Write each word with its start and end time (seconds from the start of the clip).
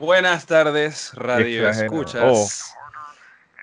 Buenas 0.00 0.46
tardes, 0.46 1.12
radio 1.14 1.68
escuchas. 1.68 2.72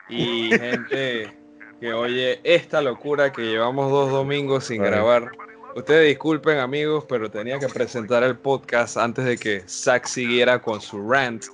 Y 0.10 0.50
gente 0.50 1.34
que 1.80 1.94
oye 1.94 2.42
esta 2.44 2.82
locura 2.82 3.32
que 3.32 3.44
llevamos 3.44 3.90
dos 3.90 4.12
domingos 4.12 4.66
sin 4.66 4.84
grabar. 4.84 5.32
Ustedes 5.76 6.08
disculpen 6.08 6.58
amigos, 6.58 7.06
pero 7.08 7.32
tenía 7.32 7.58
que 7.58 7.68
presentar 7.68 8.24
el 8.24 8.36
podcast 8.38 8.98
antes 8.98 9.24
de 9.24 9.38
que 9.38 9.64
Zack 9.68 10.06
siguiera 10.08 10.62
con 10.62 10.82
su 10.82 11.10
rant. 11.10 11.46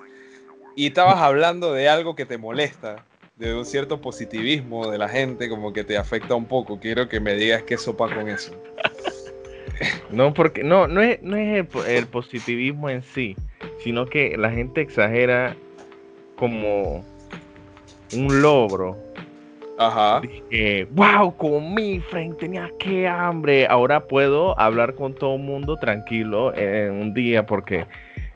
Y 0.76 0.88
estabas 0.88 1.18
hablando 1.18 1.74
de 1.74 1.88
algo 1.88 2.16
que 2.16 2.26
te 2.26 2.38
molesta, 2.40 3.06
de 3.36 3.54
un 3.54 3.66
cierto 3.66 4.02
positivismo 4.02 4.90
de 4.90 4.98
la 4.98 5.10
gente, 5.10 5.48
como 5.48 5.74
que 5.74 5.84
te 5.84 5.98
afecta 5.98 6.34
un 6.34 6.46
poco. 6.46 6.80
Quiero 6.80 7.08
que 7.08 7.20
me 7.20 7.36
digas 7.36 7.64
qué 7.64 7.78
sopa 7.78 8.14
con 8.14 8.30
eso. 8.30 8.52
No, 10.12 10.34
porque 10.34 10.64
no, 10.64 10.88
no 10.88 11.02
es, 11.02 11.22
no 11.24 11.38
es 11.38 11.66
el, 11.88 12.06
positivismo 12.06 12.90
en 12.90 13.02
sí, 13.02 13.36
sino 13.84 14.06
que 14.06 14.38
la 14.38 14.52
gente 14.52 14.82
exagera 14.82 15.56
como 16.36 17.04
un 18.14 18.42
logro. 18.42 18.98
Ajá. 19.78 20.22
Dije, 20.22 20.88
wow, 20.92 21.36
comí, 21.38 22.00
Frank, 22.00 22.38
tenía 22.38 22.70
que 22.80 23.08
hambre. 23.08 23.66
Ahora 23.68 24.00
puedo 24.06 24.60
hablar 24.60 24.94
con 24.96 25.16
todo 25.16 25.36
el 25.36 25.42
mundo 25.42 25.78
tranquilo 25.78 26.54
en 26.56 26.92
un 26.92 27.14
día 27.14 27.46
porque 27.46 27.86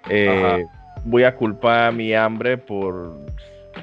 eh, 0.10 0.66
voy 1.04 1.24
a 1.24 1.36
culpar 1.36 1.90
a 1.90 1.92
mi 1.92 2.14
hambre 2.14 2.58
por 2.58 3.16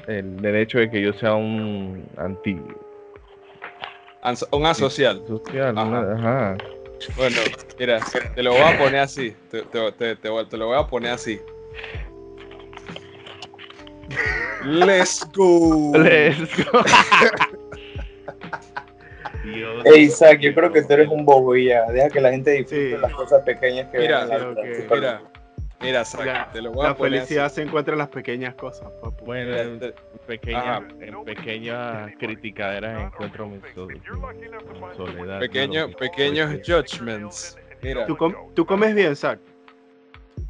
el 0.07 0.37
derecho 0.41 0.79
de 0.79 0.89
que 0.89 1.01
yo 1.01 1.13
sea 1.13 1.35
un 1.35 2.05
anti. 2.17 2.59
Un 4.51 4.65
asocial. 4.65 5.21
Social, 5.27 5.77
ajá. 5.77 6.57
Bueno, 7.17 7.37
mira, 7.77 7.99
te 8.35 8.43
lo 8.43 8.51
voy 8.51 8.61
a 8.61 8.77
poner 8.77 8.99
así. 9.01 9.35
Te, 9.49 10.57
lo 10.57 10.67
voy 10.67 10.77
a 10.77 10.87
poner 10.87 11.11
así. 11.11 11.39
Let's 14.65 15.25
go. 15.33 15.91
Let's 15.91 16.55
go. 16.63 16.83
Ey, 19.85 20.03
Isaac, 20.03 20.39
yo 20.39 20.53
creo 20.53 20.71
que 20.71 20.81
tú 20.83 20.93
eres 20.93 21.09
un 21.09 21.25
bobo 21.25 21.55
y 21.55 21.65
ya. 21.65 21.85
Deja 21.91 22.09
que 22.09 22.21
la 22.21 22.31
gente 22.31 22.51
disfrute 22.51 22.97
las 22.97 23.13
cosas 23.13 23.43
pequeñas 23.43 23.89
que 23.91 23.99
mira, 23.99 24.25
ven 24.25 24.55
Mira, 24.89 25.21
mira, 25.81 26.05
Zach, 26.05 26.53
te 26.53 26.61
lo 26.61 26.71
voy 26.71 26.85
a 26.85 26.89
La 26.89 26.95
felicidad 26.95 27.51
se 27.51 27.61
encuentra 27.61 27.93
en 27.93 27.99
las 27.99 28.07
pequeñas 28.07 28.55
cosas, 28.55 28.89
papu. 29.01 29.25
Bueno, 29.25 29.53
en, 29.55 29.93
pequeña, 30.25 30.77
en 31.01 31.25
pequeñas 31.25 32.11
criticaderas 32.17 33.03
encuentro 33.03 33.47
mi, 33.47 33.59
soledad. 34.95 35.39
pequeños 35.39 35.91
judgments. 36.65 37.57
Mira. 37.81 38.05
¿Tú, 38.05 38.17
¿Tú, 38.53 38.65
comes 38.65 38.95
bien, 38.95 39.13
Zach? 39.13 39.39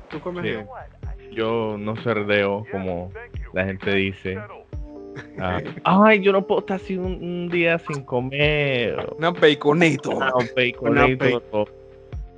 ¿Tú 0.10 0.20
comes 0.20 0.44
bien? 0.44 0.68
Yo 1.36 1.78
no 1.78 1.96
cerdeo 1.98 2.66
como 2.72 3.12
la 3.54 3.66
gente 3.66 3.94
dice. 3.94 4.38
Ah, 5.40 5.62
ay, 5.84 6.22
yo 6.22 6.32
no 6.32 6.46
puedo 6.46 6.62
estar 6.62 6.78
así 6.78 6.98
un, 6.98 7.50
día 7.50 7.78
sin 7.80 8.04
comer. 8.04 9.14
Una 9.18 9.32
baconito. 9.32 10.12
Una 10.12 10.32
baconito. 10.32 11.68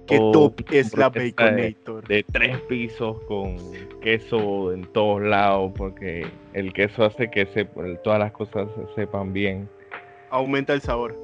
¿Qué 0.08 0.18
top 0.18 0.62
es 0.72 0.96
la 0.96 1.10
Baconator? 1.10 2.08
De, 2.08 2.24
tres 2.32 2.60
pisos 2.62 3.20
con 3.24 3.58
queso 4.02 4.72
en 4.72 4.86
todos 4.94 5.22
lados, 5.22 5.72
porque 5.76 6.28
el 6.54 6.74
queso 6.74 7.06
hace 7.06 7.32
que 7.32 7.48
se, 7.48 7.66
todas 8.04 8.20
las 8.20 8.32
cosas 8.32 8.68
se 8.76 9.02
sepan 9.02 9.34
bien. 9.34 9.68
Aumenta 10.30 10.74
el 10.74 10.82
sabor. 10.82 11.16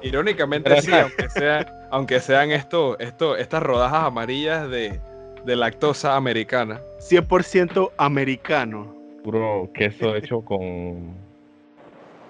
Irónicamente, 0.00 0.80
sí, 0.80 0.92
aunque, 0.92 1.28
sea, 1.28 1.88
aunque 1.90 2.20
sean 2.20 2.50
esto, 2.50 2.98
esto, 2.98 3.36
estas 3.36 3.62
rodajas 3.62 4.04
amarillas 4.04 4.68
de, 4.70 4.98
de 5.44 5.56
lactosa 5.56 6.16
americana. 6.16 6.80
100% 6.98 7.92
americano. 7.96 8.94
Puro 9.22 9.70
queso 9.74 10.14
hecho 10.16 10.40
con, 10.40 11.14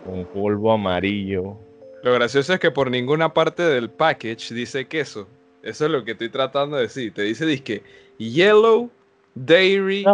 con 0.05 0.24
polvo 0.32 0.72
amarillo. 0.72 1.56
Lo 2.02 2.12
gracioso 2.12 2.52
es 2.52 2.61
que 2.61 2.70
por 2.70 2.90
ninguna 2.90 3.33
parte 3.33 3.62
del 3.62 3.90
package 3.90 4.55
dice 4.55 4.86
queso. 4.86 5.28
Eso 5.62 5.86
es 5.86 5.90
lo 5.90 6.05
que 6.05 6.12
estoy 6.12 6.28
tratando 6.28 6.77
de 6.77 6.83
decir. 6.83 7.14
Te 7.14 7.22
dice 7.22 7.46
disque 7.46 7.83
yellow, 8.18 8.90
dairy. 9.34 10.05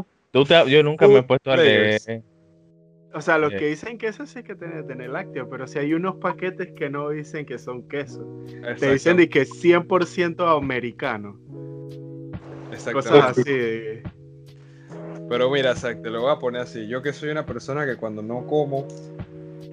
yo 0.66 0.82
nunca 0.82 1.08
me 1.08 1.18
he 1.18 1.22
puesto 1.22 1.50
a 1.50 1.56
leer. 1.56 2.22
O 3.14 3.22
sea, 3.22 3.38
lo 3.38 3.48
que 3.48 3.68
dicen 3.68 3.96
queso 3.96 4.26
sí 4.26 4.42
que 4.42 4.54
tiene 4.54 4.82
tener 4.82 5.08
lácteo, 5.08 5.48
pero 5.48 5.66
si 5.66 5.78
hay 5.78 5.94
unos 5.94 6.16
paquetes 6.16 6.70
que 6.76 6.90
no 6.90 7.08
dicen 7.08 7.46
que 7.46 7.58
son 7.58 7.88
queso. 7.88 8.44
Te 8.78 8.92
dicen 8.92 9.16
de 9.16 9.28
que 9.28 9.42
100% 9.46 10.56
americano. 10.56 11.38
Cosas 12.92 13.38
así. 13.38 14.02
Pero 15.28 15.50
mira, 15.50 15.74
Zach, 15.74 16.00
te 16.00 16.10
lo 16.10 16.22
voy 16.22 16.32
a 16.32 16.38
poner 16.38 16.62
así. 16.62 16.88
Yo 16.88 17.02
que 17.02 17.12
soy 17.12 17.28
una 17.28 17.44
persona 17.44 17.84
que 17.84 17.96
cuando 17.96 18.22
no 18.22 18.46
como 18.46 18.86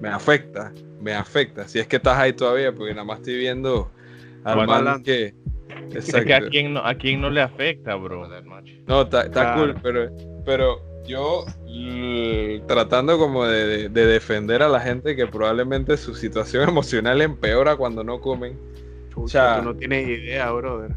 me 0.00 0.08
afecta, 0.08 0.72
me 1.00 1.14
afecta. 1.14 1.66
Si 1.66 1.78
es 1.78 1.86
que 1.86 1.96
estás 1.96 2.18
ahí 2.18 2.32
todavía, 2.32 2.72
porque 2.72 2.92
nada 2.92 3.04
más 3.04 3.18
estoy 3.20 3.38
viendo 3.38 3.90
al 4.44 4.66
man 4.66 5.02
que. 5.02 5.34
Exacto. 5.92 6.34
a 6.34 6.48
quién 6.48 6.74
no, 6.74 6.80
a 6.80 6.94
quién 6.94 7.20
no 7.20 7.30
le 7.30 7.40
afecta, 7.40 7.94
bro. 7.96 8.28
No, 8.86 9.02
está 9.02 9.54
cool, 9.54 9.74
pero, 9.82 10.10
pero 10.44 10.82
yo 11.06 11.44
tratando 12.66 13.18
como 13.18 13.44
de, 13.44 13.88
defender 13.88 14.62
a 14.62 14.68
la 14.68 14.80
gente 14.80 15.16
que 15.16 15.26
probablemente 15.26 15.96
su 15.96 16.14
situación 16.14 16.68
emocional 16.68 17.22
empeora 17.22 17.76
cuando 17.76 18.04
no 18.04 18.20
comen. 18.20 18.58
o 19.14 19.28
sea, 19.28 19.58
tú 19.58 19.64
no 19.64 19.76
tienes 19.76 20.08
idea, 20.08 20.50
brother. 20.50 20.92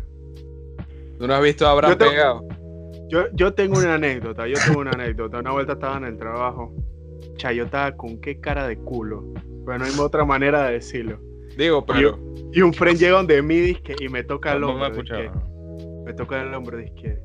¿Tú 1.19 1.27
no 1.27 1.33
has 1.33 1.43
visto 1.43 1.67
a 1.67 1.71
Abraham 1.71 1.97
pegado? 1.97 2.47
Yo, 3.09 3.25
yo 3.33 3.53
tengo 3.53 3.77
una 3.77 3.95
anécdota, 3.95 4.47
yo 4.47 4.55
tengo 4.65 4.79
una 4.79 4.91
anécdota. 4.91 5.39
Una 5.39 5.51
vuelta 5.51 5.73
estaba 5.73 5.97
en 5.97 6.05
el 6.05 6.17
trabajo 6.17 6.73
Chayota 7.35 7.95
con 7.97 8.19
qué 8.21 8.39
cara 8.39 8.67
de 8.67 8.77
culo. 8.77 9.21
Bueno, 9.65 9.79
no 9.79 9.85
hay 9.85 9.99
otra 9.99 10.23
manera 10.23 10.67
de 10.67 10.73
decirlo. 10.73 11.19
Digo, 11.57 11.85
pero. 11.85 12.17
Y, 12.53 12.61
un 12.61 12.73
friend 12.73 12.97
llega 12.99 13.17
donde 13.17 13.41
mí 13.41 13.57
disque, 13.59 13.95
y 13.99 14.07
me 14.07 14.23
toca 14.23 14.53
el 14.53 14.63
hombro. 14.63 14.89
me, 14.91 15.31
me 16.05 16.13
toca 16.13 16.41
el 16.41 16.53
hombro, 16.53 16.77
disque. 16.77 17.19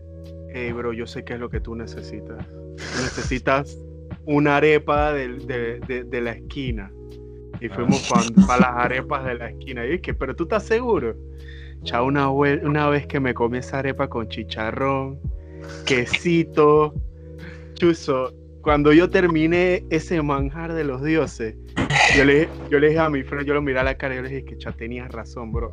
Hey, 0.53 0.73
bro, 0.73 0.93
yo 0.93 1.07
sé 1.07 1.25
qué 1.25 1.35
es 1.35 1.41
lo 1.41 1.49
que 1.49 1.61
tú 1.61 1.75
necesitas. 1.77 2.45
necesitas 3.01 3.79
una 4.27 4.57
arepa 4.57 5.13
de, 5.13 5.81
de, 6.09 6.21
la 6.21 6.33
esquina. 6.33 6.93
Y 7.61 7.69
fuimos 7.69 8.11
para 8.47 8.61
las 8.61 8.85
arepas 8.85 9.25
de 9.25 9.35
la 9.35 9.51
esquina. 9.51 9.87
Y 9.87 9.99
dije, 9.99 10.15
pero 10.15 10.35
tú 10.35 10.45
estás 10.45 10.65
seguro. 10.65 11.15
Chao, 11.85 12.07
una, 12.07 12.31
una 12.31 12.89
vez 12.89 13.07
que 13.07 13.21
me 13.21 13.35
comí 13.35 13.59
esa 13.59 13.79
arepa 13.79 14.09
con 14.09 14.29
chicharrón, 14.29 15.21
quesito, 15.87 16.95
chuzo, 17.75 18.33
cuando 18.63 18.93
yo 18.93 19.11
terminé 19.11 19.85
ese 19.91 20.21
manjar 20.23 20.73
de 20.73 20.85
los 20.85 21.03
dioses, 21.03 21.55
yo 22.17 22.25
le, 22.25 22.49
yo 22.71 22.79
le 22.79 22.89
dije 22.89 22.99
a 22.99 23.11
mi 23.11 23.23
friend, 23.23 23.47
yo 23.47 23.55
lo 23.55 23.63
miré 23.63 23.79
a 23.81 23.85
la 23.85 23.97
cara 23.97 24.15
y 24.15 24.17
yo 24.17 24.23
le 24.23 24.31
dije 24.31 24.45
que 24.45 24.57
ya 24.59 24.73
tenías 24.73 25.13
razón, 25.13 25.53
bro. 25.53 25.71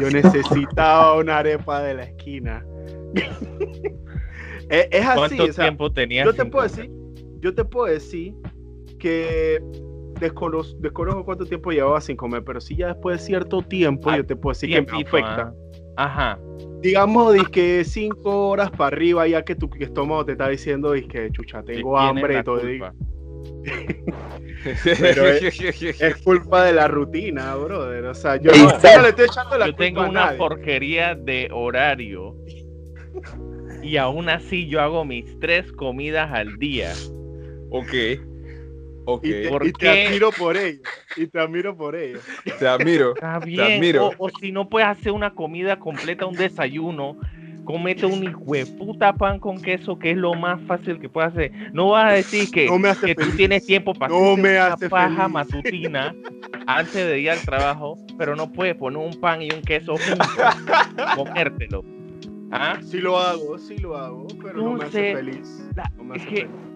Yo 0.00 0.10
necesitaba 0.10 1.16
una 1.16 1.38
arepa 1.38 1.82
de 1.82 1.94
la 1.94 2.02
esquina. 2.04 2.64
es, 4.68 5.06
así. 5.06 5.36
¿Cuánto 5.36 5.48
tiempo 5.48 5.92
tenías? 5.92 6.26
Yo 6.26 6.34
te 6.34 6.44
puedo 6.44 6.62
decir, 6.64 6.90
yo 7.40 7.54
te 7.54 7.64
puedo 7.64 7.86
decir 7.86 8.34
que 8.98 9.60
desconozco, 10.22 10.76
desconozco 10.80 11.24
cuánto 11.24 11.44
tiempo 11.44 11.70
llevaba 11.70 12.00
sin 12.00 12.16
comer, 12.16 12.42
pero 12.44 12.60
sí 12.60 12.76
ya 12.76 12.88
después 12.88 13.20
de 13.20 13.26
cierto 13.26 13.62
tiempo, 13.62 14.10
ah, 14.10 14.16
yo 14.16 14.26
te 14.26 14.36
puedo 14.36 14.52
decir 14.52 14.70
que 14.70 14.82
me 14.82 15.02
afecta. 15.02 15.54
Ajá 15.96 16.38
digamos, 16.82 17.48
que 17.48 17.84
cinco 17.84 18.48
horas 18.48 18.70
para 18.70 18.88
arriba, 18.88 19.26
ya 19.26 19.42
que 19.42 19.54
tu 19.54 19.70
estómago 19.78 20.26
te 20.26 20.32
está 20.32 20.48
diciendo, 20.48 20.92
que 20.92 21.30
chucha, 21.30 21.62
tengo 21.62 21.96
hambre 21.96 22.40
y 22.40 22.42
todo. 22.42 22.60
Pero 24.84 25.28
es, 25.28 26.16
culpa 26.22 26.64
de 26.64 26.72
la 26.72 26.88
rutina, 26.88 27.54
brother. 27.56 28.04
O 28.06 28.14
sea, 28.14 28.36
yo 28.36 28.52
no, 28.52 29.02
le 29.02 29.08
estoy 29.08 29.24
echando 29.24 29.58
la 29.58 29.66
yo 29.66 29.74
tengo 29.74 30.02
una 30.02 30.36
porquería 30.36 31.14
de 31.14 31.48
horario. 31.52 32.36
Y 33.82 33.96
aún 33.96 34.28
así 34.28 34.68
yo 34.68 34.80
hago 34.80 35.04
mis 35.04 35.38
tres 35.40 35.72
comidas 35.72 36.30
al 36.32 36.58
día. 36.58 36.92
Ok. 37.70 37.92
Okay. 39.04 39.48
Y, 39.62 39.72
te, 39.72 39.88
admiro 40.06 40.30
por 40.30 40.56
ello. 40.56 40.80
Y 41.16 41.26
te 41.26 41.40
admiro 41.40 41.76
por 41.76 41.96
ello. 41.96 42.20
Te 42.58 42.68
admiro. 42.68 43.14
Está 43.14 43.38
bien. 43.40 43.96
O, 43.98 44.28
si 44.40 44.52
no 44.52 44.68
puedes 44.68 44.88
hacer 44.88 45.12
una 45.12 45.34
comida 45.34 45.78
completa, 45.78 46.26
un 46.26 46.36
desayuno, 46.36 47.18
comete 47.64 48.06
un 48.06 48.22
hijo 48.24 48.44
de 48.46 48.66
puta 48.66 49.12
pan 49.14 49.38
con 49.38 49.60
queso, 49.60 49.98
que 49.98 50.12
es 50.12 50.16
lo 50.16 50.34
más 50.34 50.60
fácil 50.62 51.00
que 51.00 51.08
puedes 51.08 51.32
hacer. 51.32 51.52
No 51.72 51.90
vas 51.90 52.12
a 52.12 52.14
decir 52.14 52.50
que, 52.50 52.68
que 53.04 53.14
tú 53.14 53.30
tienes 53.36 53.66
tiempo 53.66 53.92
para 53.94 54.12
no 54.12 54.34
hacer 54.34 54.86
una 54.86 54.88
paja 54.88 55.28
matutina 55.28 56.14
antes 56.66 57.06
de 57.06 57.20
ir 57.20 57.30
al 57.30 57.40
trabajo, 57.40 57.98
pero 58.18 58.36
no 58.36 58.52
puedes 58.52 58.76
poner 58.76 58.98
un 58.98 59.20
pan 59.20 59.42
y 59.42 59.50
un 59.50 59.62
queso 59.62 59.96
juntos, 59.96 60.28
comértelo. 61.16 61.84
¿Ah? 62.52 62.78
Sí 62.82 62.98
lo 62.98 63.18
hago, 63.18 63.58
sí 63.58 63.78
lo 63.78 63.96
hago, 63.96 64.26
pero 64.42 64.58
no, 64.58 64.72
me 64.74 64.84
hace 64.84 65.14
feliz. 65.14 65.66
no 65.96 66.04
me 66.04 66.16
hace 66.16 66.26
feliz. 66.26 66.71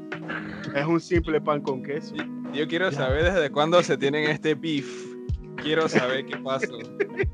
Es 0.75 0.87
un 0.87 1.01
simple 1.01 1.41
pan 1.41 1.63
con 1.63 1.83
queso. 1.83 2.15
Yo 2.53 2.67
quiero 2.69 2.91
saber 2.93 3.25
desde 3.25 3.51
cuándo 3.51 3.83
se 3.83 3.97
tienen 3.97 4.31
este 4.31 4.55
beef 4.55 5.17
Quiero 5.63 5.89
saber 5.89 6.27
qué 6.27 6.37
pasó. 6.37 6.79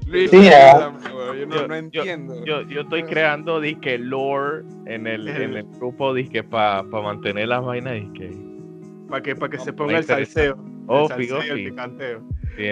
Luis, 0.06 0.30
yo 0.30 1.69
no, 1.69 1.74
entiendo. 1.74 2.44
Yo, 2.44 2.62
yo, 2.62 2.82
estoy 2.82 3.02
creando 3.04 3.60
disque 3.60 3.98
lore 3.98 4.64
en 4.86 5.06
el, 5.06 5.28
en 5.28 5.56
el 5.56 5.64
grupo 5.78 6.14
disque 6.14 6.42
para 6.42 6.82
pa 6.84 7.02
mantener 7.02 7.48
las 7.48 7.64
vainas 7.64 7.94
disque. 7.94 8.30
Para 9.08 9.22
que, 9.22 9.36
para 9.36 9.50
que 9.50 9.58
se 9.58 9.72
ponga 9.72 9.98
el 9.98 10.04
salseo. 10.04 10.56
Oh, 10.86 11.02
el 11.02 11.08
salseo, 11.08 11.54
el 11.54 11.64
picanteo. 11.64 12.22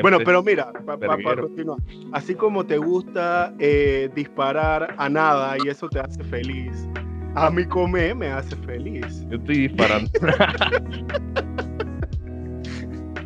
bueno, 0.02 0.18
pero 0.24 0.42
mira, 0.42 0.72
para 0.84 1.36
continuar. 1.40 1.78
Así 2.12 2.34
como 2.34 2.64
te 2.64 2.78
gusta 2.78 3.54
eh, 3.58 4.08
disparar 4.14 4.94
a 4.96 5.08
nada 5.08 5.56
y 5.62 5.68
eso 5.68 5.88
te 5.88 6.00
hace 6.00 6.22
feliz, 6.24 6.88
a 7.34 7.50
mí 7.50 7.64
comer 7.64 8.14
me 8.14 8.28
hace 8.28 8.56
feliz. 8.56 9.24
Yo 9.28 9.36
estoy 9.36 9.68
disparando. 9.68 10.10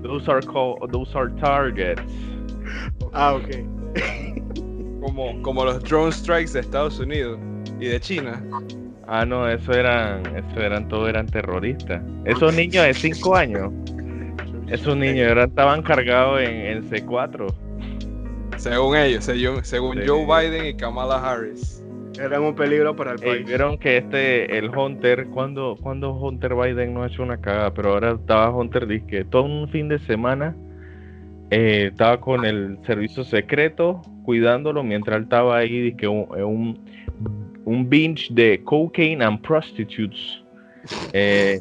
those 0.02 0.28
are 0.28 0.42
called, 0.42 0.90
those 0.92 1.14
are 1.14 1.30
targets. 1.40 2.02
Ah, 3.12 3.34
ok. 3.34 3.48
como, 5.00 5.42
como 5.42 5.64
los 5.64 5.82
drone 5.84 6.12
strikes 6.12 6.52
de 6.52 6.60
Estados 6.60 6.98
Unidos 6.98 7.38
y 7.80 7.86
de 7.86 8.00
China. 8.00 8.42
Ah, 9.06 9.24
no, 9.24 9.48
eso 9.48 9.72
eran, 9.72 10.24
eso 10.34 10.60
eran, 10.60 10.88
todos 10.88 11.08
eran 11.08 11.26
terroristas. 11.26 12.02
Esos 12.24 12.54
niños 12.54 12.84
de 12.84 12.94
5 12.94 13.36
años, 13.36 13.70
esos 14.68 14.96
niños 14.96 15.28
ahora 15.28 15.44
estaban 15.44 15.82
cargados 15.82 16.40
en, 16.40 16.88
C4. 16.88 17.54
Según 18.56 18.96
ellos, 18.96 19.24
según, 19.24 20.00
Joe 20.06 20.24
Biden 20.24 20.66
y 20.66 20.74
Kamala 20.74 21.16
Harris. 21.16 21.83
Eran 22.18 22.42
un 22.42 22.54
peligro 22.54 22.94
para 22.94 23.12
el 23.12 23.18
país. 23.18 23.46
Vieron 23.46 23.76
que 23.78 23.98
este, 23.98 24.56
el 24.56 24.70
Hunter, 24.76 25.26
cuando, 25.26 25.76
cuando 25.80 26.12
Hunter 26.12 26.54
Biden 26.54 26.94
no 26.94 27.02
ha 27.02 27.08
hecho 27.08 27.22
una 27.22 27.40
cagada, 27.40 27.72
pero 27.74 27.90
ahora 27.90 28.12
estaba 28.12 28.50
Hunter, 28.50 28.86
dice 28.86 29.06
que 29.06 29.24
todo 29.24 29.42
un 29.44 29.68
fin 29.68 29.88
de 29.88 29.98
semana 30.00 30.54
eh, 31.50 31.88
estaba 31.90 32.20
con 32.20 32.44
el 32.44 32.78
servicio 32.86 33.24
secreto 33.24 34.02
cuidándolo 34.24 34.82
mientras 34.82 35.18
él 35.18 35.24
estaba 35.24 35.58
ahí, 35.58 35.92
que 35.94 36.08
un, 36.08 36.78
un, 37.64 37.88
binge 37.88 38.28
de 38.30 38.62
cocaine 38.64 39.22
and 39.22 39.40
prostitutes 39.42 40.42
eh, 41.12 41.60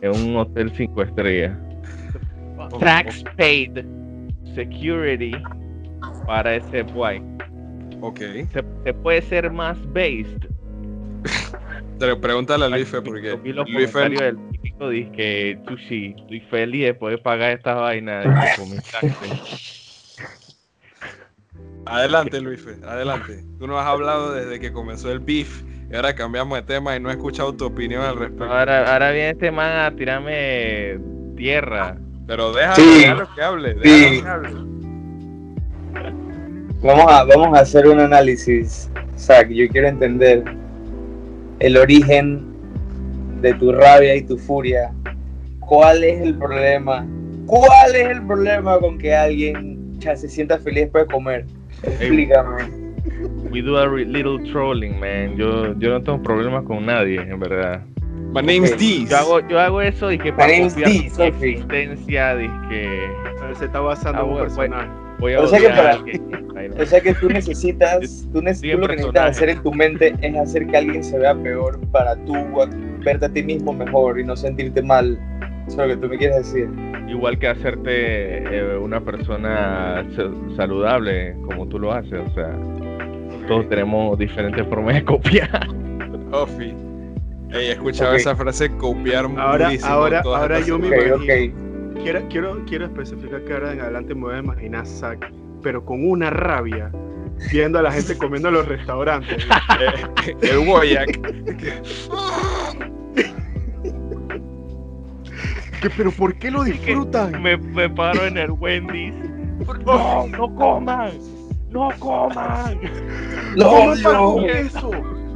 en 0.00 0.10
un 0.10 0.36
hotel 0.36 0.72
cinco 0.74 1.02
estrellas. 1.02 1.56
Tax 2.80 3.22
paid 3.36 3.84
security 4.54 5.32
para 6.26 6.56
ese 6.56 6.82
guay. 6.82 7.22
Ok. 8.00 8.20
Se, 8.52 8.94
puede 8.94 9.22
ser 9.22 9.50
más 9.50 9.78
based. 9.92 10.46
Te 11.98 12.16
pregúntale 12.16 12.64
a 12.64 12.68
Luis 12.68 12.94
porque 13.04 13.36
Luis 13.42 13.92
del 13.92 14.38
típico 14.50 14.88
dice 14.88 15.10
que 15.12 15.58
tú 15.66 15.76
sí, 15.88 16.14
estoy 16.16 16.40
feliz 16.42 16.84
de 16.84 16.94
poder 16.94 17.20
pagar 17.20 17.52
esta 17.52 17.74
vaina 17.74 18.20
de 18.20 18.28
Adelante, 21.86 22.40
Luis, 22.40 22.64
adelante. 22.86 23.44
Tú 23.58 23.66
nos 23.66 23.80
has 23.80 23.86
hablado 23.86 24.34
desde 24.34 24.60
que 24.60 24.72
comenzó 24.72 25.10
el 25.10 25.20
beef 25.20 25.62
y 25.90 25.96
ahora 25.96 26.14
cambiamos 26.14 26.58
de 26.58 26.62
tema 26.62 26.94
y 26.94 27.00
no 27.00 27.08
he 27.08 27.12
escuchado 27.12 27.54
tu 27.54 27.64
opinión 27.64 28.02
al 28.02 28.16
respecto. 28.16 28.44
Ahora, 28.44 28.92
ahora 28.92 29.10
viene 29.10 29.30
este 29.30 29.50
man 29.50 29.86
a 29.86 29.96
tirarme 29.96 30.98
tierra. 31.36 31.96
Pero 32.26 32.52
déjalo, 32.52 33.34
que 33.34 33.42
hable, 33.42 33.74
déjalo 33.74 34.22
que 34.22 34.28
hable. 34.28 34.68
Vamos 36.82 37.06
a, 37.08 37.24
vamos 37.24 37.58
a 37.58 37.62
hacer 37.62 37.88
un 37.88 37.98
análisis, 37.98 38.88
Zach. 39.16 39.48
Yo 39.48 39.68
quiero 39.68 39.88
entender 39.88 40.44
el 41.58 41.76
origen 41.76 42.44
de 43.40 43.52
tu 43.54 43.72
rabia 43.72 44.14
y 44.14 44.22
tu 44.22 44.38
furia. 44.38 44.92
¿Cuál 45.60 46.04
es 46.04 46.20
el 46.20 46.36
problema? 46.36 47.04
¿Cuál 47.46 47.96
es 47.96 48.08
el 48.10 48.26
problema 48.26 48.78
con 48.78 48.96
que 48.96 49.14
alguien 49.14 49.98
ya 49.98 50.14
se 50.14 50.28
sienta 50.28 50.58
feliz 50.58 50.84
después 50.84 51.06
de 51.06 51.12
comer? 51.12 51.46
Explícame. 51.82 52.88
We 53.50 53.60
do 53.60 53.76
a 53.78 53.86
little 53.86 54.38
trolling, 54.52 55.00
man. 55.00 55.36
Yo, 55.36 55.74
yo 55.78 55.90
no 55.90 56.02
tengo 56.02 56.22
problemas 56.22 56.64
con 56.64 56.86
nadie, 56.86 57.20
en 57.20 57.40
verdad. 57.40 57.82
My 58.32 58.42
name's 58.42 58.72
okay. 58.72 59.06
Yo 59.06 59.16
hago, 59.16 59.48
yo 59.48 59.58
hago 59.58 59.80
eso 59.80 60.12
y 60.12 60.18
que 60.18 60.32
para 60.32 60.52
copiar 60.60 60.90
mi 60.90 60.96
existencia, 60.98 62.36
que 62.68 63.10
se 63.58 63.64
está 63.64 63.80
basando 63.80 64.22
en 64.22 64.28
un 64.28 64.38
personaje. 64.38 64.90
Voy 65.18 65.32
a 65.32 65.40
o, 65.40 65.46
sea 65.48 65.58
que 65.58 65.68
para, 65.70 65.98
o 66.78 66.86
sea 66.86 67.00
que 67.00 67.14
tú 67.14 67.28
necesitas, 67.28 68.28
tú, 68.32 68.42
necesitas, 68.42 68.80
lo 68.80 68.86
que 68.88 68.96
necesitas 68.96 69.30
hacer 69.30 69.48
en 69.50 69.62
tu 69.62 69.72
mente 69.72 70.14
es 70.20 70.36
hacer 70.36 70.66
que 70.66 70.76
alguien 70.76 71.04
se 71.04 71.18
vea 71.18 71.34
peor 71.34 71.78
para 71.90 72.16
tú 72.24 72.34
verte 73.04 73.26
a 73.26 73.28
ti 73.28 73.42
mismo 73.42 73.72
mejor 73.72 74.18
y 74.18 74.24
no 74.24 74.36
sentirte 74.36 74.82
mal. 74.82 75.18
Eso 75.66 75.82
es 75.82 75.88
lo 75.88 75.94
que 75.94 76.00
tú 76.00 76.08
me 76.08 76.18
quieres 76.18 76.36
decir. 76.38 76.68
Igual 77.08 77.38
que 77.38 77.48
hacerte 77.48 78.38
eh, 78.38 78.76
una 78.76 79.00
persona 79.00 80.06
saludable 80.56 81.34
como 81.46 81.66
tú 81.68 81.78
lo 81.78 81.92
haces, 81.92 82.20
o 82.20 82.34
sea, 82.34 82.50
todos 83.46 83.68
tenemos 83.68 84.18
diferentes 84.18 84.66
formas 84.66 84.94
de 84.94 85.04
copiar. 85.04 85.68
Ofi. 86.32 86.74
Hey, 87.50 87.68
he 87.68 87.72
escuchado 87.72 88.14
esa 88.14 88.36
frase 88.36 88.68
copiar 88.76 89.24
ahora, 89.38 89.70
Ahora, 89.84 90.20
ahora 90.20 90.60
yo 90.60 90.78
me 90.78 90.88
imagino 90.88 91.16
quiero, 92.02 92.28
quiero, 92.28 92.64
quiero 92.66 92.84
especificar 92.86 93.42
que 93.44 93.52
ahora 93.52 93.72
en 93.72 93.80
adelante 93.80 94.14
me 94.14 94.20
voy 94.22 94.34
a 94.34 94.38
imaginar 94.38 94.86
Zack, 94.86 95.30
pero 95.62 95.84
con 95.84 96.08
una 96.08 96.30
rabia, 96.30 96.90
viendo 97.52 97.78
a 97.78 97.82
la 97.82 97.92
gente 97.92 98.16
comiendo 98.16 98.48
en 98.48 98.54
los 98.54 98.68
restaurantes. 98.68 99.46
el 100.42 100.58
Woyak. 100.58 101.18
pero 105.96 106.10
¿por 106.10 106.34
qué 106.38 106.50
lo 106.50 106.64
disfrutan? 106.64 107.40
Me, 107.42 107.56
me 107.56 107.88
paro 107.88 108.26
en 108.26 108.36
el 108.36 108.50
Wendy's. 108.52 109.14
No, 109.84 110.26
no 110.28 110.54
coman. 110.54 111.12
No 111.70 111.90
coman. 111.98 112.78
No, 113.56 113.68
¿Cómo 113.68 113.94
pan 114.02 114.16
con 114.16 114.46
queso? 114.46 114.90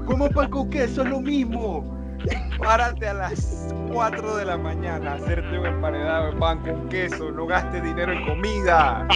¿Cómo 0.06 0.30
pan 0.30 0.50
con 0.50 0.70
queso? 0.70 1.02
Es 1.02 1.08
lo 1.08 1.20
mismo. 1.20 1.98
Párate 2.58 3.08
a 3.08 3.14
las 3.14 3.74
4 3.92 4.36
de 4.36 4.44
la 4.44 4.56
mañana 4.56 5.12
a 5.12 5.14
hacerte 5.14 5.58
un 5.58 5.66
emparedado 5.66 6.32
de 6.32 6.38
pan 6.38 6.58
con 6.60 6.88
queso. 6.88 7.30
No 7.30 7.46
gastes 7.46 7.82
dinero 7.82 8.12
en 8.12 8.24
comida. 8.26 9.06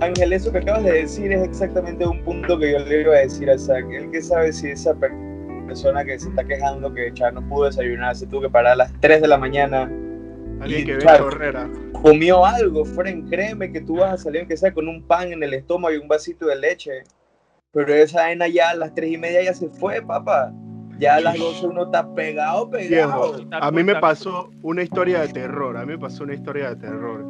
Ángel, 0.00 0.32
eso 0.32 0.50
que 0.50 0.58
acabas 0.58 0.84
de 0.84 0.92
decir 0.92 1.32
es 1.32 1.42
exactamente 1.42 2.04
un 2.04 2.22
punto 2.24 2.58
que 2.58 2.72
yo 2.72 2.78
le 2.80 3.02
iba 3.02 3.14
a 3.14 3.20
decir 3.20 3.48
a 3.48 3.56
Zach. 3.56 3.84
Él 3.90 4.10
que 4.10 4.20
sabe 4.20 4.52
si 4.52 4.70
esa 4.70 4.94
persona 5.66 6.04
que 6.04 6.18
se 6.18 6.28
está 6.28 6.44
quejando 6.44 6.92
que 6.92 7.12
ya 7.14 7.30
no 7.30 7.46
pudo 7.48 7.66
desayunar, 7.66 8.16
se 8.16 8.26
tuvo 8.26 8.42
que 8.42 8.50
parar 8.50 8.72
a 8.72 8.76
las 8.76 8.92
3 9.00 9.22
de 9.22 9.28
la 9.28 9.38
mañana. 9.38 9.90
Alguien 10.60 10.86
que 10.86 10.94
ve 10.96 11.04
chorrera. 11.04 11.70
Comió 11.92 12.44
algo, 12.44 12.84
Fren, 12.84 13.28
créeme 13.28 13.72
que 13.72 13.80
tú 13.80 13.98
vas 13.98 14.14
a 14.14 14.18
salir 14.18 14.46
que 14.48 14.56
sea 14.56 14.74
con 14.74 14.88
un 14.88 15.06
pan 15.06 15.32
en 15.32 15.42
el 15.42 15.54
estómago 15.54 15.94
y 15.94 15.98
un 15.98 16.08
vasito 16.08 16.46
de 16.46 16.56
leche. 16.56 17.04
Pero 17.72 17.94
esa 17.94 18.22
vaina 18.22 18.48
ya 18.48 18.70
a 18.70 18.74
las 18.74 18.94
tres 18.94 19.12
y 19.12 19.18
media 19.18 19.42
ya 19.42 19.54
se 19.54 19.68
fue, 19.68 20.02
papá. 20.02 20.52
Ya 21.02 21.16
a 21.16 21.20
las 21.20 21.36
12 21.36 21.66
uno 21.66 21.82
está 21.86 22.14
pegado, 22.14 22.70
pegado. 22.70 23.34
a 23.60 23.70
mí 23.72 23.82
me 23.82 23.96
pasó 23.96 24.52
una 24.62 24.84
historia 24.84 25.22
de 25.22 25.32
terror. 25.32 25.76
A 25.76 25.80
mí 25.80 25.94
me 25.94 25.98
pasó 25.98 26.22
una 26.22 26.34
historia 26.34 26.68
de 26.68 26.76
terror. 26.76 27.24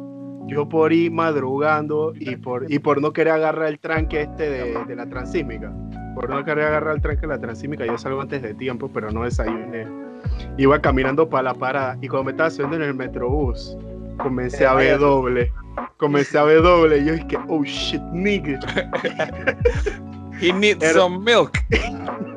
Yo 0.45 0.69
por 0.69 0.93
ir 0.93 1.11
madrugando 1.11 2.13
y 2.15 2.35
por, 2.35 2.71
y 2.71 2.77
por 2.77 3.01
no 3.01 3.11
querer 3.11 3.33
agarrar 3.33 3.69
el 3.69 3.79
tranque 3.79 4.21
este 4.21 4.47
de, 4.47 4.85
de 4.85 4.95
la 4.95 5.07
transímica. 5.07 5.73
Por 6.13 6.29
no 6.29 6.45
querer 6.45 6.65
agarrar 6.65 6.97
el 6.97 7.01
tranque 7.01 7.21
de 7.21 7.27
la 7.29 7.39
transímica, 7.39 7.83
yo 7.83 7.97
salgo 7.97 8.21
antes 8.21 8.43
de 8.43 8.53
tiempo, 8.53 8.91
pero 8.93 9.09
no 9.09 9.23
desayuné. 9.23 9.87
Iba 10.59 10.79
caminando 10.79 11.27
para 11.27 11.41
la 11.41 11.55
parada 11.55 11.97
y 11.99 12.07
cuando 12.07 12.25
me 12.25 12.31
estaba 12.31 12.51
subiendo 12.51 12.75
en 12.75 12.83
el 12.83 12.93
metrobús, 12.93 13.75
comencé 14.19 14.67
a 14.67 14.75
ver 14.75 14.99
doble. 14.99 15.51
Comencé 15.97 16.37
a 16.37 16.43
ver 16.43 16.61
doble 16.61 16.99
y 16.99 17.05
yo 17.05 17.13
dije, 17.13 17.39
oh 17.47 17.63
shit, 17.63 18.03
nigga. 18.11 18.59
He 20.39 20.51
needs 20.51 20.93
some 20.93 21.23
milk. 21.23 21.57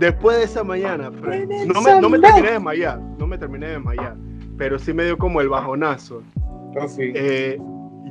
Después 0.00 0.38
de 0.38 0.44
esa 0.44 0.64
mañana, 0.64 1.10
no 1.10 1.82
me, 1.82 2.00
no 2.00 2.08
me 2.08 2.18
terminé 2.18 2.46
de 2.46 2.52
desmayar, 2.54 2.98
no 3.18 3.26
me 3.26 3.36
terminé 3.36 3.66
de 3.66 3.72
desmayar, 3.72 4.16
pero 4.56 4.78
sí 4.78 4.94
me 4.94 5.04
dio 5.04 5.18
como 5.18 5.42
el 5.42 5.50
bajonazo. 5.50 6.22
Oh, 6.36 6.86
eh, 6.98 7.58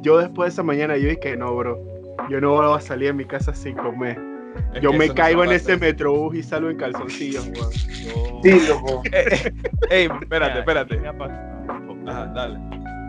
yo 0.04 0.20
después 0.20 0.50
de 0.50 0.54
esa 0.54 0.62
mañana 0.62 0.98
yo 0.98 1.10
dije, 1.10 1.36
no, 1.36 1.56
bro, 1.56 1.80
yo 2.30 2.40
no 2.40 2.52
voy 2.52 2.78
a 2.78 2.80
salir 2.80 3.08
de 3.08 3.14
mi 3.14 3.26
casa 3.26 3.56
sin 3.56 3.76
comer. 3.76 4.22
yo 4.84 4.94
me 4.94 5.10
caigo 5.10 5.44
en 5.44 5.52
ese 5.52 5.78
metrobús 5.78 6.36
y 6.36 6.44
salgo 6.44 6.70
en 6.70 6.78
calzoncillos, 6.78 7.50
weón. 7.56 7.72
Sí, 8.44 8.68
loco. 8.68 9.02
Ey, 9.90 10.08
espérate, 10.22 10.60
espérate. 10.60 11.02
Ajá, 12.08 12.26
dale. 12.36 12.60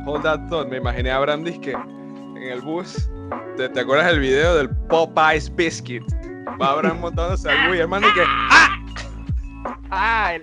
Hold 0.06 0.22
that 0.22 0.48
thought. 0.48 0.68
Me 0.70 0.78
imaginé 0.78 1.10
a 1.10 1.18
Brandis 1.18 1.58
que 1.58 1.72
en 1.72 2.42
el 2.42 2.62
bus. 2.62 3.10
¿Te, 3.58 3.68
¿Te 3.68 3.80
acuerdas 3.80 4.06
del 4.06 4.20
video 4.20 4.56
del 4.56 4.70
Popeyes 4.88 5.54
Biscuit? 5.54 6.02
Va 6.60 6.72
Abraham 6.72 7.00
montándose 7.00 7.50
al 7.50 7.70
Wii, 7.70 7.80
hermano, 7.80 8.06
y 8.08 8.12
que. 8.12 8.22
¡Ah! 8.26 8.76
¡Ah! 9.90 10.34
El... 10.34 10.42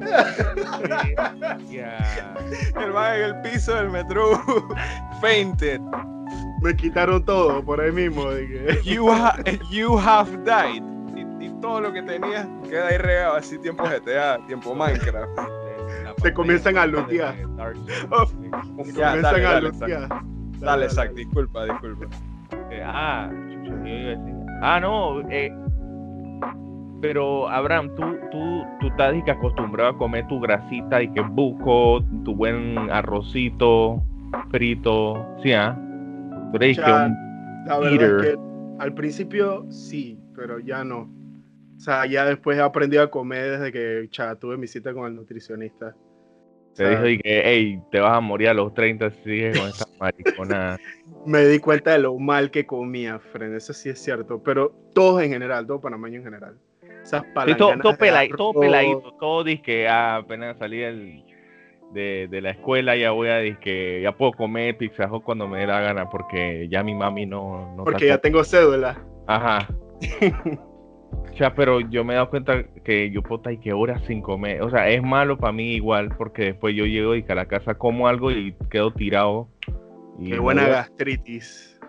El 2.80 2.92
man 2.92 3.16
en 3.16 3.22
el 3.22 3.40
piso 3.42 3.74
del 3.74 3.90
metro 3.90 4.42
fainted. 5.20 5.80
Me 6.62 6.74
quitaron 6.74 7.24
todo 7.24 7.64
por 7.64 7.80
ahí 7.80 7.92
mismo. 7.92 8.30
Dije. 8.30 8.80
You, 8.82 9.10
you 9.70 9.98
have 9.98 10.30
died. 10.44 10.82
Y, 11.16 11.50
todo 11.60 11.80
lo 11.80 11.92
que 11.92 12.02
tenías 12.02 12.46
queda 12.68 12.88
ahí 12.88 12.96
regado 12.96 13.36
así 13.36 13.58
tiempo 13.58 13.84
GTA, 13.84 14.38
tiempo 14.46 14.74
Minecraft. 14.74 15.38
Se 16.22 16.32
comienzan 16.32 16.78
a 16.78 16.86
lutear. 16.86 17.36
Se 17.36 18.74
comienzan 18.74 19.44
a 19.44 19.60
lutear. 19.60 20.08
Dale, 20.58 20.90
Zach, 20.90 21.12
disculpa, 21.12 21.64
disculpa. 21.64 22.06
Eh, 22.80 22.84
ah, 22.86 23.30
ah, 24.62 24.80
no, 24.80 25.20
eh, 25.30 25.52
pero 27.02 27.48
Abraham, 27.48 27.94
tú, 27.94 28.02
tú, 28.30 28.64
tú 28.80 28.86
estás 28.88 29.14
acostumbrado 29.28 29.90
a 29.90 29.98
comer 29.98 30.26
tu 30.28 30.40
grasita 30.40 31.02
y 31.02 31.12
que 31.12 31.20
buco, 31.20 32.02
tu 32.24 32.34
buen 32.34 32.90
arrocito 32.90 34.02
frito, 34.50 35.26
¿sí? 35.42 35.52
Ah? 35.52 35.78
Tú 36.52 36.56
eres 36.56 36.78
que 36.78 36.90
un 36.90 37.30
la 37.66 37.78
verdad 37.78 38.20
es 38.22 38.26
que 38.26 38.38
al 38.78 38.94
principio 38.94 39.66
sí, 39.70 40.18
pero 40.34 40.58
ya 40.58 40.82
no. 40.82 41.10
O 41.76 41.80
sea, 41.80 42.06
ya 42.06 42.24
después 42.24 42.58
he 42.58 42.62
aprendido 42.62 43.02
a 43.02 43.10
comer 43.10 43.58
desde 43.58 43.72
que 43.72 44.08
cha, 44.10 44.34
tuve 44.36 44.56
mi 44.56 44.66
cita 44.66 44.92
con 44.94 45.06
el 45.06 45.14
nutricionista. 45.14 45.94
Te 46.74 46.88
dijo 46.88 47.22
que, 47.22 47.42
hey, 47.44 47.82
te 47.90 48.00
vas 48.00 48.16
a 48.16 48.20
morir 48.20 48.48
a 48.48 48.54
los 48.54 48.72
30 48.72 49.10
si 49.10 49.22
sigues 49.22 49.58
con 49.58 49.68
esa 49.68 49.86
maricona. 49.98 50.78
Me 51.26 51.44
di 51.44 51.58
cuenta 51.58 51.92
de 51.92 51.98
lo 51.98 52.16
mal 52.18 52.50
que 52.50 52.64
comía, 52.64 53.18
Fren, 53.18 53.54
eso 53.54 53.74
sí 53.74 53.90
es 53.90 54.02
cierto, 54.02 54.42
pero 54.42 54.72
todos 54.94 55.22
en 55.22 55.30
general, 55.30 55.66
todo 55.66 55.80
panameño 55.80 56.18
en 56.18 56.24
general. 56.24 56.56
Esas 57.02 57.22
sí, 57.22 57.54
todo, 57.56 57.78
todo, 57.78 57.96
peladito, 57.96 58.36
todo 58.36 58.60
peladito, 58.60 59.14
todo 59.18 59.44
ah, 59.88 60.16
apenas 60.16 60.58
salí 60.58 60.82
el, 60.82 61.24
de, 61.92 62.28
de, 62.30 62.40
la 62.40 62.50
escuela 62.50 62.96
ya 62.96 63.10
voy 63.10 63.28
a 63.28 63.36
decir 63.36 63.58
que 63.58 64.00
ya 64.02 64.12
puedo 64.12 64.32
comer 64.32 64.76
pizza 64.76 65.08
cuando 65.24 65.48
me 65.48 65.60
dé 65.60 65.66
la 65.66 65.80
gana 65.80 66.08
porque 66.08 66.68
ya 66.70 66.82
mi 66.82 66.94
mami 66.94 67.26
no... 67.26 67.74
no 67.76 67.84
porque 67.84 68.06
ya 68.06 68.18
tengo 68.18 68.44
cédula. 68.44 69.02
Ajá. 69.26 69.68
o 71.12 71.36
sea, 71.36 71.54
pero 71.54 71.80
yo 71.80 72.04
me 72.04 72.12
he 72.12 72.16
dado 72.16 72.30
cuenta 72.30 72.64
que 72.84 73.10
yo 73.10 73.22
puedo 73.22 73.36
estar 73.36 73.52
y 73.52 73.58
que 73.58 73.72
horas 73.72 74.02
sin 74.06 74.20
comer. 74.20 74.62
O 74.62 74.70
sea, 74.70 74.88
es 74.90 75.02
malo 75.02 75.38
para 75.38 75.52
mí 75.52 75.72
igual 75.72 76.14
porque 76.16 76.46
después 76.46 76.74
yo 76.74 76.84
llego 76.84 77.14
y 77.14 77.22
que 77.22 77.32
a 77.32 77.34
la 77.34 77.46
casa 77.46 77.74
como 77.74 78.08
algo 78.08 78.30
y 78.30 78.54
quedo 78.70 78.92
tirado. 78.92 79.48
Y 80.18 80.30
Qué 80.30 80.38
buena 80.38 80.68
gastritis. 80.68 81.80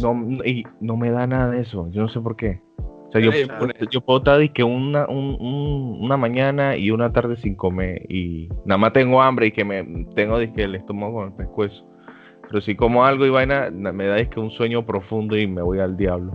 No, 0.00 0.42
y 0.44 0.64
no 0.80 0.96
me 0.96 1.10
da 1.10 1.26
nada 1.26 1.50
de 1.50 1.60
eso. 1.60 1.90
Yo 1.90 2.02
no 2.02 2.08
sé 2.08 2.20
por 2.20 2.36
qué. 2.36 2.62
O 2.78 3.12
sea, 3.12 3.20
yo, 3.20 3.32
yo, 3.90 4.00
puedo 4.00 4.20
estar 4.20 4.52
que 4.52 4.62
una, 4.62 5.06
una 5.08 6.16
mañana 6.16 6.76
y 6.76 6.92
una 6.92 7.12
tarde 7.12 7.36
sin 7.36 7.56
comer 7.56 8.06
y 8.08 8.48
nada 8.64 8.78
más 8.78 8.92
tengo 8.92 9.20
hambre 9.20 9.48
y 9.48 9.52
que 9.52 9.64
me 9.64 10.06
tengo 10.14 10.38
que 10.38 10.62
el 10.62 10.76
estómago 10.76 11.14
con 11.14 11.28
el 11.28 11.34
pescuezo. 11.34 11.84
Pero 12.48 12.60
si 12.62 12.76
como 12.76 13.04
algo 13.04 13.26
y 13.26 13.30
vaina, 13.30 13.68
me 13.70 14.06
da 14.06 14.24
que 14.24 14.40
un 14.40 14.52
sueño 14.52 14.86
profundo 14.86 15.36
y 15.36 15.46
me 15.46 15.60
voy 15.60 15.80
al 15.80 15.96
diablo. 15.96 16.32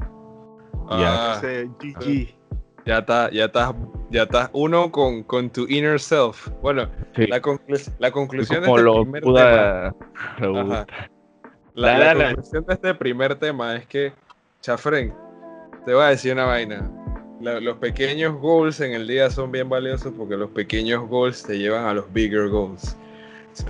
Ah, 0.89 1.39
ya. 1.41 2.97
está, 2.99 3.31
ya 3.31 3.45
está, 3.45 3.75
ya 4.11 4.23
está 4.23 4.49
uno 4.53 4.91
con, 4.91 5.23
con 5.23 5.49
tu 5.49 5.67
inner 5.67 5.99
self. 5.99 6.49
Bueno, 6.61 6.87
la, 7.15 7.41
la, 7.99 8.11
conclusión 8.11 8.61
de 8.61 8.67
este 8.67 8.81
primer 8.81 9.23
tema. 9.23 9.95
La, 11.73 11.97
la 11.97 12.13
conclusión 12.13 12.65
de 12.65 12.73
este 12.73 12.95
primer 12.95 13.35
tema 13.35 13.75
es 13.75 13.87
que, 13.87 14.13
Chafren, 14.61 15.13
te 15.85 15.93
voy 15.93 16.03
a 16.03 16.07
decir 16.07 16.33
una 16.33 16.45
vaina. 16.45 16.89
los 17.41 17.77
pequeños 17.77 18.35
goals 18.39 18.79
en 18.79 18.93
el 18.93 19.07
día 19.07 19.29
son 19.29 19.51
bien 19.51 19.69
valiosos 19.69 20.13
porque 20.17 20.37
los 20.37 20.49
pequeños 20.51 21.07
goals 21.07 21.43
te 21.43 21.57
llevan 21.57 21.85
a 21.85 21.93
los 21.93 22.11
bigger 22.13 22.49
goals. 22.49 22.97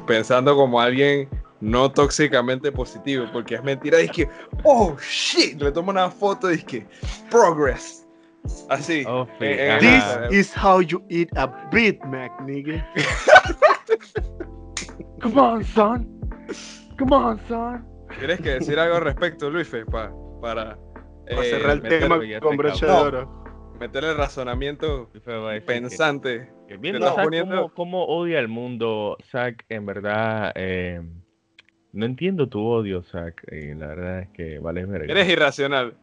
Pensando 0.07 0.55
como 0.55 0.81
alguien 0.81 1.29
no 1.61 1.91
tóxicamente 1.91 2.71
positivo, 2.71 3.25
porque 3.31 3.55
es 3.55 3.63
mentira. 3.63 3.99
Es 3.99 4.11
que, 4.11 4.27
oh 4.63 4.95
shit, 4.99 5.61
le 5.61 5.71
tomo 5.71 5.91
una 5.91 6.09
foto 6.09 6.51
y 6.51 6.55
es 6.55 6.65
que, 6.65 6.85
progress. 7.29 8.05
Así. 8.69 9.03
Oh, 9.07 9.27
This 9.39 10.03
is 10.31 10.53
how 10.55 10.81
you 10.81 11.03
eat 11.09 11.29
a 11.35 11.47
Big 11.71 12.03
Mac, 12.05 12.31
nigga. 12.41 12.85
Come 15.21 15.41
on, 15.41 15.63
son. 15.63 16.07
Come 16.99 17.15
on, 17.15 17.39
son. 17.47 17.83
¿Quieres 18.19 18.39
que 18.39 18.51
decir 18.51 18.77
algo 18.77 18.97
al 18.97 19.01
respecto, 19.01 19.49
Luis? 19.49 19.67
para 19.91 20.11
para 20.41 20.77
eh, 21.25 21.43
cerrar 21.43 21.71
el 21.71 21.81
tema 21.81 22.19
con 22.39 22.57
broche 22.57 22.85
de 22.85 22.91
oro. 22.91 23.43
Meter 23.79 24.03
el 24.05 24.17
razonamiento 24.17 25.09
pensante. 25.65 26.51
Viendo 26.79 27.71
cómo, 27.75 28.05
odia 28.05 28.39
el 28.39 28.47
mundo, 28.47 29.17
Zack, 29.31 29.65
en 29.69 29.85
verdad. 29.85 30.51
Eh, 30.55 31.01
no 31.95 32.05
entiendo 32.05 32.47
tu 32.47 32.61
odio, 32.61 33.01
Zack. 33.03 33.43
la 33.51 33.87
verdad 33.87 34.21
es 34.23 34.29
que 34.29 34.59
vale 34.59 34.85
verga. 34.85 35.11
Eres 35.11 35.29
irracional. 35.29 35.95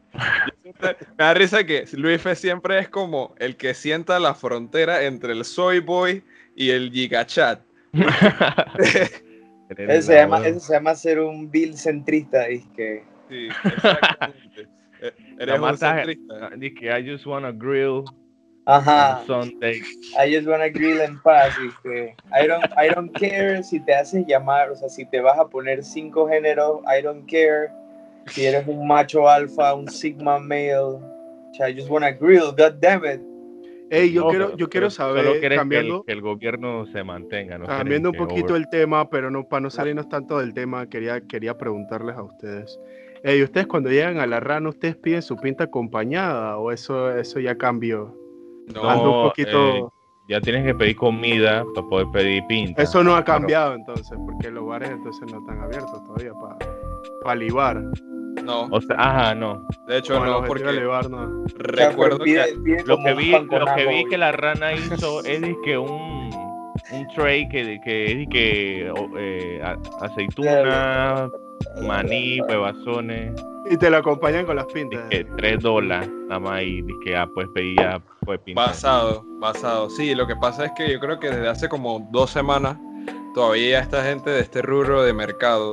me 0.83 0.95
da 1.19 1.35
risa 1.35 1.65
que 1.65 1.85
Luis 1.93 2.21
Fe 2.21 2.35
siempre 2.35 2.79
es 2.79 2.89
como 2.89 3.35
el 3.39 3.57
que 3.57 3.75
sienta 3.75 4.19
la 4.19 4.35
frontera 4.35 5.05
entre 5.05 5.33
el 5.33 5.45
Soy 5.45 5.81
Boy 5.81 6.25
y 6.57 6.71
el 6.71 6.91
Gigachat. 6.91 7.61
eso, 9.69 10.07
se 10.07 10.15
llama, 10.15 10.47
eso 10.47 10.61
se 10.61 10.73
llama 10.73 10.95
ser 10.95 11.21
un 11.21 11.51
Bill 11.51 11.77
centrista. 11.77 12.51
Y 12.51 12.61
que... 12.75 13.05
Sí, 13.29 13.49
exactamente. 13.49 14.69
Eres 15.39 15.61
un 15.61 15.77
centrista. 15.77 16.51
Dice, 16.57 16.99
I 16.99 17.07
just 17.07 17.27
wanna 17.27 17.53
grill. 17.53 18.05
Ajá. 18.65 19.23
Sunday. 19.27 19.83
I 20.19 20.33
just 20.33 20.47
wanna 20.47 20.71
grill 20.71 21.01
en 21.01 21.21
paz. 21.23 21.53
Dice, 21.59 22.15
I 22.33 22.47
don't, 22.47 22.65
I 22.77 22.89
don't 22.95 23.13
care 23.13 23.63
si 23.63 23.81
te 23.81 23.95
haces 23.95 24.25
llamar, 24.27 24.71
o 24.71 24.77
sea, 24.77 24.89
si 24.89 25.05
te 25.07 25.21
vas 25.21 25.39
a 25.39 25.49
poner 25.49 25.83
cinco 25.83 26.29
géneros, 26.29 26.81
I 26.87 27.03
don't 27.03 27.29
care. 27.29 27.71
Si 28.29 28.47
eres 28.47 28.67
un 28.69 28.87
macho 28.87 29.29
alfa, 29.29 29.75
un 29.75 29.89
sigma 29.89 30.39
male. 30.39 30.77
O 30.77 31.01
sea, 31.55 31.69
I 31.69 31.75
just 31.75 31.91
wanna 31.91 32.13
grill, 32.13 32.53
god 32.57 32.81
damn 32.81 33.05
it. 33.05 33.21
Hey, 33.91 34.11
yo 34.11 34.29
quiero, 34.29 34.57
yo 34.57 34.71
quiero 34.71 34.89
saber, 34.89 35.27
cambiando, 35.55 36.03
que 36.05 36.13
el, 36.13 36.23
gobierno 36.23 36.87
se 36.87 37.05
mantenga. 37.05 37.59
¿no? 37.59 37.67
Cambiando 37.67 38.11
un 38.11 38.17
poquito 38.17 38.57
el 38.57 38.67
tema, 38.71 39.11
pero 39.11 39.31
no 39.31 39.47
para 39.47 39.61
no 39.61 39.71
salirnos 39.71 40.09
tanto 40.09 40.39
del 40.39 40.55
tema, 40.55 40.89
quería, 40.89 41.21
quería 41.21 41.59
preguntarles 41.59 42.17
a 42.17 42.23
ustedes. 42.23 42.81
¿Y 43.23 43.43
ustedes 43.43 43.67
cuando 43.67 43.91
llegan 43.91 44.19
a 44.19 44.27
la 44.27 44.41
rana, 44.41 44.71
ustedes 44.71 44.97
piden 44.97 45.21
su 45.21 45.37
pinta 45.37 45.65
acompañada 45.65 46.57
o 46.57 46.73
eso, 46.73 47.15
eso 47.15 47.39
ya 47.39 47.57
cambió? 47.57 48.22
No, 48.75 49.23
un 49.23 49.29
poquito... 49.29 49.77
Eh, 49.77 49.85
ya 50.29 50.41
tienes 50.41 50.65
que 50.65 50.75
pedir 50.75 50.97
comida 50.97 51.65
para 51.75 51.87
poder 51.89 52.07
pedir 52.13 52.47
pinta. 52.47 52.81
Eso 52.81 53.03
no 53.03 53.17
ha 53.17 53.25
cambiado 53.25 53.75
entonces, 53.75 54.17
porque 54.25 54.51
los 54.51 54.65
bares 54.65 54.91
entonces 54.91 55.31
no 55.31 55.41
están 55.41 55.61
abiertos 55.61 56.03
todavía 56.05 56.33
para 56.33 56.57
pa 57.25 57.35
libar. 57.35 57.83
No. 58.43 58.69
O 58.71 58.81
sea, 58.81 58.97
ajá, 58.99 59.35
no. 59.35 59.67
De 59.89 59.99
hecho, 59.99 60.25
no, 60.25 60.45
porque 60.45 60.65
no. 60.65 61.45
recuerdo 61.57 62.21
que 62.21 62.57
lo 62.87 62.99
que 62.99 63.15
vi, 63.15 63.33
lo 63.33 63.75
que 63.75 63.87
vi 63.87 64.05
que 64.07 64.17
la 64.17 64.33
rana 64.33 64.73
hizo 64.73 65.21
es 65.25 65.43
que 65.65 65.77
un 65.77 66.31
un 66.93 67.09
tray 67.09 67.49
que, 67.49 67.81
que, 67.85 68.27
que 68.31 68.93
eh, 69.19 69.63
aceituna, 70.01 71.31
maní, 71.83 72.41
bebazones. 72.49 73.33
Y 73.71 73.77
te 73.77 73.91
lo 73.91 73.99
acompañan 73.99 74.45
con 74.45 74.57
las 74.57 74.67
pintas. 74.67 75.09
Que 75.09 75.25
3 75.25 75.61
dólares 75.61 76.11
nada 76.29 76.41
más 76.41 76.63
y 76.63 76.83
que 77.05 77.17
ah, 77.17 77.29
pues 77.33 77.49
pedía 77.55 78.03
pues. 78.25 78.41
Basado, 78.55 79.25
basado. 79.39 79.91
Sí, 79.91 80.15
lo 80.15 80.27
que 80.27 80.37
pasa 80.37 80.67
es 80.67 80.73
que 80.73 80.91
yo 80.91 81.01
creo 81.01 81.21
que 81.21 81.31
desde 81.31 81.49
hace 81.49 81.69
como 81.69 82.09
dos 82.11 82.31
semanas 82.31 82.77
todavía 83.35 83.81
esta 83.81 84.05
gente 84.05 84.31
de 84.31 84.41
este 84.41 84.63
rubro 84.63 85.03
de 85.03 85.13
mercado, 85.13 85.73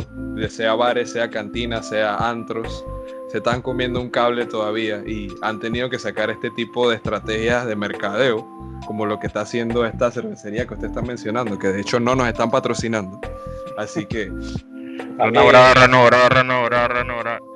sea 0.50 0.75
bares, 0.75 1.12
sea 1.12 1.29
cantinas, 1.29 1.89
sea 1.89 2.15
antros, 2.15 2.86
se 3.29 3.38
están 3.38 3.62
comiendo 3.62 4.01
un 4.01 4.10
cable 4.10 4.46
todavía 4.46 5.03
y 5.06 5.27
han 5.41 5.60
tenido 5.60 5.89
que 5.89 6.00
sacar 6.00 6.29
este 6.29 6.50
tipo 6.51 6.89
de 6.89 6.96
estrategias 6.96 7.65
de 7.65 7.75
mercadeo, 7.75 8.48
como 8.88 9.06
lo 9.06 9.20
que 9.20 9.27
está 9.27 9.41
haciendo 9.41 9.86
esta 9.86 10.10
cervecería 10.12 10.65
que 10.65 10.74
usted 10.74 10.88
está 10.88 11.01
mencionando, 11.01 11.60
que 11.60 11.68
de 11.68 11.82
hecho 11.82 12.00
no 12.00 12.15
nos 12.15 12.27
están 12.27 12.50
patrocinando. 12.50 13.20
Así 13.77 14.06
que 14.06 14.32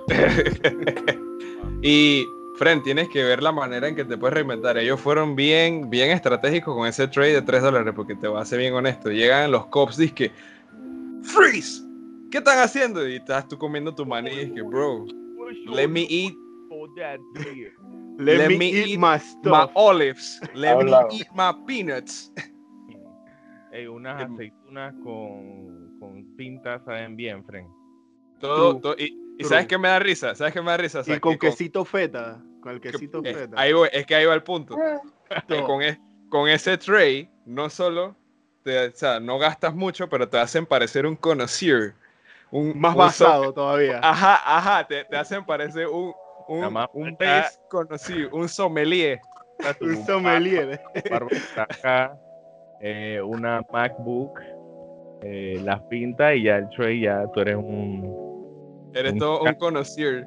y, 1.81 2.27
Fren, 2.63 2.81
tienes 2.81 3.09
que 3.09 3.21
ver 3.21 3.43
la 3.43 3.51
manera 3.51 3.89
en 3.89 3.93
que 3.93 4.05
te 4.05 4.17
puedes 4.17 4.35
reinventar. 4.35 4.77
Ellos 4.77 4.97
fueron 4.97 5.35
bien, 5.35 5.89
bien 5.89 6.11
estratégicos 6.11 6.73
con 6.73 6.87
ese 6.87 7.09
trade 7.09 7.33
de 7.33 7.41
3 7.41 7.61
dólares, 7.61 7.93
porque 7.93 8.15
te 8.15 8.25
voy 8.25 8.39
a 8.39 8.45
ser 8.45 8.59
bien 8.59 8.73
honesto. 8.73 9.11
Llegan 9.11 9.51
los 9.51 9.65
cops 9.65 9.99
y 9.99 10.09
que, 10.09 10.31
¡Freeze! 11.23 11.83
¿Qué 12.31 12.37
están 12.37 12.59
haciendo? 12.59 13.05
Y 13.05 13.17
estás 13.17 13.49
tú 13.49 13.57
comiendo 13.57 13.93
tu 13.93 14.05
maní 14.05 14.31
y 14.31 14.53
que, 14.53 14.61
bro, 14.61 15.05
let 15.73 15.89
me 15.89 16.07
eat. 16.09 16.33
Let, 18.17 18.47
me, 18.47 18.69
eat, 18.69 18.97
my, 18.97 19.69
olives. 19.73 20.39
Let 20.53 20.85
me 20.85 20.91
eat 21.11 21.27
my 21.33 21.51
peanuts. 21.67 22.31
Hey, 23.75 23.87
unas 23.87 24.29
aceitunas 24.29 24.93
con 25.03 25.97
con 25.99 26.23
pintas 26.35 26.83
saben 26.85 27.15
bien, 27.15 27.43
Fren. 27.43 27.67
Todo, 28.39 28.95
y, 28.97 29.17
¿sabes 29.43 29.65
qué 29.65 29.77
me 29.79 29.87
da 29.87 29.97
risa? 29.97 30.35
¿Sabes 30.35 30.53
qué 30.53 30.61
me 30.61 30.69
da 30.69 30.77
risa? 30.77 31.01
Y 31.07 31.19
con 31.19 31.39
quesito 31.39 31.83
feta, 31.83 32.43
con 32.63 32.71
el 32.71 32.81
quesito 32.81 33.21
eh, 33.23 33.33
feta. 33.33 33.59
Ahí 33.59 33.73
es 33.91 34.05
que 34.05 34.15
ahí 34.15 34.25
va 34.25 34.33
el 34.33 34.43
punto. 34.43 34.75
con, 35.67 35.81
con 36.29 36.49
ese 36.49 36.77
tray, 36.77 37.29
no 37.45 37.69
solo, 37.69 38.15
te, 38.63 38.87
o 38.87 38.91
sea, 38.91 39.19
no 39.19 39.37
gastas 39.37 39.75
mucho, 39.75 40.09
pero 40.09 40.27
te 40.27 40.39
hacen 40.39 40.65
parecer 40.65 41.05
un 41.05 41.15
conocido. 41.15 41.91
Un, 42.49 42.79
Más 42.79 42.95
basado 42.95 43.53
todavía. 43.53 43.99
Ajá, 44.01 44.39
ajá, 44.57 44.87
te, 44.87 45.03
te 45.05 45.17
hacen 45.17 45.45
parecer 45.45 45.87
un, 45.87 46.13
un, 46.47 46.87
un 46.93 47.17
conocido, 47.69 48.29
un 48.31 48.47
sommelier. 48.47 49.19
un 49.81 50.05
sommelier. 50.05 50.79
eh, 52.79 53.19
una 53.21 53.61
MacBook, 53.71 54.39
eh, 55.23 55.59
las 55.63 55.81
pintas 55.83 56.35
y 56.35 56.43
ya 56.43 56.57
el 56.57 56.69
tray 56.69 57.01
ya 57.01 57.25
tú 57.33 57.41
eres 57.41 57.55
un... 57.55 58.91
Eres 58.93 59.17
todo 59.17 59.41
un 59.41 59.53
conocido. 59.55 60.23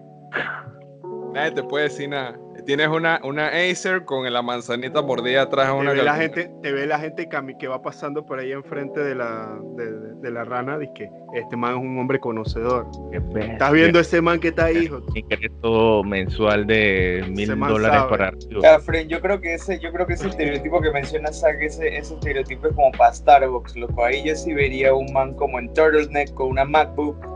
Nadie 1.37 1.51
te 1.51 1.63
puede 1.65 1.85
decir 1.85 2.09
nada. 2.09 2.35
Tienes 2.65 2.89
una, 2.89 3.21
una 3.23 3.49
Acer 3.49 4.07
con 4.07 4.33
la 4.33 4.41
manzanita 4.41 5.03
mordida 5.03 5.43
atrás. 5.43 5.67
Te 5.67 5.73
una 5.75 5.93
ve, 5.93 6.03
la 6.03 6.15
gente, 6.17 6.51
te 6.63 6.73
ve 6.73 6.87
la 6.87 6.99
gente 6.99 7.29
que 7.59 7.69
va 7.69 7.83
pasando 7.83 8.25
por 8.25 8.39
ahí 8.39 8.53
enfrente 8.53 9.01
de 9.01 9.15
la, 9.15 9.61
de, 9.77 10.31
la 10.31 10.45
rana. 10.45 10.79
Dice 10.79 10.93
que 10.95 11.11
este 11.35 11.57
man 11.59 11.75
es 11.75 11.81
un 11.83 11.99
hombre 11.99 12.19
conocedor. 12.19 12.87
Estás 13.13 13.71
viendo 13.71 14.01
ese 14.01 14.23
man 14.23 14.41
que 14.41 14.49
está 14.49 14.65
ahí, 14.65 14.79
hijo. 14.79 15.03
Ingreso 15.15 16.03
mensual 16.05 16.67
de 16.67 17.23
mil 17.29 17.49
dólares 17.61 18.03
para 18.09 18.29
arriba. 18.29 19.03
yo 19.07 19.21
creo 19.21 19.39
que 19.39 19.55
ese, 19.55 19.79
yo 19.79 19.93
creo 19.93 20.07
que 20.07 20.15
ese 20.15 20.29
estereotipo 20.29 20.81
que 20.81 20.91
menciona 20.91 21.31
Zack, 21.31 21.61
ese, 21.61 21.99
ese 21.99 22.15
estereotipo 22.15 22.69
es 22.69 22.75
como 22.75 22.91
para 22.93 23.13
Starbucks, 23.13 23.77
loco. 23.77 24.05
Ahí 24.05 24.25
yo 24.25 24.35
sí 24.35 24.55
vería 24.55 24.95
un 24.95 25.13
man 25.13 25.35
como 25.35 25.59
en 25.59 25.71
turtleneck 25.75 26.33
con 26.33 26.49
una 26.49 26.65
MacBook 26.65 27.36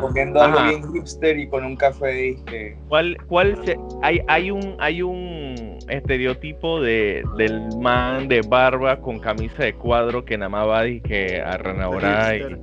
comiendo 0.00 0.40
algo 0.40 0.62
bien 0.64 0.92
hipster 0.92 1.38
y 1.38 1.48
con 1.48 1.64
un 1.64 1.76
café 1.76 2.06
de 2.06 2.76
¿Cuál, 2.88 3.16
cuál 3.26 3.58
hay, 4.02 4.20
hay 4.28 4.50
un 4.50 4.76
hay 4.78 5.02
un 5.02 5.78
estereotipo 5.88 6.80
de 6.80 7.24
del 7.36 7.76
man 7.78 8.28
de 8.28 8.42
barba 8.42 9.00
con 9.00 9.18
camisa 9.18 9.64
de 9.64 9.74
cuadro 9.74 10.24
que 10.24 10.38
nada 10.38 10.48
más 10.48 10.68
va 10.68 10.84
que 11.02 11.40
a 11.40 11.56
renaborar 11.56 12.58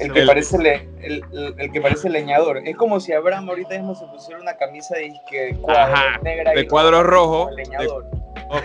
el 0.00 0.12
que, 0.12 0.22
parece 0.22 0.56
el, 1.02 1.22
el, 1.58 1.72
que 1.72 1.80
parece 1.80 2.08
leñador. 2.08 2.58
Es 2.64 2.76
como 2.76 2.98
si 3.00 3.12
Abraham 3.12 3.48
ahorita 3.50 3.76
mismo 3.76 3.94
se 3.94 4.06
pusiera 4.06 4.40
una 4.40 4.56
camisa 4.56 4.96
de, 4.96 5.12
que 5.28 5.54
cuadro, 5.60 6.22
negra 6.22 6.52
de 6.52 6.66
cuadro 6.66 7.02
rojo. 7.02 7.50
Leñador. 7.56 8.06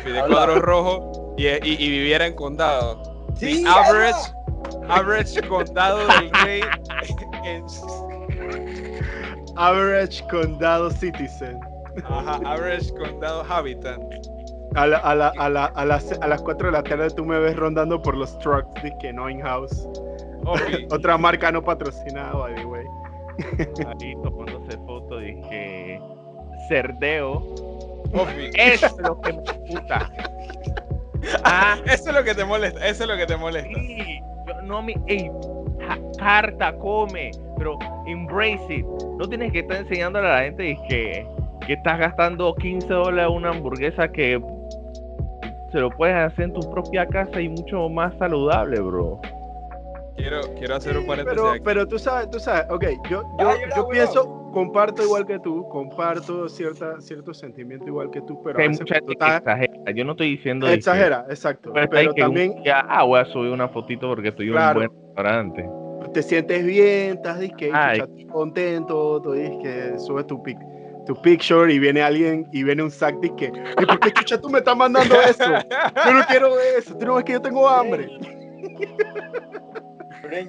De, 0.05 0.11
de 0.11 0.21
cuadro 0.21 0.61
rojo 0.61 1.35
y, 1.37 1.47
y, 1.47 1.59
y, 1.63 1.89
viviera 1.89 2.25
en 2.25 2.33
condado. 2.33 3.25
Sí, 3.35 3.63
average, 3.67 4.31
average 4.89 5.41
condado 5.47 5.99
del 5.99 6.31
rey 6.43 6.61
Average 9.55 10.23
condado 10.29 10.91
citizen. 10.91 11.59
Ajá, 12.05 12.39
average 12.45 12.93
condado 12.93 13.43
habitant. 13.43 14.03
A, 14.75 14.85
la, 14.85 14.97
a, 14.97 15.15
la, 15.15 15.31
a, 15.37 15.49
la, 15.49 15.65
a, 15.65 15.85
las, 15.85 16.11
a 16.11 16.27
las 16.27 16.41
4 16.41 16.67
de 16.67 16.71
la 16.73 16.83
tarde 16.83 17.09
tú 17.09 17.25
me 17.25 17.39
ves 17.39 17.55
rondando 17.55 18.01
por 18.01 18.15
los 18.15 18.37
trucks 18.39 18.83
de 18.83 18.93
que 18.99 19.11
no 19.13 19.29
in-house. 19.29 19.87
Otra 20.91 21.17
marca 21.17 21.51
no 21.51 21.63
patrocinada, 21.63 22.33
by 22.33 22.55
the 22.55 22.65
way. 22.65 22.85
Ahí 23.87 24.15
tomándose 24.23 24.77
foto 24.85 25.17
dije 25.17 25.99
Cerdeo. 26.67 27.43
Eso 28.55 28.85
es 28.85 28.97
lo 28.99 29.19
que 29.21 29.33
me 29.33 29.41
puta. 29.69 30.11
Ah, 31.43 31.77
eso 31.85 32.09
es 32.09 32.15
lo 32.15 32.23
que 32.23 32.35
te 32.35 32.45
molesta. 32.45 32.87
Eso 32.87 33.03
es 33.03 33.09
lo 33.09 33.17
que 33.17 33.25
te 33.25 33.35
molesta. 33.35 33.73
Sí, 33.73 34.19
yo 34.47 34.61
no 34.61 34.81
me. 34.81 34.95
Ey, 35.07 35.29
carta, 36.17 36.77
come, 36.77 37.31
pero 37.57 37.77
embrace 38.05 38.75
it. 38.75 38.85
No 39.17 39.27
tienes 39.27 39.51
que 39.51 39.59
estar 39.59 39.77
enseñándole 39.77 40.27
a 40.27 40.31
la 40.31 40.43
gente 40.43 40.77
que, 40.89 41.27
que 41.65 41.73
estás 41.73 41.99
gastando 41.99 42.53
15 42.55 42.87
dólares 42.87 43.31
una 43.33 43.49
hamburguesa 43.49 44.07
que 44.11 44.41
se 45.71 45.79
lo 45.79 45.89
puedes 45.91 46.15
hacer 46.15 46.45
en 46.45 46.53
tu 46.53 46.71
propia 46.71 47.05
casa 47.05 47.41
y 47.41 47.49
mucho 47.49 47.89
más 47.89 48.17
saludable, 48.17 48.79
bro. 48.79 49.19
Quiero, 50.15 50.41
quiero 50.57 50.75
hacer 50.75 50.97
un 50.97 51.05
paréntesis. 51.05 51.39
Pero, 51.39 51.63
pero 51.63 51.87
tú 51.87 51.99
sabes, 51.99 52.29
tú 52.31 52.39
sabes, 52.39 52.65
ok, 52.71 52.85
yo, 53.07 53.23
yo, 53.39 53.51
yo 53.75 53.87
pienso, 53.87 54.49
comparto 54.51 55.03
igual 55.03 55.27
que 55.27 55.37
tú, 55.39 55.67
comparto 55.69 56.49
cierta, 56.49 56.99
cierto 56.99 57.33
sentimiento 57.33 57.85
igual 57.85 58.09
que 58.09 58.21
tú, 58.21 58.41
pero 58.43 58.59
hay 58.59 58.69
mucha 58.69 58.95
gente 58.95 59.13
exagera. 59.13 59.91
Yo 59.93 60.03
no 60.05 60.13
estoy 60.13 60.31
diciendo. 60.31 60.67
Exagera, 60.67 61.25
exacto. 61.29 61.71
Pero, 61.73 62.13
también. 62.15 62.55
Ya, 62.63 62.79
ah, 62.79 63.03
voy 63.03 63.19
a 63.19 63.25
subir 63.25 63.51
una 63.51 63.67
fotito 63.67 64.07
porque 64.07 64.29
estoy 64.29 64.47
en 64.47 64.57
un 64.57 64.73
buen 64.73 65.06
restaurante 65.17 65.67
te 66.13 66.23
sientes 66.23 66.65
bien, 66.65 67.17
estás 67.17 67.39
disque, 67.39 67.71
contento, 68.31 69.21
tú 69.21 69.33
que 69.33 69.99
subes 69.99 70.25
tu 70.27 70.41
pic 70.41 70.57
tu 71.05 71.15
picture 71.21 71.71
y 71.71 71.79
viene 71.79 72.01
alguien 72.01 72.47
y 72.51 72.63
viene 72.63 72.83
un 72.83 72.91
sac 72.91 73.15
que 73.37 73.45
¿y 73.45 73.85
por 73.85 73.99
qué 73.99 74.11
chucha 74.11 74.39
tú 74.39 74.49
me 74.49 74.59
estás 74.59 74.75
mandando 74.75 75.15
eso? 75.21 75.43
Yo 76.05 76.13
no 76.13 76.25
quiero 76.27 76.59
eso, 76.59 76.97
tú 76.97 77.05
no 77.05 77.15
ves 77.15 77.23
que 77.23 77.33
yo 77.33 77.41
tengo 77.41 77.67
hambre. 77.67 78.09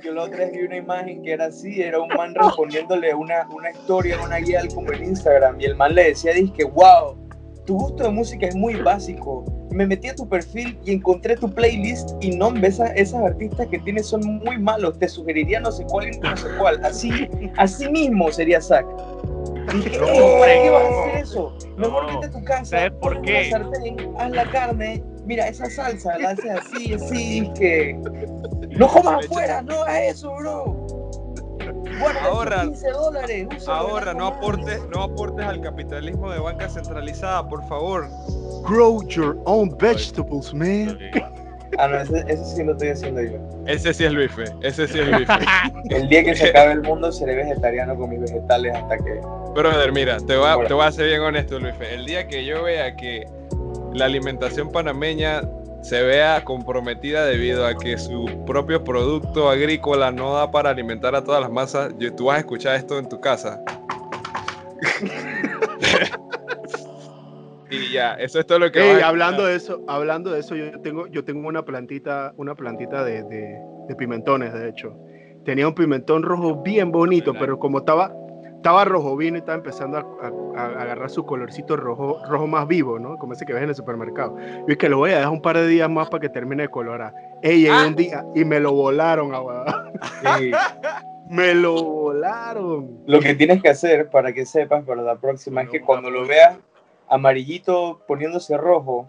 yo 0.03 0.13
la 0.13 0.25
otra 0.25 0.39
vez 0.39 0.53
vi 0.53 0.63
una 0.63 0.77
imagen 0.77 1.23
que 1.23 1.33
era 1.33 1.47
así, 1.47 1.81
era 1.81 2.01
un 2.01 2.09
man 2.09 2.35
respondiéndole 2.35 3.15
una, 3.15 3.47
una 3.51 3.71
historia, 3.71 4.21
una 4.21 4.39
guía 4.39 4.63
como 4.75 4.93
en 4.93 5.05
Instagram 5.05 5.61
y 5.61 5.67
el 5.67 5.77
man 5.77 5.95
le 5.95 6.09
decía, 6.09 6.33
que 6.57 6.65
wow, 6.65 7.17
tu 7.65 7.77
gusto 7.79 8.03
de 8.03 8.11
música 8.11 8.47
es 8.47 8.57
muy 8.57 8.75
básico. 8.77 9.45
Me 9.71 9.87
metí 9.87 10.09
a 10.09 10.15
tu 10.15 10.29
perfil 10.29 10.79
y 10.85 10.93
encontré 10.93 11.37
tu 11.37 11.51
playlist 11.53 12.11
y 12.21 12.31
no 12.31 12.51
ves 12.53 12.81
esas 12.97 13.23
artistas 13.23 13.67
que 13.69 13.79
tienes 13.81 14.07
son 14.07 14.21
muy 14.45 14.59
malos. 14.59 14.99
Te 14.99 15.09
sugeriría 15.09 15.61
no 15.61 15.71
sé 15.71 15.85
cuál 15.85 16.09
y 16.09 16.19
no 16.19 16.37
sé 16.37 16.49
cuál. 16.59 16.85
Así, 16.85 17.29
así 17.57 17.89
mismo 17.91 18.33
sería 18.33 18.61
Zack. 18.61 18.87
Dije, 19.73 19.99
¿para 19.99 20.63
qué 20.63 20.71
vas 20.71 20.85
a 20.85 21.03
hacer 21.03 21.17
eso? 21.23 21.59
Mejor 21.77 22.07
vete 22.07 22.27
a 22.27 22.31
tu 22.31 22.45
casa, 22.45 22.91
por 23.01 23.21
qué? 23.21 23.53
haz 24.19 24.31
la 24.31 24.51
carne, 24.51 25.05
mira 25.27 25.47
esa 25.47 25.69
salsa, 25.69 26.19
la 26.19 26.31
haces 26.31 26.51
así, 26.51 26.95
así, 26.95 27.53
que 27.55 27.95
no 28.71 28.89
comas 28.89 29.27
afuera, 29.27 29.61
no 29.61 29.83
hagas 29.83 30.03
eso, 30.15 30.35
bro 30.37 30.78
ahora, 32.23 32.71
ahora 33.67 34.15
no 34.15 34.27
aportes, 34.27 34.81
no 34.95 35.03
aportes 35.03 35.47
al 35.47 35.61
capitalismo 35.61 36.31
de 36.31 36.39
banca 36.39 36.69
centralizada, 36.69 37.49
por 37.49 37.67
favor. 37.69 38.09
Grow 38.65 39.07
your 39.09 39.39
own 39.45 39.77
vegetables, 39.79 40.53
man. 40.53 40.99
Ah, 41.79 41.87
no, 41.87 42.01
ese, 42.01 42.45
sí 42.45 42.65
lo 42.65 42.73
estoy 42.73 42.89
haciendo 42.89 43.23
yo. 43.23 43.39
Ese 43.67 43.93
sí 43.93 44.05
es 44.05 44.13
Luis 44.13 44.31
Ese 44.63 44.89
sí 44.89 44.99
es 44.99 45.09
Luis 45.09 45.29
El 45.91 46.09
día 46.09 46.25
que 46.25 46.35
se 46.35 46.49
acabe 46.49 46.73
el 46.73 46.83
mundo 46.83 47.13
seré 47.13 47.37
vegetariano 47.37 47.95
con 47.97 48.11
mis 48.11 48.21
vegetales 48.21 48.75
hasta 48.75 48.97
que. 48.99 49.21
Brother, 49.55 49.93
mira, 49.93 50.17
te 50.19 50.37
voy 50.37 50.49
a, 50.49 50.67
te 50.67 50.75
voy 50.75 50.85
a 50.85 50.93
ser 50.93 51.07
bien 51.07 51.21
honesto, 51.21 51.59
Luis 51.59 51.75
El 51.81 52.07
día 52.07 52.27
que 52.27 52.45
yo 52.45 52.65
vea 52.65 52.97
que 52.97 53.27
la 53.93 54.07
alimentación 54.07 54.71
panameña 54.71 55.43
se 55.81 56.03
vea 56.03 56.45
comprometida 56.45 57.25
debido 57.27 57.67
a 57.67 57.77
que 57.77 57.99
su 57.99 58.45
propio 58.47 58.85
producto 58.85 59.49
agrícola 59.49 60.11
no 60.11 60.35
da 60.35 60.51
para 60.51 60.71
alimentar 60.71 61.15
a 61.15 61.23
todas 61.23 61.41
las 61.41 61.51
masas, 61.51 61.95
tú 62.17 62.27
vas 62.27 62.37
a 62.37 62.41
escuchar 62.41 62.77
esto 62.77 62.99
en 62.99 63.09
tu 63.09 63.21
casa. 63.21 63.63
y 67.71 67.93
ya, 67.93 68.15
eso 68.15 68.41
es 68.41 68.47
todo 68.47 68.59
lo 68.59 68.73
que. 68.73 69.03
hablando 69.03 69.47
de 69.47 69.57
eso, 69.57 69.83
hablando 69.89 70.33
de 70.33 70.41
eso, 70.41 70.57
yo 70.57 70.81
tengo, 70.81 71.07
yo 71.07 71.25
tengo 71.25 71.49
una 71.49 71.65
plantita, 71.65 72.33
una 72.37 72.55
plantita 72.55 73.05
de, 73.05 73.23
de 73.23 73.97
pimentones, 73.97 74.53
de 74.53 74.69
hecho. 74.69 74.95
Tenía 75.45 75.67
un 75.67 75.75
pimentón 75.75 76.23
rojo 76.23 76.63
bien 76.63 76.93
bonito, 76.93 77.33
pero 77.33 77.59
como 77.59 77.79
estaba, 77.79 78.13
estaba 78.59 78.85
rojo 78.85 79.17
vino 79.17 79.37
y 79.37 79.41
estaba 79.41 79.57
empezando 79.57 79.99
a, 79.99 80.27
agarrar 80.59 81.09
su 81.11 81.25
colorcito 81.25 81.77
rojo, 81.77 82.21
rojo 82.29 82.47
más 82.49 82.67
vivo, 82.67 82.99
¿no? 82.99 83.17
Como 83.17 83.33
ese 83.33 83.47
que 83.47 83.53
ves 83.53 83.63
en 83.63 83.69
el 83.69 83.75
supermercado. 83.75 84.37
Y 84.67 84.73
es 84.73 84.79
que 84.79 84.89
lo 84.89 84.99
voy 84.99 85.13
a 85.13 85.19
dejar 85.19 85.33
un 85.33 85.41
par 85.41 85.57
de 85.57 85.67
días 85.69 85.89
más 85.89 86.11
para 86.11 86.21
que 86.21 86.29
termine 86.29 86.65
de 86.65 86.69
colorar. 86.69 87.15
Ey, 87.43 87.63
llegué 87.63 87.87
un 87.87 87.95
día 87.95 88.25
y 88.35 88.45
me 88.45 88.59
lo 88.59 88.73
volaron, 88.73 89.31
me 91.31 91.55
lo 91.55 91.85
volaron. 91.85 93.05
Lo 93.07 93.21
que 93.21 93.37
tienes 93.37 93.63
que 93.63 93.69
hacer 93.69 94.11
para 94.11 94.33
que 94.33 94.45
sepas 94.45 94.85
para 94.85 95.03
la 95.03 95.17
próxima 95.17 95.63
es 95.63 95.71
que 95.71 95.81
cuando 95.81 96.11
lo 96.11 96.27
veas 96.27 96.59
amarillito 97.07 98.03
poniéndose 98.09 98.57
rojo, 98.57 99.07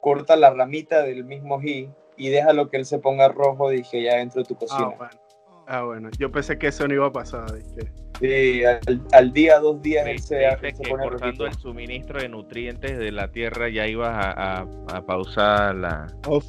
corta 0.00 0.34
la 0.34 0.50
ramita 0.50 1.02
del 1.02 1.24
mismo 1.24 1.60
ji 1.60 1.88
y 2.16 2.30
déjalo 2.30 2.70
que 2.70 2.78
él 2.78 2.86
se 2.86 2.98
ponga 2.98 3.28
rojo, 3.28 3.70
dije, 3.70 4.02
ya 4.02 4.16
dentro 4.16 4.42
de 4.42 4.48
tu 4.48 4.56
cocina. 4.56 4.90
Ah, 4.90 4.94
bueno. 4.98 5.12
Ah, 5.66 5.82
bueno. 5.84 6.10
Yo 6.18 6.32
pensé 6.32 6.58
que 6.58 6.66
eso 6.66 6.88
no 6.88 6.94
iba 6.94 7.06
a 7.06 7.12
pasar, 7.12 7.52
dije. 7.52 8.03
Sí, 8.24 8.62
al, 9.12 9.32
día, 9.34 9.58
dos 9.58 9.82
días 9.82 10.06
él 10.06 10.18
se, 10.18 10.46
cortando 10.88 11.44
el 11.44 11.52
suministro 11.58 12.22
de 12.22 12.30
nutrientes 12.30 12.98
de 12.98 13.12
la 13.12 13.30
tierra 13.30 13.68
ya 13.68 13.86
ibas 13.86 14.14
a, 14.16 14.66
pausar 15.06 15.74
la... 15.74 16.06
Oh, 16.26 16.42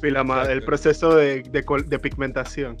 el 0.48 0.64
proceso 0.64 1.14
de, 1.14 1.42
pigmentación. 2.02 2.78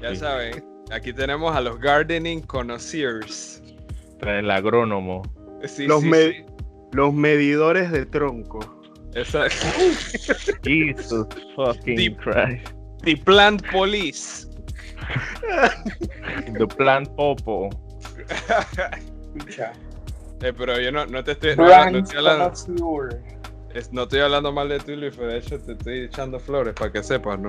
ya 0.00 0.14
saben, 0.14 0.64
aquí 0.90 1.12
tenemos 1.12 1.54
a 1.54 1.60
los 1.60 1.78
gardening 1.78 2.40
connoisseurs. 2.40 3.62
El 4.22 4.50
agrónomo. 4.50 5.20
los, 5.80 6.02
los 6.92 7.12
medidores 7.12 7.90
de 7.90 8.06
tronco. 8.06 8.60
Exacto. 9.14 9.66
Jesus 10.64 11.26
fucking 11.54 12.16
Christ. 12.16 12.72
The 13.02 13.14
plant 13.14 13.62
police. 13.70 14.48
the 16.58 16.66
plant 16.66 17.14
popo. 17.14 17.68
Eh, 20.40 20.52
pero 20.56 20.80
yo 20.80 20.92
no, 20.92 21.04
no 21.06 21.24
te 21.24 21.32
estoy, 21.32 21.56
no, 21.56 21.90
no 21.90 21.98
estoy 21.98 22.18
hablando. 22.18 22.52
no 23.90 24.02
estoy 24.04 24.20
hablando 24.20 24.52
mal 24.52 24.68
de 24.68 24.96
Luis, 24.96 25.16
de 25.16 25.38
hecho 25.38 25.58
te 25.58 25.72
estoy 25.72 26.04
echando 26.04 26.38
flores 26.38 26.74
para 26.74 26.92
que 26.92 27.02
sepas, 27.02 27.40
¿no? 27.40 27.48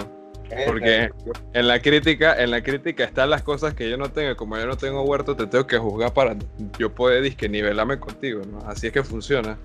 Porque 0.66 1.12
en 1.54 1.68
la 1.68 1.80
crítica, 1.80 2.42
en 2.42 2.50
la 2.50 2.64
crítica 2.64 3.04
están 3.04 3.30
las 3.30 3.44
cosas 3.44 3.76
que 3.76 3.88
yo 3.90 3.98
no 3.98 4.10
tengo, 4.10 4.36
como 4.36 4.58
yo 4.58 4.66
no 4.66 4.76
tengo 4.76 5.04
huerto, 5.04 5.36
te 5.36 5.46
tengo 5.46 5.68
que 5.68 5.78
juzgar 5.78 6.14
para 6.14 6.36
yo 6.80 6.94
poder 6.94 7.22
disque 7.22 7.48
nivelarme 7.48 8.00
contigo, 8.00 8.42
¿no? 8.50 8.60
Así 8.68 8.88
es 8.88 8.94
que 8.94 9.04
funciona. 9.04 9.58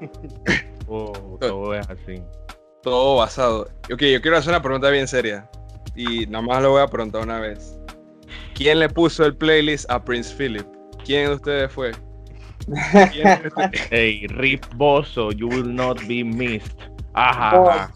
Oh, 0.92 1.38
todo 1.40 1.72
es 1.72 1.88
así. 1.88 2.20
Todo 2.82 3.18
basado. 3.18 3.68
Ok, 3.92 4.02
yo 4.02 4.20
quiero 4.20 4.36
hacer 4.36 4.50
una 4.50 4.60
pregunta 4.60 4.90
bien 4.90 5.06
seria. 5.06 5.48
Y 5.94 6.26
nada 6.26 6.42
más 6.42 6.60
lo 6.64 6.70
voy 6.70 6.82
a 6.82 6.88
preguntar 6.88 7.22
una 7.22 7.38
vez. 7.38 7.78
¿Quién 8.60 8.78
le 8.78 8.90
puso 8.90 9.24
el 9.24 9.34
playlist 9.34 9.90
a 9.90 10.04
Prince 10.04 10.34
Philip? 10.36 10.66
¿Quién 11.06 11.28
de 11.28 11.34
ustedes 11.36 11.72
fue? 11.72 11.92
hey, 13.90 14.26
Rip 14.32 14.66
Bozo, 14.74 15.32
you 15.32 15.48
will 15.48 15.74
not 15.74 15.98
be 16.06 16.22
missed. 16.22 16.76
Ajá. 17.14 17.90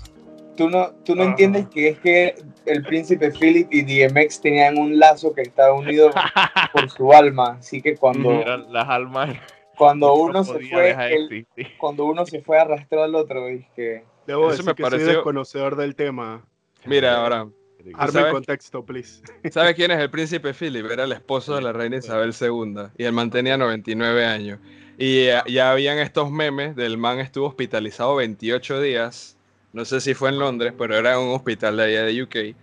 Tú 0.56 0.70
no, 0.70 0.90
tú 1.04 1.16
no 1.16 1.24
entiendes 1.24 1.68
que 1.68 1.88
es 1.90 1.98
que 1.98 2.34
el 2.64 2.82
príncipe 2.82 3.30
Philip 3.30 3.68
y 3.70 3.82
DMX 3.82 4.40
tenían 4.40 4.78
un 4.78 4.98
lazo 4.98 5.34
que 5.34 5.42
estaba 5.42 5.74
unido 5.74 6.10
por 6.72 6.88
su 6.88 7.12
alma. 7.12 7.58
Así 7.58 7.82
que 7.82 7.94
cuando. 7.94 8.42
las 8.70 8.88
almas. 8.88 9.36
Cuando 9.76 10.14
uno 10.14 10.44
se 10.44 10.60
fue. 10.60 11.46
cuando 11.76 12.06
uno 12.06 12.24
se 12.24 12.40
fue 12.40 12.58
arrastró 12.58 13.02
al 13.02 13.14
otro, 13.14 13.48
es 13.48 13.66
que. 13.76 14.02
Debo 14.26 14.50
Eso 14.50 14.62
me 14.62 14.74
que 14.74 14.82
pareció... 14.82 15.04
soy 15.04 15.14
desconocedor 15.16 15.76
del 15.76 15.94
tema. 15.94 16.42
Mira, 16.86 17.18
ahora. 17.18 17.48
Arme 17.94 18.20
el 18.20 18.30
contexto, 18.30 18.84
please. 18.84 19.22
¿Sabes 19.50 19.74
quién 19.74 19.90
es 19.90 19.98
el 19.98 20.10
príncipe 20.10 20.54
Philip? 20.54 20.86
Era 20.90 21.04
el 21.04 21.12
esposo 21.12 21.54
de 21.54 21.62
la 21.62 21.72
reina 21.72 21.96
Isabel 21.96 22.34
II 22.38 22.88
y 22.96 23.04
él 23.04 23.12
mantenía 23.12 23.56
99 23.56 24.24
años. 24.24 24.58
Y 24.96 25.26
ya, 25.48 25.70
habían 25.70 25.98
estos 25.98 26.30
memes 26.30 26.76
del 26.76 26.96
man 26.96 27.18
estuvo 27.18 27.46
hospitalizado 27.46 28.16
28 28.16 28.80
días. 28.80 29.36
No 29.72 29.84
sé 29.84 30.00
si 30.00 30.14
fue 30.14 30.28
en 30.28 30.38
Londres, 30.38 30.72
pero 30.78 30.96
era 30.96 31.18
un 31.18 31.34
hospital 31.34 31.76
de 31.76 31.84
allá 31.84 32.04
de 32.04 32.22
UK. 32.22 32.56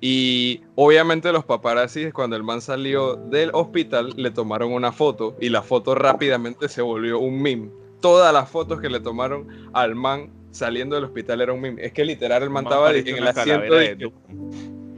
Y 0.00 0.62
obviamente 0.74 1.30
los 1.32 1.44
paparazzi, 1.44 2.10
cuando 2.10 2.36
el 2.36 2.42
man 2.42 2.60
salió 2.60 3.16
del 3.16 3.50
hospital, 3.52 4.12
le 4.16 4.30
tomaron 4.30 4.72
una 4.72 4.92
foto 4.92 5.36
y 5.40 5.50
la 5.50 5.62
foto 5.62 5.94
rápidamente 5.94 6.68
se 6.68 6.82
volvió 6.82 7.18
un 7.18 7.40
meme. 7.40 7.70
Todas 8.00 8.32
las 8.32 8.50
fotos 8.50 8.80
que 8.80 8.88
le 8.88 9.00
tomaron 9.00 9.70
al 9.72 9.94
man 9.94 10.30
saliendo 10.54 10.94
del 10.94 11.04
hospital 11.04 11.40
era 11.40 11.52
un 11.52 11.60
meme. 11.60 11.84
Es 11.84 11.92
que 11.92 12.04
literal 12.04 12.42
el 12.42 12.50
man 12.50 12.64
estaba 12.64 12.92
en 12.92 13.06
el 13.06 13.26
asiento 13.28 13.74
de... 13.74 14.12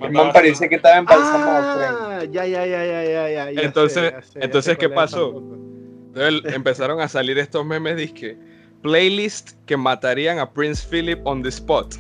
El 0.03 0.13
man 0.13 0.31
parece 0.33 0.69
que 0.69 0.75
estaba 0.77 0.99
embalsamado. 0.99 1.81
Ah, 1.81 2.25
ya, 2.25 2.47
ya, 2.47 2.67
ya, 2.67 2.85
ya, 2.85 3.05
ya, 3.05 3.51
ya. 3.51 3.63
Entonces, 3.63 4.13
entonces 4.35 4.77
¿qué 4.77 4.91
pasó? 4.91 5.43
Entonces 6.15 6.55
empezaron 6.55 7.01
a 7.01 7.09
salir 7.09 7.39
estos 7.39 7.65
memes 7.65 7.97
disque 7.97 8.39
playlist 8.83 9.53
que 9.65 9.77
matarían 9.77 10.39
a 10.39 10.53
Prince 10.53 10.87
Philip 10.87 11.19
on 11.27 11.43
the 11.43 11.49
spot. 11.49 11.95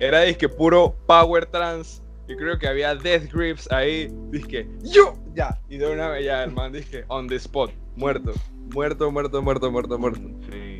Era 0.00 0.22
disque 0.22 0.48
puro 0.48 0.96
power 1.06 1.46
trans. 1.46 2.02
Yo 2.26 2.36
creo 2.36 2.58
que 2.58 2.66
había 2.66 2.94
death 2.96 3.32
grips 3.32 3.70
ahí. 3.70 4.08
Disque 4.30 4.68
yo 4.82 5.14
ya. 5.34 5.60
Y 5.68 5.76
de 5.78 5.92
una 5.92 6.08
vez 6.08 6.24
ya 6.24 6.42
el 6.42 6.50
man 6.50 6.72
dije 6.72 7.04
on 7.06 7.28
the 7.28 7.36
spot. 7.36 7.70
Muerto. 7.94 8.32
Muerto, 8.74 9.10
muerto, 9.10 9.42
muerto, 9.42 9.70
muerto, 9.70 9.98
muerto. 9.98 10.20
Sí, 10.50 10.71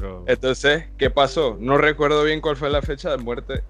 pero. 0.00 0.24
Entonces, 0.26 0.84
¿qué 0.96 1.10
pasó? 1.10 1.56
No 1.60 1.78
recuerdo 1.78 2.24
bien 2.24 2.40
cuál 2.40 2.56
fue 2.56 2.70
la 2.70 2.82
fecha 2.82 3.10
de 3.10 3.18
muerte. 3.18 3.62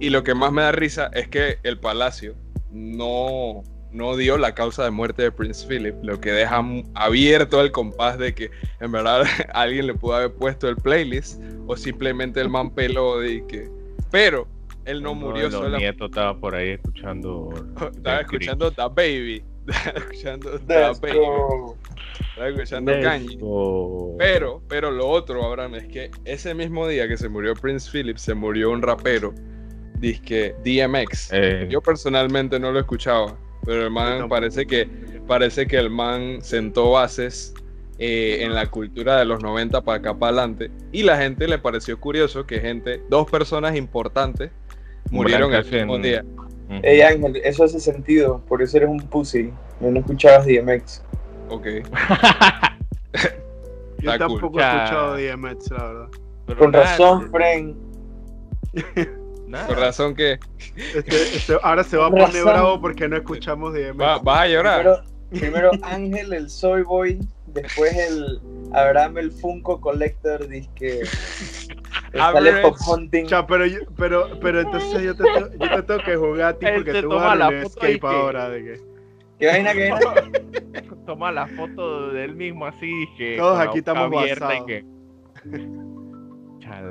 Y 0.00 0.10
lo 0.10 0.22
que 0.22 0.34
más 0.34 0.52
me 0.52 0.62
da 0.62 0.72
risa 0.72 1.10
es 1.14 1.28
que 1.28 1.58
el 1.62 1.78
palacio 1.78 2.34
no 2.70 3.62
no 3.90 4.16
dio 4.16 4.36
la 4.36 4.54
causa 4.54 4.84
de 4.84 4.90
muerte 4.90 5.22
de 5.22 5.32
Prince 5.32 5.66
Philip, 5.66 5.94
lo 6.02 6.20
que 6.20 6.30
deja 6.32 6.62
abierto 6.94 7.60
el 7.60 7.72
compás 7.72 8.18
de 8.18 8.34
que 8.34 8.50
en 8.80 8.92
verdad 8.92 9.24
alguien 9.54 9.86
le 9.86 9.94
pudo 9.94 10.16
haber 10.16 10.32
puesto 10.32 10.68
el 10.68 10.76
playlist 10.76 11.40
o 11.66 11.76
simplemente 11.76 12.40
el 12.40 12.48
man 12.48 12.70
peló 12.70 13.18
de 13.18 13.44
que... 13.46 13.68
Pero 14.10 14.46
él 14.84 15.02
no, 15.02 15.14
murió 15.14 15.50
solo. 15.50 15.76
nieto 15.76 16.06
estaba 16.06 16.38
por 16.38 16.54
ahí 16.54 16.70
escuchando... 16.70 17.50
estaba 17.94 18.20
escuchando 18.20 18.70
The 18.70 18.88
Baby. 18.94 19.44
Estaba 19.72 19.98
escuchando. 19.98 20.54
Estaba 20.54 22.48
escuchando 22.48 22.92
Kanye. 23.02 23.38
Pero, 24.18 24.62
pero 24.68 24.90
lo 24.90 25.08
otro, 25.08 25.44
Abraham, 25.44 25.76
es 25.76 25.86
que 25.88 26.10
ese 26.24 26.54
mismo 26.54 26.86
día 26.86 27.08
que 27.08 27.16
se 27.16 27.28
murió 27.28 27.54
Prince 27.54 27.90
Philip, 27.90 28.16
se 28.16 28.34
murió 28.34 28.70
un 28.70 28.82
rapero, 28.82 29.34
disque 29.98 30.54
DMX. 30.64 31.30
Eh. 31.32 31.66
Yo 31.70 31.80
personalmente 31.80 32.58
no 32.58 32.72
lo 32.72 32.80
escuchaba 32.80 33.36
pero 33.68 33.84
el 33.84 33.90
man 33.90 34.30
parece 34.30 34.66
que, 34.66 34.88
parece 35.26 35.66
que 35.66 35.76
el 35.76 35.90
man 35.90 36.38
sentó 36.40 36.92
bases 36.92 37.52
eh, 37.98 38.38
en 38.40 38.54
la 38.54 38.66
cultura 38.66 39.18
de 39.18 39.26
los 39.26 39.42
90 39.42 39.82
para 39.82 39.98
acá 39.98 40.18
para 40.18 40.38
adelante. 40.38 40.70
Y 40.90 41.02
la 41.02 41.18
gente 41.18 41.46
le 41.46 41.58
pareció 41.58 42.00
curioso 42.00 42.46
que 42.46 42.60
gente, 42.60 43.02
dos 43.10 43.30
personas 43.30 43.76
importantes, 43.76 44.50
murieron 45.10 45.52
el 45.52 45.70
mismo 45.70 45.98
día. 45.98 46.24
Ey 46.82 47.00
Ángel, 47.00 47.36
eso 47.44 47.64
hace 47.64 47.80
sentido, 47.80 48.42
por 48.46 48.62
eso 48.62 48.76
eres 48.76 48.90
un 48.90 49.00
pussy. 49.00 49.52
No, 49.80 49.98
escuchabas 49.98 50.46
DMX. 50.46 51.02
Ok. 51.48 51.66
Yo 54.00 54.18
tampoco 54.18 54.60
he 54.60 54.62
escuchado 54.62 55.16
DMX, 55.16 55.70
la 55.70 55.84
verdad. 55.84 56.08
Con 56.58 56.72
razón, 56.72 57.30
friend. 57.30 57.76
Por 59.66 59.78
razón 59.78 60.14
que. 60.14 60.38
Este, 60.76 61.36
este, 61.36 61.56
ahora 61.62 61.82
se 61.84 61.96
va 61.96 62.06
a 62.06 62.10
poner 62.10 62.44
bravo 62.44 62.80
porque 62.80 63.08
no 63.08 63.16
escuchamos 63.16 63.74
Va, 63.98 64.18
vas 64.18 64.40
a 64.40 64.48
llorar. 64.48 65.04
Primero, 65.30 65.70
Ángel, 65.82 66.32
el 66.32 66.50
Soy 66.50 66.82
Boy. 66.82 67.18
Después 67.62 67.96
el 67.96 68.40
Abraham, 68.72 69.18
el 69.18 69.32
Funko 69.32 69.80
Collector. 69.80 70.46
Dice 70.48 70.68
que. 70.74 71.04
Sale 72.12 72.62
Pop 72.62 72.76
Hunting. 72.86 73.26
pero, 73.46 73.64
pero, 73.96 74.40
pero 74.40 74.60
entonces 74.60 75.02
yo 75.02 75.14
te, 75.14 75.24
yo 75.24 75.68
te 75.76 75.82
tengo 75.82 76.00
que 76.04 76.16
jugar 76.16 76.54
a 76.54 76.58
ti 76.58 76.66
porque 76.74 77.02
tú 77.02 77.08
vas 77.08 77.40
a 77.40 77.52
escape 77.62 78.00
ahora. 78.02 78.48
De 78.48 78.64
que... 78.64 78.80
¿Qué 79.38 79.46
vaina, 79.46 79.72
vaina? 79.74 80.00
Toma 81.06 81.32
la 81.32 81.46
foto 81.46 82.10
del 82.10 82.34
mismo 82.34 82.66
así. 82.66 83.06
Que 83.16 83.36
Todos 83.38 83.60
aquí 83.60 83.78
estamos 83.78 84.10
basados. 84.10 84.66
Que... 84.66 84.84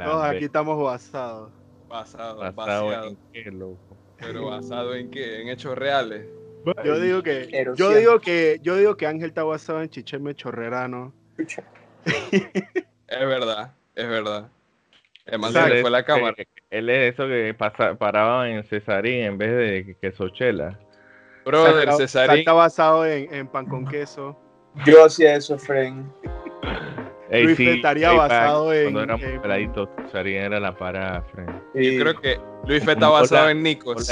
Todos 0.03 0.23
aquí 0.23 0.45
estamos 0.45 0.83
basados. 0.83 1.51
Basado, 1.87 2.39
basado 2.53 3.05
en 3.05 3.17
qué, 3.31 3.51
loco. 3.51 3.77
Pero 4.17 4.47
basado 4.47 4.95
en 4.95 5.09
qué, 5.09 5.41
en 5.41 5.49
hechos 5.49 5.77
reales. 5.77 6.27
Yo 6.83 6.99
digo 6.99 7.23
que, 7.23 7.65
yo 7.75 7.89
digo 7.91 8.19
que, 8.19 8.59
yo 8.61 8.75
digo 8.75 8.97
que 8.97 9.07
Ángel 9.07 9.29
está 9.29 9.43
basado 9.43 9.81
en 9.81 9.89
Chicheme 9.89 10.35
Chorrerano. 10.35 11.13
es 11.37 13.19
verdad, 13.19 13.73
es 13.95 14.07
verdad. 14.07 14.49
Además 15.27 15.53
se 15.53 15.81
fue 15.81 15.91
la 15.91 16.03
cámara. 16.03 16.35
Él 16.69 16.89
es 16.89 17.13
eso 17.13 17.27
que 17.27 17.55
paraba 17.97 18.49
en 18.49 18.63
Cesarín 18.63 19.23
en 19.23 19.37
vez 19.37 19.51
de 19.51 19.95
Quesochela. 20.01 20.79
Brother, 21.45 21.93
Cesarín. 21.93 22.39
Está 22.39 22.53
basado 22.53 23.05
en, 23.05 23.33
en 23.33 23.47
pan 23.47 23.65
con 23.65 23.85
queso. 23.87 24.37
Yo 24.85 25.05
hacía 25.05 25.35
eso, 25.35 25.57
friend. 25.57 26.05
Luis 27.31 27.57
sí, 27.57 27.67
estaría 27.67 28.11
basado 28.11 28.73
en. 28.73 28.83
Cuando 28.83 29.03
éramos 29.03 29.25
en... 29.25 29.41
peladitos, 29.41 29.89
era 30.13 30.59
la 30.59 30.77
para 30.77 31.25
Yo 31.73 32.01
creo 32.01 32.21
que 32.21 32.39
Luis 32.65 32.83
Fe 32.83 32.93
está 32.93 33.09
basado 33.09 33.49
en 33.49 33.63
Nikos. 33.63 34.09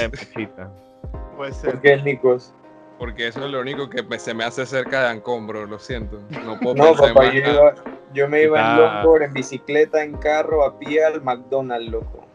Puede 1.38 1.54
ser. 1.54 1.72
¿Por 1.72 1.82
qué 1.82 1.94
es 1.94 2.04
Nikos? 2.04 2.54
Porque 2.98 3.28
eso 3.28 3.44
es 3.44 3.52
lo 3.52 3.60
único 3.60 3.90
que 3.90 4.04
se 4.20 4.34
me 4.34 4.46
hace 4.46 4.66
cerca 4.66 5.04
de 5.04 5.10
Ancombro, 5.10 5.66
lo 5.66 5.80
siento. 5.80 6.20
No 6.46 6.58
puedo 6.60 6.76
no, 6.76 6.94
papá, 6.94 7.32
yo, 7.32 7.40
iba, 7.40 7.76
yo, 8.14 8.30
me 8.30 8.44
iba 8.44 8.60
en 8.60 8.82
longboard, 8.82 9.24
en 9.24 9.34
bicicleta, 9.34 10.02
en 10.02 10.16
carro, 10.18 10.64
a 10.64 10.80
pie 10.80 11.04
al 11.04 11.22
McDonald's, 11.22 11.92
loco. 11.92 12.26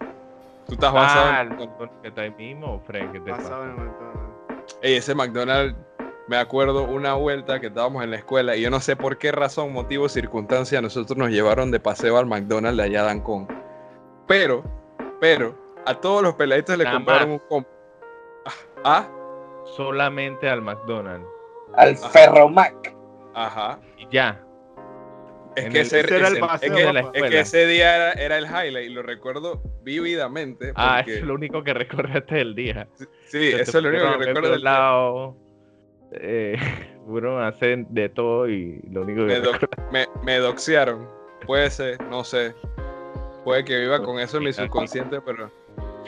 ¿Tú 0.66 0.74
estás 0.74 0.92
basado 0.92 1.30
ah, 1.32 1.40
en 1.42 1.48
McDonald's 1.48 1.96
que 2.02 2.08
está 2.08 2.22
ahí 2.22 2.30
mismo, 2.32 2.80
Fred? 2.86 3.10
¿Qué 3.10 3.20
te 3.20 3.30
basado 3.30 3.64
en 3.64 3.76
McDonald's. 3.76 4.76
Ey, 4.82 4.96
ese 4.96 5.14
McDonald's 5.14 5.74
me 6.28 6.36
acuerdo 6.36 6.84
una 6.84 7.14
vuelta 7.14 7.58
que 7.58 7.66
estábamos 7.66 8.04
en 8.04 8.10
la 8.12 8.18
escuela 8.18 8.54
y 8.54 8.60
yo 8.60 8.70
no 8.70 8.78
sé 8.78 8.94
por 8.94 9.18
qué 9.18 9.32
razón, 9.32 9.72
motivo, 9.72 10.08
circunstancia, 10.08 10.80
nosotros 10.80 11.18
nos 11.18 11.30
llevaron 11.30 11.72
de 11.72 11.80
paseo 11.80 12.18
al 12.18 12.26
McDonald's 12.26 12.76
de 12.76 12.84
allá 12.84 13.02
Dancón. 13.02 13.48
Pero, 14.28 14.62
pero, 15.20 15.58
a 15.86 15.94
todos 15.94 16.22
los 16.22 16.34
peladitos 16.34 16.78
le 16.78 16.88
compraron 16.88 17.32
un 17.32 17.38
combo. 17.40 17.68
¿Ah? 18.84 19.08
Solamente 19.76 20.48
al 20.48 20.62
McDonald's. 20.62 21.26
Al 21.74 21.96
Ferro 21.96 22.48
Mac. 22.48 22.94
Ajá. 23.34 23.78
Y 23.98 24.08
ya. 24.10 24.42
Es 25.56 25.68
que, 25.68 25.80
ese, 25.80 26.00
era 26.00 26.28
el 26.28 26.36
es, 26.36 26.60
que, 26.60 27.18
es 27.18 27.22
que, 27.30 27.40
ese 27.40 27.66
día 27.66 28.12
era, 28.12 28.38
el 28.38 28.44
highlight 28.44 28.88
y 28.88 28.94
lo 28.94 29.02
recuerdo 29.02 29.60
vividamente. 29.82 30.72
Ah, 30.76 31.02
es 31.04 31.22
lo 31.22 31.34
único 31.34 31.64
que 31.64 31.74
recordaste 31.74 32.40
el 32.40 32.54
día. 32.54 32.86
Sí, 33.26 33.48
eso 33.48 33.78
es 33.78 33.84
lo 33.84 33.90
único 33.90 34.18
que 34.18 34.26
recuerdo 34.26 34.52
del 34.52 34.62
lado 34.62 35.36
eh, 36.12 36.56
fueron 37.06 37.42
a 37.42 37.48
hacer 37.48 37.86
de 37.88 38.08
todo 38.08 38.48
y 38.48 38.80
lo 38.90 39.02
único 39.02 39.26
que... 39.26 39.68
Me, 39.90 40.06
me, 40.24 40.38
doxearon, 40.38 41.08
puede 41.46 41.70
ser, 41.70 42.00
no 42.04 42.24
sé. 42.24 42.54
Puede 43.44 43.64
que 43.64 43.78
viva 43.80 44.02
con 44.02 44.20
eso 44.20 44.36
en 44.36 44.44
mi 44.44 44.52
subconsciente, 44.52 45.20
pero 45.20 45.50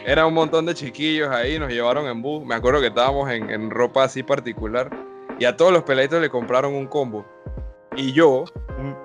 era 0.05 0.26
un 0.26 0.35
montón 0.35 0.66
de 0.66 0.74
chiquillos 0.74 1.31
ahí, 1.31 1.59
nos 1.59 1.70
llevaron 1.70 2.07
en 2.07 2.22
bus. 2.22 2.44
Me 2.44 2.55
acuerdo 2.55 2.81
que 2.81 2.88
estábamos 2.88 3.31
en, 3.31 3.50
en 3.50 3.70
ropa 3.70 4.05
así 4.05 4.22
particular 4.22 4.90
y 5.38 5.44
a 5.44 5.57
todos 5.57 5.72
los 5.72 5.83
peladitos 5.83 6.20
le 6.20 6.28
compraron 6.28 6.74
un 6.74 6.87
combo. 6.87 7.24
Y 7.96 8.12
yo, 8.12 8.44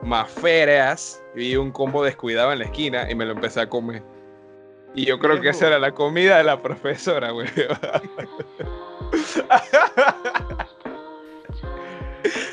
más 0.04 0.30
fereas, 0.30 1.24
vi 1.36 1.56
un 1.56 1.72
combo 1.72 2.04
descuidado 2.04 2.52
en 2.54 2.60
la 2.60 2.66
esquina 2.66 3.10
y 3.10 3.16
me 3.16 3.26
lo 3.26 3.32
empecé 3.34 3.62
a 3.62 3.70
comer. 3.70 4.04
Y 4.96 5.06
yo 5.06 5.20
creo 5.20 5.42
que 5.42 5.50
esa 5.50 5.68
era 5.68 5.80
la 5.80 5.92
comida 5.94 6.38
de 6.38 6.44
la 6.44 6.62
profesora, 6.62 7.32
güey. 7.32 7.48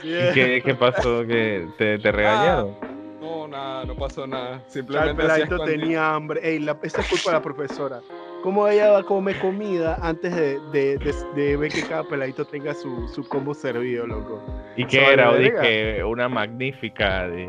¿Y 0.03 0.61
qué, 0.63 0.77
pasó? 0.79 1.27
¿Que 1.27 1.67
te, 1.79 1.99
te 1.99 2.13
regañaron? 2.13 2.77
no, 2.81 2.94
no, 3.25 3.49
nada, 3.49 3.85
no 3.85 3.97
pasó 3.97 4.27
nada. 4.27 4.63
Simplemente 4.69 5.11
el 5.11 5.17
peladito 5.17 5.65
tenía 5.65 6.15
hambre. 6.15 6.41
Ey, 6.43 6.59
la, 6.59 6.79
esa 6.83 7.01
es 7.01 7.09
culpa 7.09 7.31
de 7.31 7.37
la 7.37 7.43
profesora. 7.43 8.01
¿Cómo 8.43 8.69
ella 8.69 8.91
va 8.91 8.99
a 8.99 9.03
comer 9.03 9.39
comida 9.39 9.99
antes 10.03 10.35
de, 10.35 10.61
de, 10.71 10.99
de, 11.35 11.57
ver 11.57 11.73
que 11.73 11.83
cada 11.83 12.05
peladito 12.05 12.45
tenga 12.45 12.75
su, 12.75 13.09
su 13.09 13.27
combo 13.27 13.55
servido, 13.55 14.07
loco? 14.07 14.43
¿Y 14.77 14.85
qué 14.87 15.13
era? 15.13 15.31
O 15.31 15.37
dije, 15.37 16.05
una 16.05 16.29
magnífica. 16.29 17.27
De... 17.27 17.49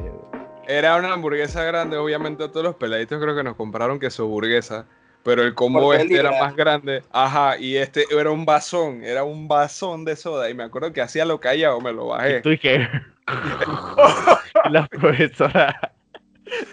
Era 0.67 0.95
una 0.95 1.11
hamburguesa 1.11 1.63
grande, 1.63 1.97
obviamente 1.97 2.43
a 2.45 2.47
todos 2.49 2.63
los 2.63 2.75
peladitos 2.75 3.21
creo 3.21 3.35
que 3.35 3.43
nos 3.43 3.55
compraron 3.55 3.99
que 3.99 4.09
su 4.09 4.23
hamburguesa. 4.23 4.85
Pero 5.23 5.41
el 5.41 5.55
combo 5.55 5.91
este 5.91 6.19
era 6.19 6.31
más 6.39 6.55
grande. 6.55 7.01
Ajá, 7.11 7.57
y 7.57 7.77
este 7.77 8.05
era 8.11 8.29
un 8.29 8.45
vasón, 8.45 9.03
era 9.03 9.23
un 9.23 9.47
vasón 9.47 10.05
de 10.05 10.15
soda. 10.15 10.51
Y 10.51 10.53
me 10.53 10.63
acuerdo 10.63 10.93
que 10.93 11.01
hacía 11.01 11.25
lo 11.25 11.39
callado, 11.39 11.81
me 11.81 11.91
lo 11.91 12.07
bajé. 12.07 12.37
¿Y 12.37 12.41
tú 12.43 12.51
y 12.51 12.59
qué? 12.59 12.87
la 14.69 14.87
profesora 14.87 15.95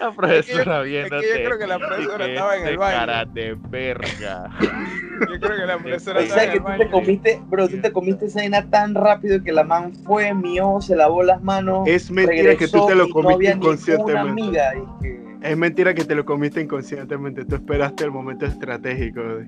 la 0.00 0.12
profesora 0.12 0.82
viéndote. 0.82 1.26
Es 1.26 1.32
que 1.32 1.42
yo 1.42 1.48
creo 1.48 1.58
que 1.58 1.66
la 1.66 1.78
profesora 1.78 2.26
estaba 2.26 2.56
en 2.56 2.66
el 2.66 2.78
baño. 2.78 2.96
Cara 2.98 3.24
de 3.24 3.56
verga. 3.68 4.50
Yo 4.60 5.40
creo 5.40 5.56
que 5.56 5.66
la 5.66 5.78
profesora 5.78 6.20
estaba 6.20 6.44
en 6.44 6.50
el 6.50 6.60
baño. 6.60 6.76
Tú 6.76 6.84
te 6.84 6.90
comiste, 6.90 7.40
bro, 7.46 7.68
tú 7.68 7.80
te 7.80 7.92
comiste 7.92 8.26
esa 8.26 8.40
cena 8.40 8.68
tan 8.68 8.94
rápido 8.94 9.42
que 9.42 9.52
la 9.52 9.64
man 9.64 9.94
fue, 10.04 10.34
mío, 10.34 10.78
se 10.80 10.96
lavó 10.96 11.22
las 11.22 11.42
manos. 11.42 11.88
Es 11.88 12.10
mentira 12.10 12.54
que 12.56 12.68
tú 12.68 12.86
te 12.86 12.94
lo 12.94 13.08
comiste 13.08 13.50
no 13.50 13.56
inconscientemente. 13.56 14.60
Es 15.42 15.56
mentira 15.56 15.94
que 15.94 16.04
te 16.04 16.14
lo 16.14 16.24
comiste 16.24 16.60
inconscientemente. 16.60 17.44
Tú 17.44 17.56
esperaste 17.56 18.04
el 18.04 18.10
momento 18.10 18.46
estratégico. 18.46 19.20
De 19.22 19.46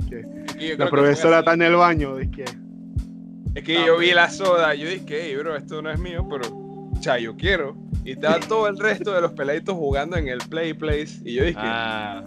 que 0.58 0.76
la 0.76 0.88
profesora 0.88 1.40
está 1.40 1.52
en 1.52 1.62
el 1.62 1.76
baño. 1.76 2.16
De 2.16 2.30
que... 2.30 2.44
Es 3.54 3.62
que 3.62 3.74
yo 3.74 3.98
vi 3.98 4.12
la 4.12 4.30
soda. 4.30 4.74
Yo 4.74 4.88
dije, 4.88 5.04
hey, 5.22 5.36
bro, 5.36 5.54
esto 5.54 5.80
no 5.82 5.90
es 5.90 5.98
mío, 6.00 6.26
pero 6.28 6.63
yo 7.20 7.36
quiero. 7.36 7.76
Y 8.04 8.12
estaba 8.12 8.40
todo 8.40 8.68
el 8.68 8.78
resto 8.78 9.12
de 9.12 9.20
los 9.20 9.32
peladitos 9.32 9.74
jugando 9.74 10.16
en 10.16 10.28
el 10.28 10.38
Play 10.38 10.72
Place. 10.74 11.20
Y 11.24 11.34
yo 11.34 11.44
dije, 11.44 11.58
ah, 11.60 12.22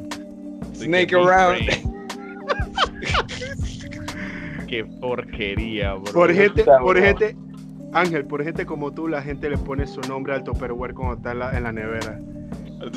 Snake 0.75 1.15
Around. 1.15 1.61
Qué 4.67 4.85
porquería, 4.85 5.93
bro. 5.93 6.13
Por 6.13 6.33
gente, 6.33 6.63
por 6.63 6.99
gente, 6.99 7.35
Ángel, 7.93 8.25
por 8.25 8.43
gente 8.43 8.65
como 8.65 8.91
tú, 8.93 9.07
la 9.07 9.21
gente 9.21 9.49
le 9.49 9.57
pone 9.57 9.87
su 9.87 10.01
nombre 10.01 10.33
al 10.33 10.43
Tupperware 10.43 10.93
cuando 10.93 11.15
está 11.15 11.31
en 11.31 11.39
la, 11.39 11.57
en 11.57 11.63
la 11.63 11.71
nevera. 11.71 12.19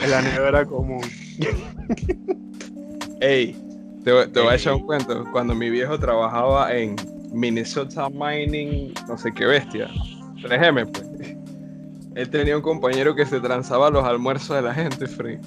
En 0.03 0.11
la 0.11 0.23
nevera 0.23 0.67
común. 0.67 1.03
Ey, 3.21 3.57
te, 4.05 4.27
te 4.29 4.41
voy 4.41 4.49
a 4.49 4.57
echar 4.57 4.75
un 4.75 4.87
cuento. 4.87 5.25
Cuando 5.33 5.55
mi 5.55 5.71
viejo 5.71 5.99
trabajaba 5.99 6.75
en 6.75 6.97
Minnesota 7.33 8.11
Mining, 8.11 8.93
no 9.07 9.17
sé 9.17 9.33
qué 9.33 9.47
bestia. 9.47 9.89
3M, 10.43 10.91
pues 10.91 11.10
él 12.15 12.31
tenía 12.31 12.57
un 12.57 12.63
compañero 12.63 13.15
que 13.15 13.25
se 13.27 13.41
transaba 13.41 13.91
los 13.91 14.05
almuerzos 14.05 14.57
de 14.57 14.63
la 14.63 14.75
gente, 14.75 15.07
Frey. 15.07 15.39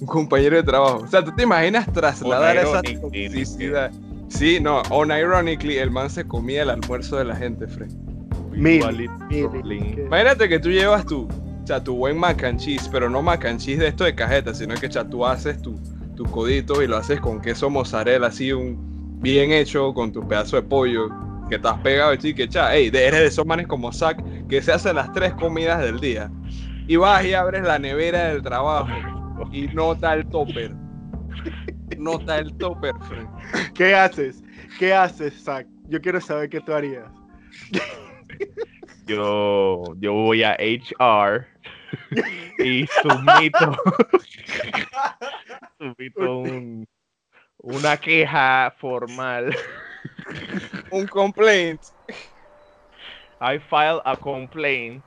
Un 0.00 0.06
compañero 0.06 0.56
de 0.56 0.62
trabajo. 0.62 0.98
O 0.98 1.06
sea, 1.06 1.24
¿tú 1.24 1.32
te 1.34 1.42
imaginas 1.42 1.92
trasladar 1.92 2.56
esa 2.56 2.82
toxicidad? 2.82 3.90
Sí, 4.28 4.58
no, 4.60 4.82
unironically, 4.90 5.78
el 5.78 5.90
man 5.90 6.10
se 6.10 6.24
comía 6.24 6.62
el 6.62 6.70
almuerzo 6.70 7.16
de 7.16 7.24
la 7.24 7.36
gente, 7.36 7.66
Frey. 7.66 7.88
Imagínate 8.54 10.48
que 10.48 10.58
tú 10.58 10.70
llevas 10.70 11.04
tu, 11.06 11.22
o 11.22 11.66
sea, 11.66 11.82
tu 11.82 11.96
buen 11.96 12.18
mac 12.18 12.42
and 12.44 12.58
cheese, 12.58 12.88
pero 12.90 13.08
no 13.08 13.22
mac 13.22 13.44
and 13.44 13.60
cheese 13.60 13.78
de 13.78 13.88
esto 13.88 14.04
de 14.04 14.14
cajeta, 14.14 14.54
sino 14.54 14.74
que 14.74 14.88
ya, 14.88 15.04
tú 15.04 15.24
haces 15.24 15.60
tu, 15.62 15.78
tu 16.16 16.24
codito 16.24 16.82
y 16.82 16.86
lo 16.86 16.96
haces 16.96 17.20
con 17.20 17.40
queso 17.40 17.70
mozzarella, 17.70 18.26
así 18.26 18.52
un 18.52 19.20
bien 19.20 19.52
hecho, 19.52 19.92
con 19.94 20.12
tu 20.12 20.26
pedazo 20.26 20.56
de 20.56 20.62
pollo, 20.62 21.08
que 21.48 21.56
estás 21.56 21.78
pegado 21.78 22.14
y 22.14 22.34
que 22.34 22.48
cha, 22.48 22.74
eres 22.74 22.92
de 22.92 23.26
esos 23.26 23.46
manes 23.46 23.66
como 23.66 23.92
Zack 23.92 24.22
que 24.48 24.62
se 24.62 24.72
hacen 24.72 24.96
las 24.96 25.12
tres 25.12 25.34
comidas 25.34 25.80
del 25.80 26.00
día. 26.00 26.30
Y 26.86 26.96
vas 26.96 27.24
y 27.24 27.34
abres 27.34 27.62
la 27.62 27.78
nevera 27.78 28.28
del 28.28 28.42
trabajo 28.42 28.88
y 29.52 29.68
nota 29.68 30.14
el 30.14 30.28
topper. 30.28 30.74
Nota 31.98 32.38
el 32.38 32.56
topper, 32.56 32.94
¿Qué 33.74 33.94
haces? 33.94 34.42
¿Qué 34.78 34.94
haces, 34.94 35.42
Zack? 35.42 35.66
Yo 35.88 36.00
quiero 36.00 36.20
saber 36.20 36.48
qué 36.48 36.60
tú 36.60 36.72
harías. 36.72 37.06
Yo, 39.06 39.82
yo 39.98 40.12
voy 40.12 40.42
a 40.42 40.54
HR 40.54 41.46
y 42.58 42.86
sumito, 42.86 43.76
sumito 45.78 46.38
un, 46.40 46.86
una 47.58 47.96
queja 47.96 48.74
formal 48.78 49.54
un 50.90 51.06
complaint. 51.06 51.80
I 53.40 53.58
file 53.58 54.00
a 54.04 54.16
complaint. 54.16 55.02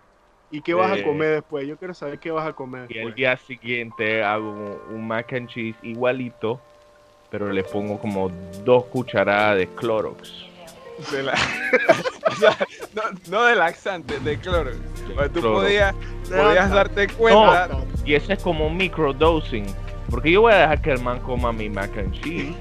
¿Y 0.49 0.61
qué 0.61 0.73
vas 0.73 0.91
a 0.91 1.03
comer 1.03 1.35
después? 1.35 1.65
Yo 1.65 1.77
quiero 1.77 1.93
saber 1.93 2.19
qué 2.19 2.31
vas 2.31 2.47
a 2.47 2.53
comer. 2.53 2.87
Y 2.89 2.97
el 2.97 3.13
día 3.13 3.37
siguiente 3.37 4.23
hago 4.23 4.81
un 4.89 5.07
mac 5.07 5.31
and 5.33 5.47
cheese 5.47 5.77
igualito, 5.81 6.59
pero 7.29 7.51
le 7.51 7.63
pongo 7.63 7.97
como 7.97 8.29
dos 8.65 8.85
cucharadas 8.85 9.57
de 9.57 9.67
Clorox. 9.67 10.45
no, 13.29 13.45
de 13.45 13.55
laxante, 13.55 14.19
de 14.19 14.37
Clorox. 14.37 14.77
tú 15.33 15.41
podías, 15.41 15.95
podías 16.29 16.69
darte 16.69 17.07
cuenta. 17.07 17.69
y 18.05 18.15
ese 18.15 18.33
es 18.33 18.43
como 18.43 18.69
microdosing. 18.69 19.65
Porque 20.09 20.31
yo 20.31 20.41
voy 20.41 20.51
a 20.51 20.57
dejar 20.57 20.81
que 20.81 20.91
el 20.91 21.01
man 21.01 21.21
coma 21.21 21.53
mi 21.53 21.69
mac 21.69 21.97
and 21.97 22.11
cheese 22.11 22.53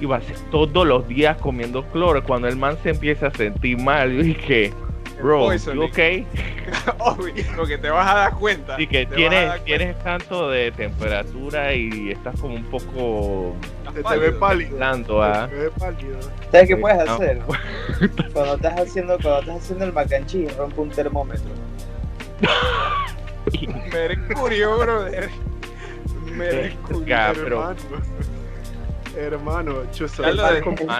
y 0.00 0.06
va 0.06 0.16
a 0.16 0.20
ser 0.20 0.36
todos 0.50 0.86
los 0.86 1.06
días 1.08 1.36
comiendo 1.38 1.84
cloro. 1.90 2.22
Cuando 2.22 2.48
el 2.48 2.56
man 2.56 2.76
se 2.82 2.90
empieza 2.90 3.28
a 3.28 3.30
sentir 3.30 3.78
mal, 3.78 4.12
yo 4.12 4.22
dije, 4.22 4.72
bro, 5.22 5.48
¿tú 5.58 5.82
ok? 5.84 5.98
porque 7.56 7.78
te 7.78 7.90
vas 7.90 8.10
a 8.10 8.14
dar 8.14 8.34
cuenta. 8.34 8.80
Y 8.80 8.86
que 8.86 9.06
tienes, 9.06 9.64
tienes 9.64 9.98
tanto 10.02 10.50
de 10.50 10.70
temperatura 10.72 11.74
y 11.74 12.10
estás 12.10 12.38
como 12.40 12.54
un 12.54 12.64
poco. 12.64 13.56
Se 13.94 14.02
te 14.02 14.16
ve 14.18 14.32
pálido. 14.32 14.78
¿ah? 15.22 15.48
¿Sabes 16.52 16.68
qué 16.68 16.76
puedes 16.76 17.08
hacer? 17.08 17.40
cuando 18.32 18.54
estás 18.54 18.80
haciendo, 18.80 19.18
cuando 19.18 19.40
estás 19.40 19.56
haciendo 19.56 19.84
el 19.84 19.92
macanchi, 19.92 20.46
rompe 20.48 20.80
un 20.80 20.90
termómetro. 20.90 21.50
Mercurio, 23.92 24.78
brother. 24.78 25.30
Mercurio. 26.36 27.74
Hermano, 29.18 29.82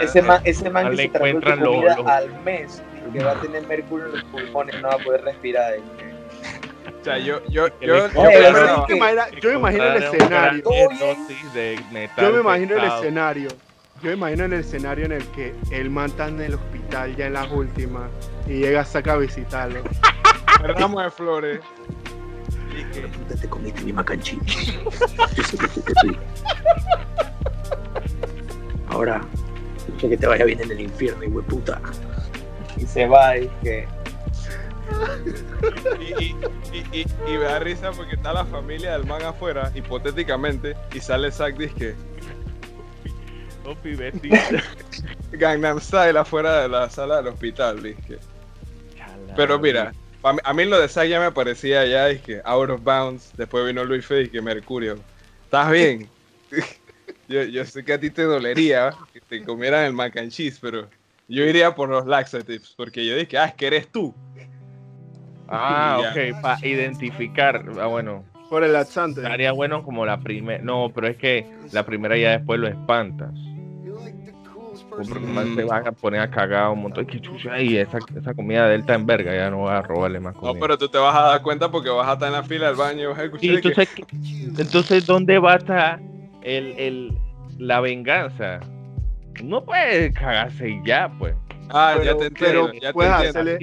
ese 0.01 0.23
man, 0.23 0.41
ese 0.45 0.71
man 0.71 0.91
que 0.91 0.97
se 0.97 1.03
encuentran 1.05 1.61
comida 1.61 2.17
al 2.17 2.43
mes 2.43 2.83
que 3.13 3.23
va 3.23 3.33
a 3.33 3.41
tener 3.41 3.65
mercurio 3.67 4.07
en 4.07 4.13
los 4.13 4.25
pulmones 4.25 4.81
no 4.83 4.89
va 4.89 4.95
a 4.95 4.99
poder 4.99 5.23
respirar. 5.23 5.75
O 7.01 7.05
sea, 7.05 7.19
yo, 7.19 7.41
yo, 7.49 7.69
yo, 7.81 8.09
yo, 8.09 8.87
yo, 9.41 9.51
me 9.51 9.55
imagino 9.55 9.85
el 9.85 10.03
escenario. 10.03 10.63
Yo 12.17 12.33
me 12.33 12.41
imagino 12.41 12.77
el 12.77 12.85
escenario. 12.85 13.49
Yo 14.03 14.11
me 14.11 14.13
imagino 14.13 14.45
el 14.45 14.53
escenario 14.53 15.05
en 15.07 15.13
el 15.13 15.27
que 15.29 15.55
el 15.71 15.91
man 15.91 16.07
está 16.07 16.27
en 16.29 16.41
el 16.41 16.55
hospital 16.55 17.17
ya 17.17 17.27
en 17.27 17.35
las 17.35 17.51
últimas 17.51 18.11
y 18.47 18.55
llega 18.59 18.81
a 18.81 18.85
sacar 18.85 19.17
a 19.17 19.19
visitarlo. 19.19 19.83
Ramos 20.61 21.05
de 21.05 21.11
flores. 21.11 21.61
Y 22.77 22.85
que... 22.93 23.37
te 23.37 23.49
comiste 23.49 23.81
mi 23.83 23.93
macanchi. 23.93 24.39
Yo 25.37 25.43
sé 25.45 25.57
que 25.57 25.69
te 25.69 25.93
Ahora, 28.99 29.21
que 30.01 30.17
te 30.17 30.27
vaya 30.27 30.45
bien 30.45 30.61
en 30.61 30.73
el 30.73 30.81
infierno, 30.81 31.23
y 31.23 31.29
puta. 31.43 31.81
Y 32.77 32.85
se 32.85 33.07
va 33.07 33.39
y 33.39 33.49
que. 33.63 33.87
y, 36.01 36.35
y, 36.73 37.03
y, 37.03 37.39
me 37.39 37.45
da 37.45 37.61
risa 37.61 37.93
porque 37.93 38.17
está 38.17 38.33
la 38.33 38.45
familia 38.45 38.95
del 38.95 39.07
man 39.07 39.23
afuera, 39.23 39.71
hipotéticamente, 39.73 40.75
y 40.93 40.99
sale 40.99 41.31
Zack 41.31 41.57
que 41.77 41.95
Gangnam 45.31 45.79
Style 45.79 46.19
afuera 46.19 46.63
de 46.63 46.69
la 46.69 46.91
sala 46.91 47.19
del 47.19 47.29
hospital, 47.29 47.81
dije. 47.81 48.19
Pero 49.37 49.61
mira, 49.61 49.93
a 50.25 50.53
mí, 50.55 50.65
lo 50.65 50.81
de 50.81 50.89
Zack 50.89 51.07
ya 51.07 51.21
me 51.21 51.31
parecía 51.31 51.87
ya, 51.87 52.07
dije, 52.07 52.43
out 52.45 52.69
of 52.69 52.83
bounds. 52.83 53.31
Después 53.37 53.65
vino 53.65 53.85
Luis 53.85 54.05
Fe 54.05 54.23
y 54.23 54.29
que 54.29 54.43
Mercurio. 54.43 54.99
¿Estás 55.45 55.71
bien? 55.71 56.09
Yo, 57.29 57.43
yo 57.45 57.65
sé 57.65 57.85
que 57.85 57.93
a 57.93 58.01
ti 58.01 58.11
te 58.11 58.23
dolería 58.23 58.95
que 59.13 59.21
te 59.21 59.45
comieran 59.45 59.85
el 59.85 59.93
mac 59.93 60.17
and 60.17 60.31
cheese, 60.31 60.59
pero 60.61 60.89
yo 61.29 61.45
iría 61.45 61.75
por 61.75 61.91
los 61.91 62.07
laxatives, 62.07 62.73
porque 62.75 63.07
yo 63.07 63.15
dije, 63.17 63.37
ah, 63.37 63.47
es 63.47 63.55
que 63.55 63.67
eres 63.67 63.89
tú. 63.89 64.15
Ah, 65.47 66.01
ok, 66.01 66.41
para 66.41 66.67
identificar, 66.67 67.65
ah, 67.81 67.87
bueno. 67.87 68.25
Por 68.49 68.65
el 68.65 68.73
laxante. 68.73 69.21
Estaría 69.21 69.53
bueno 69.53 69.83
como 69.83 70.07
la 70.07 70.21
primera, 70.21 70.63
no, 70.63 70.91
pero 70.95 71.07
es 71.07 71.17
que 71.17 71.47
la 71.73 71.85
primera 71.85 72.17
ya 72.17 72.31
después 72.31 72.59
lo 72.59 72.67
espantas. 72.67 73.33
Porque 74.89 75.21
mm. 75.21 75.57
te 75.57 75.65
vas 75.65 75.87
a 75.87 75.93
poner 75.93 76.21
a 76.21 76.31
cagar 76.31 76.71
un 76.71 76.83
montón 76.83 77.07
de 77.07 77.21
chucha 77.21 77.61
y 77.61 77.77
esa, 77.77 77.99
esa 78.19 78.35
comida 78.35 78.67
de 78.67 78.77
él 78.77 78.81
está 78.81 78.95
en 78.95 79.07
verga, 79.07 79.35
ya 79.35 79.51
no 79.51 79.65
vas 79.65 79.85
a 79.85 79.87
robarle 79.87 80.19
más 80.19 80.35
comida. 80.35 80.55
No, 80.55 80.59
pero 80.59 80.79
tú 80.79 80.89
te 80.89 80.99
vas 80.99 81.15
a 81.15 81.23
dar 81.23 81.43
cuenta 81.43 81.71
porque 81.71 81.91
vas 81.91 82.09
a 82.09 82.15
estar 82.15 82.29
en 82.29 82.33
la 82.33 82.43
fila 82.43 82.69
del 82.69 82.77
baño 82.77 83.11
vas 83.11 83.19
a 83.19 83.25
escuchar. 83.25 83.51
entonces, 83.51 83.89
entonces, 84.59 85.07
¿dónde 85.07 85.39
va 85.39 85.53
a 85.53 85.57
estar 85.57 86.01
el, 86.49 86.75
el, 86.79 87.19
la 87.59 87.81
venganza. 87.81 88.61
No 89.43 89.65
puede 89.65 90.13
cagarse 90.13 90.69
y 90.71 90.81
ya, 90.85 91.11
pues. 91.19 91.35
Ah, 91.71 91.97
ya 92.03 92.17
te 92.17 92.27
entiendo. 92.27 92.71
Pero, 92.73 92.93
puedes 92.95 93.13
hacerle, 93.13 93.59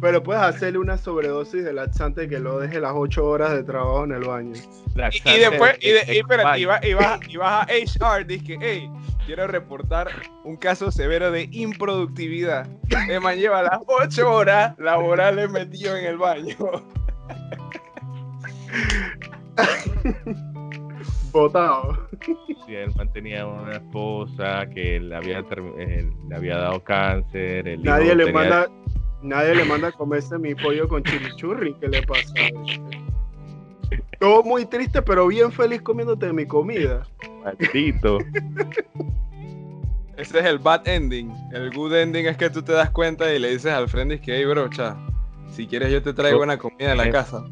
pero 0.00 0.22
puedes 0.22 0.42
hacerle 0.42 0.78
una 0.78 0.96
sobredosis 0.98 1.64
de 1.64 1.72
laxante 1.72 2.28
que 2.28 2.40
lo 2.40 2.58
deje 2.58 2.80
las 2.80 2.92
8 2.94 3.24
horas 3.24 3.52
de 3.52 3.62
trabajo 3.62 4.04
en 4.04 4.12
el 4.12 4.24
baño. 4.24 4.54
Y, 5.24 5.38
después, 5.38 5.76
y, 5.80 5.90
de, 5.90 6.16
y, 6.16 6.22
vas, 6.94 7.20
a 7.40 7.66
HR, 7.66 8.26
dices 8.26 8.58
hey, 8.60 8.90
quiero 9.24 9.46
reportar 9.46 10.08
un 10.42 10.56
caso 10.56 10.90
severo 10.90 11.30
de 11.30 11.48
improductividad. 11.52 12.66
El 13.08 13.20
man 13.20 13.38
lleva 13.38 13.62
las 13.62 13.78
8 13.86 14.32
horas 14.32 14.76
laborales 14.78 15.48
metido 15.50 15.96
en 15.96 16.06
el 16.06 16.18
baño. 16.18 16.56
Botado. 21.30 22.03
Sí, 22.24 22.74
él 22.74 22.92
mantenía 22.96 23.46
una 23.46 23.72
esposa 23.72 24.66
que 24.70 25.00
le 25.00 25.14
había, 25.14 25.40
eh, 25.78 26.10
le 26.28 26.36
había 26.36 26.56
dado 26.56 26.82
cáncer. 26.82 27.78
nadie, 27.80 28.14
le 28.14 28.32
manda, 28.32 28.68
nadie 29.22 29.54
le 29.54 29.64
manda 29.64 29.88
a 29.88 29.92
comerse 29.92 30.38
mi 30.38 30.54
pollo 30.54 30.88
con 30.88 31.02
chimichurri. 31.02 31.74
¿Qué 31.80 31.88
le 31.88 32.02
pasa? 32.02 32.32
Todo 34.18 34.42
muy 34.42 34.64
triste, 34.66 35.02
pero 35.02 35.26
bien 35.26 35.52
feliz 35.52 35.82
comiéndote 35.82 36.32
mi 36.32 36.46
comida. 36.46 37.06
Maldito. 37.42 38.18
Ese 40.16 40.38
es 40.38 40.44
el 40.44 40.58
bad 40.58 40.86
ending. 40.86 41.32
El 41.52 41.70
good 41.72 41.94
ending 41.94 42.26
es 42.26 42.36
que 42.36 42.48
tú 42.48 42.62
te 42.62 42.72
das 42.72 42.90
cuenta 42.90 43.32
y 43.34 43.38
le 43.38 43.50
dices 43.50 43.72
al 43.72 43.88
friend 43.88 44.20
que, 44.20 44.36
hey, 44.36 44.44
bro, 44.44 44.68
cha, 44.68 44.96
si 45.48 45.66
quieres 45.66 45.92
yo 45.92 46.02
te 46.02 46.12
traigo 46.12 46.42
una 46.42 46.56
comida 46.56 46.92
en 46.92 46.98
la 46.98 47.10
casa. 47.10 47.44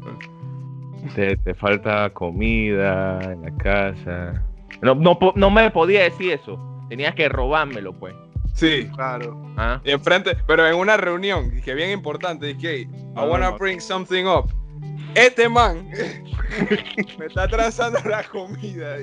Te, 1.15 1.35
te, 1.35 1.53
falta 1.53 2.09
comida 2.11 3.19
en 3.21 3.41
la 3.41 3.51
casa. 3.57 4.43
No, 4.83 4.95
no, 4.95 5.17
no 5.35 5.49
me 5.49 5.71
podía 5.71 6.03
decir 6.03 6.33
eso. 6.33 6.59
Tenías 6.89 7.15
que 7.15 7.29
robármelo, 7.29 7.93
pues. 7.93 8.13
Sí, 8.53 8.87
claro. 8.93 9.41
¿Ah? 9.57 9.81
Y 9.83 9.91
enfrente, 9.91 10.37
pero 10.45 10.67
en 10.67 10.75
una 10.75 10.97
reunión, 10.97 11.49
que 11.61 11.73
bien 11.73 11.89
importante, 11.89 12.53
dije, 12.53 12.81
I 12.81 12.89
wanna 13.15 13.51
bring 13.51 13.79
something 13.79 14.25
up. 14.25 14.51
Este 15.15 15.47
man 15.47 15.89
me 17.19 17.25
está 17.25 17.47
trazando 17.47 17.99
la 18.07 18.23
comida. 18.23 18.97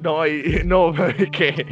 No, 0.00 0.26
y, 0.26 0.62
no, 0.64 0.92
es 1.06 1.30
que 1.30 1.66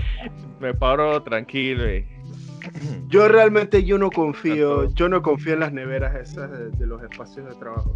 me 0.61 0.75
paro 0.75 1.23
tranquilo. 1.23 1.85
Yo 3.09 3.29
realmente 3.29 3.85
yo 3.85 3.99
no 3.99 4.11
confío, 4.11 4.93
yo 4.95 5.09
no 5.09 5.21
confío 5.21 5.53
en 5.53 5.61
las 5.61 5.73
neveras 5.73 6.15
esas 6.15 6.79
de 6.79 6.87
los 6.87 7.03
espacios 7.03 7.47
de 7.47 7.55
trabajo 7.57 7.95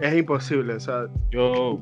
es 0.00 0.14
imposible, 0.14 0.74
o 0.74 0.80
sea, 0.80 1.06
yo... 1.30 1.80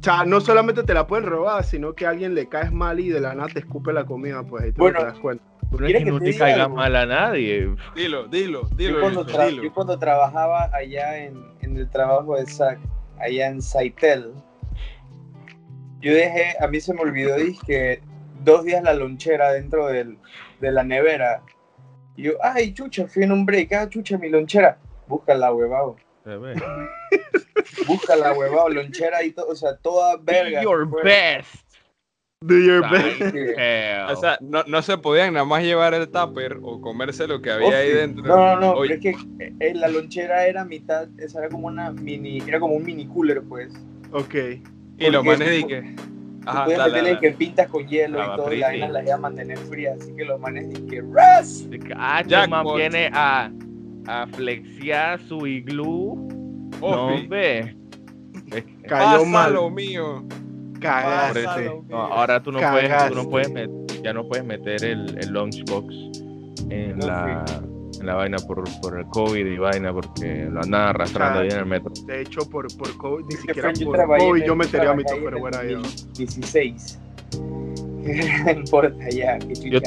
O 0.00 0.02
sea, 0.02 0.24
no 0.24 0.40
solamente 0.40 0.82
te 0.82 0.94
la 0.94 1.06
pueden 1.06 1.26
robar, 1.26 1.62
sino 1.62 1.92
que 1.94 2.06
a 2.06 2.10
alguien 2.10 2.34
le 2.34 2.48
caes 2.48 2.72
mal 2.72 2.98
y 3.00 3.10
de 3.10 3.20
la 3.20 3.34
nada 3.34 3.48
te 3.52 3.58
escupe 3.58 3.92
la 3.92 4.06
comida, 4.06 4.42
pues 4.42 4.64
ahí 4.64 4.72
te, 4.72 4.80
bueno, 4.80 5.04
das 5.04 5.18
cuenta. 5.18 5.44
no 5.70 5.86
es 5.86 5.92
que 5.92 6.04
no 6.06 6.18
te, 6.18 6.38
caiga 6.38 6.68
mal 6.68 6.96
a 6.96 7.04
nadie. 7.04 7.74
Dilo, 7.94 8.26
dilo, 8.26 8.62
dilo. 8.74 8.94
Yo 8.94 9.00
cuando, 9.00 9.62
yo 9.62 9.74
cuando 9.74 9.98
trabajaba 9.98 10.70
allá 10.72 11.18
en, 11.18 11.44
en, 11.60 11.76
el 11.76 11.90
trabajo 11.90 12.34
de 12.36 12.46
SAC, 12.46 12.78
allá 13.18 13.48
en 13.48 13.60
Saitel, 13.60 14.32
yo 16.00 16.14
dejé, 16.14 16.54
a 16.58 16.66
mí 16.66 16.80
se 16.80 16.94
me 16.94 17.02
olvidó, 17.02 17.36
dije, 17.36 18.00
dos 18.42 18.64
días 18.64 18.82
la 18.82 18.94
lonchera 18.94 19.52
dentro 19.52 19.88
del, 19.88 20.16
de 20.60 20.72
la 20.72 20.82
nevera. 20.82 21.42
Y 22.16 22.22
yo, 22.22 22.32
ay, 22.42 22.72
chucha, 22.72 23.06
fui 23.06 23.24
en 23.24 23.32
un 23.32 23.44
break, 23.44 23.74
ah, 23.74 23.86
chucha, 23.86 24.16
mi 24.16 24.30
lonchera. 24.30 24.78
Busca 25.06 25.34
la 25.34 25.52
huevado. 25.52 25.96
Busca 27.86 28.16
la 28.16 28.32
huevada, 28.32 28.68
lonchera 28.68 29.22
y 29.24 29.32
todo, 29.32 29.48
o 29.48 29.54
sea, 29.54 29.76
toda 29.76 30.16
verga. 30.16 30.62
Do 30.62 30.70
your 30.70 31.02
best. 31.02 31.66
Do 32.42 32.58
your 32.58 32.82
best. 32.88 33.20
O 34.10 34.16
sea, 34.16 34.38
no, 34.40 34.62
no, 34.66 34.82
se 34.82 34.96
podían 34.98 35.34
nada 35.34 35.44
más 35.44 35.62
llevar 35.62 35.94
el 35.94 36.08
tupper 36.08 36.58
o 36.62 36.80
comerse 36.80 37.26
lo 37.26 37.40
que 37.42 37.50
había 37.50 37.78
ahí 37.78 37.90
dentro. 37.92 38.24
No, 38.24 38.56
no, 38.56 38.74
no, 38.74 38.80
pero 38.80 38.94
es 38.94 39.00
que 39.00 39.14
eh, 39.38 39.74
la 39.74 39.88
lonchera 39.88 40.46
era 40.46 40.64
mitad, 40.64 41.08
esa 41.18 41.40
era 41.40 41.48
como 41.48 41.66
una 41.66 41.90
mini, 41.90 42.42
era 42.46 42.60
como 42.60 42.74
un 42.74 42.84
mini 42.84 43.06
cooler, 43.06 43.42
pues. 43.42 43.72
Ok. 44.12 44.34
Y 44.98 45.10
lo 45.10 45.22
manes 45.24 45.48
de 45.48 45.66
que. 45.66 45.96
Ajá, 46.46 46.64
puedes 46.64 46.80
meterle 46.80 47.18
que 47.18 47.30
pintas 47.32 47.68
con 47.68 47.86
hielo 47.86 48.18
y 48.22 48.36
todo, 48.36 48.52
y 48.52 48.58
la 48.58 48.68
vaina 48.68 48.88
la 48.88 49.02
iba 49.02 49.14
a 49.14 49.18
mantener 49.18 49.58
fría, 49.58 49.94
así 50.00 50.14
que 50.16 50.24
los 50.24 50.40
manes 50.40 50.72
de 50.72 50.86
que 50.86 51.02
¡Ras! 51.12 51.66
Ah, 51.94 52.22
man 52.48 52.66
viene 52.74 53.10
a 53.12 53.50
a 54.06 54.26
flexiar 54.26 55.20
su 55.26 55.46
iglú. 55.46 56.28
Oh, 56.80 57.10
no, 57.10 57.28
ve. 57.28 57.76
Cayó 58.86 59.24
mal. 59.24 59.54
lo 59.54 59.70
mío. 59.70 60.24
Cagaste. 60.80 61.70
No, 61.88 61.98
ahora 61.98 62.42
tú 62.42 62.52
no 62.52 62.58
puedes, 62.58 63.08
tú 63.08 63.14
no 63.14 63.28
puedes 63.28 63.52
ya 64.02 64.12
no 64.14 64.26
puedes 64.26 64.44
meter 64.46 64.82
el, 64.82 65.18
el 65.18 65.30
lunchbox 65.30 65.94
en 66.70 66.98
la 67.00 67.44
en 68.00 68.06
la 68.06 68.14
vaina 68.14 68.38
por, 68.38 68.64
por 68.80 68.98
el 68.98 69.06
COVID 69.08 69.46
y 69.46 69.58
vaina 69.58 69.92
porque 69.92 70.48
lo 70.50 70.62
andan 70.62 70.88
arrastrando 70.88 71.40
ahí 71.40 71.48
en 71.48 71.58
el 71.58 71.66
metro. 71.66 71.92
De 72.06 72.22
hecho, 72.22 72.48
por, 72.48 72.66
por 72.78 72.96
COVID, 72.96 73.24
ni 73.26 73.36
siquiera 73.36 73.72
por 73.84 74.18
COVID 74.18 74.42
yo 74.42 74.56
metería 74.56 74.94
mi 74.94 75.04
pero 75.04 75.38
bueno, 75.38 75.58
ahí. 75.58 75.76
16 76.16 76.98
no 78.44 78.50
importa 78.50 79.10
ya 79.10 79.38
yo, 79.38 79.80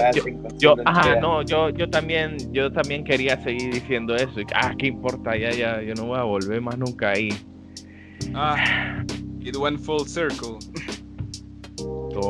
yo, 0.57 0.75
ajá, 0.85 1.19
no, 1.19 1.41
yo, 1.41 1.69
yo 1.69 1.89
también, 1.89 2.37
yo 2.51 2.71
también 2.71 3.03
quería 3.03 3.41
seguir 3.43 3.73
diciendo 3.73 4.15
eso. 4.15 4.41
Y, 4.41 4.45
ah, 4.55 4.73
qué 4.77 4.87
importa, 4.87 5.35
ya, 5.35 5.51
ya, 5.51 5.81
yo 5.81 5.93
no 5.95 6.05
voy 6.05 6.19
a 6.19 6.23
volver 6.23 6.61
más 6.61 6.77
nunca 6.77 7.11
ahí. 7.11 7.29
Ah, 8.33 9.03
it 9.41 9.55
went 9.55 9.79
full 9.79 10.05
circle. 10.05 10.57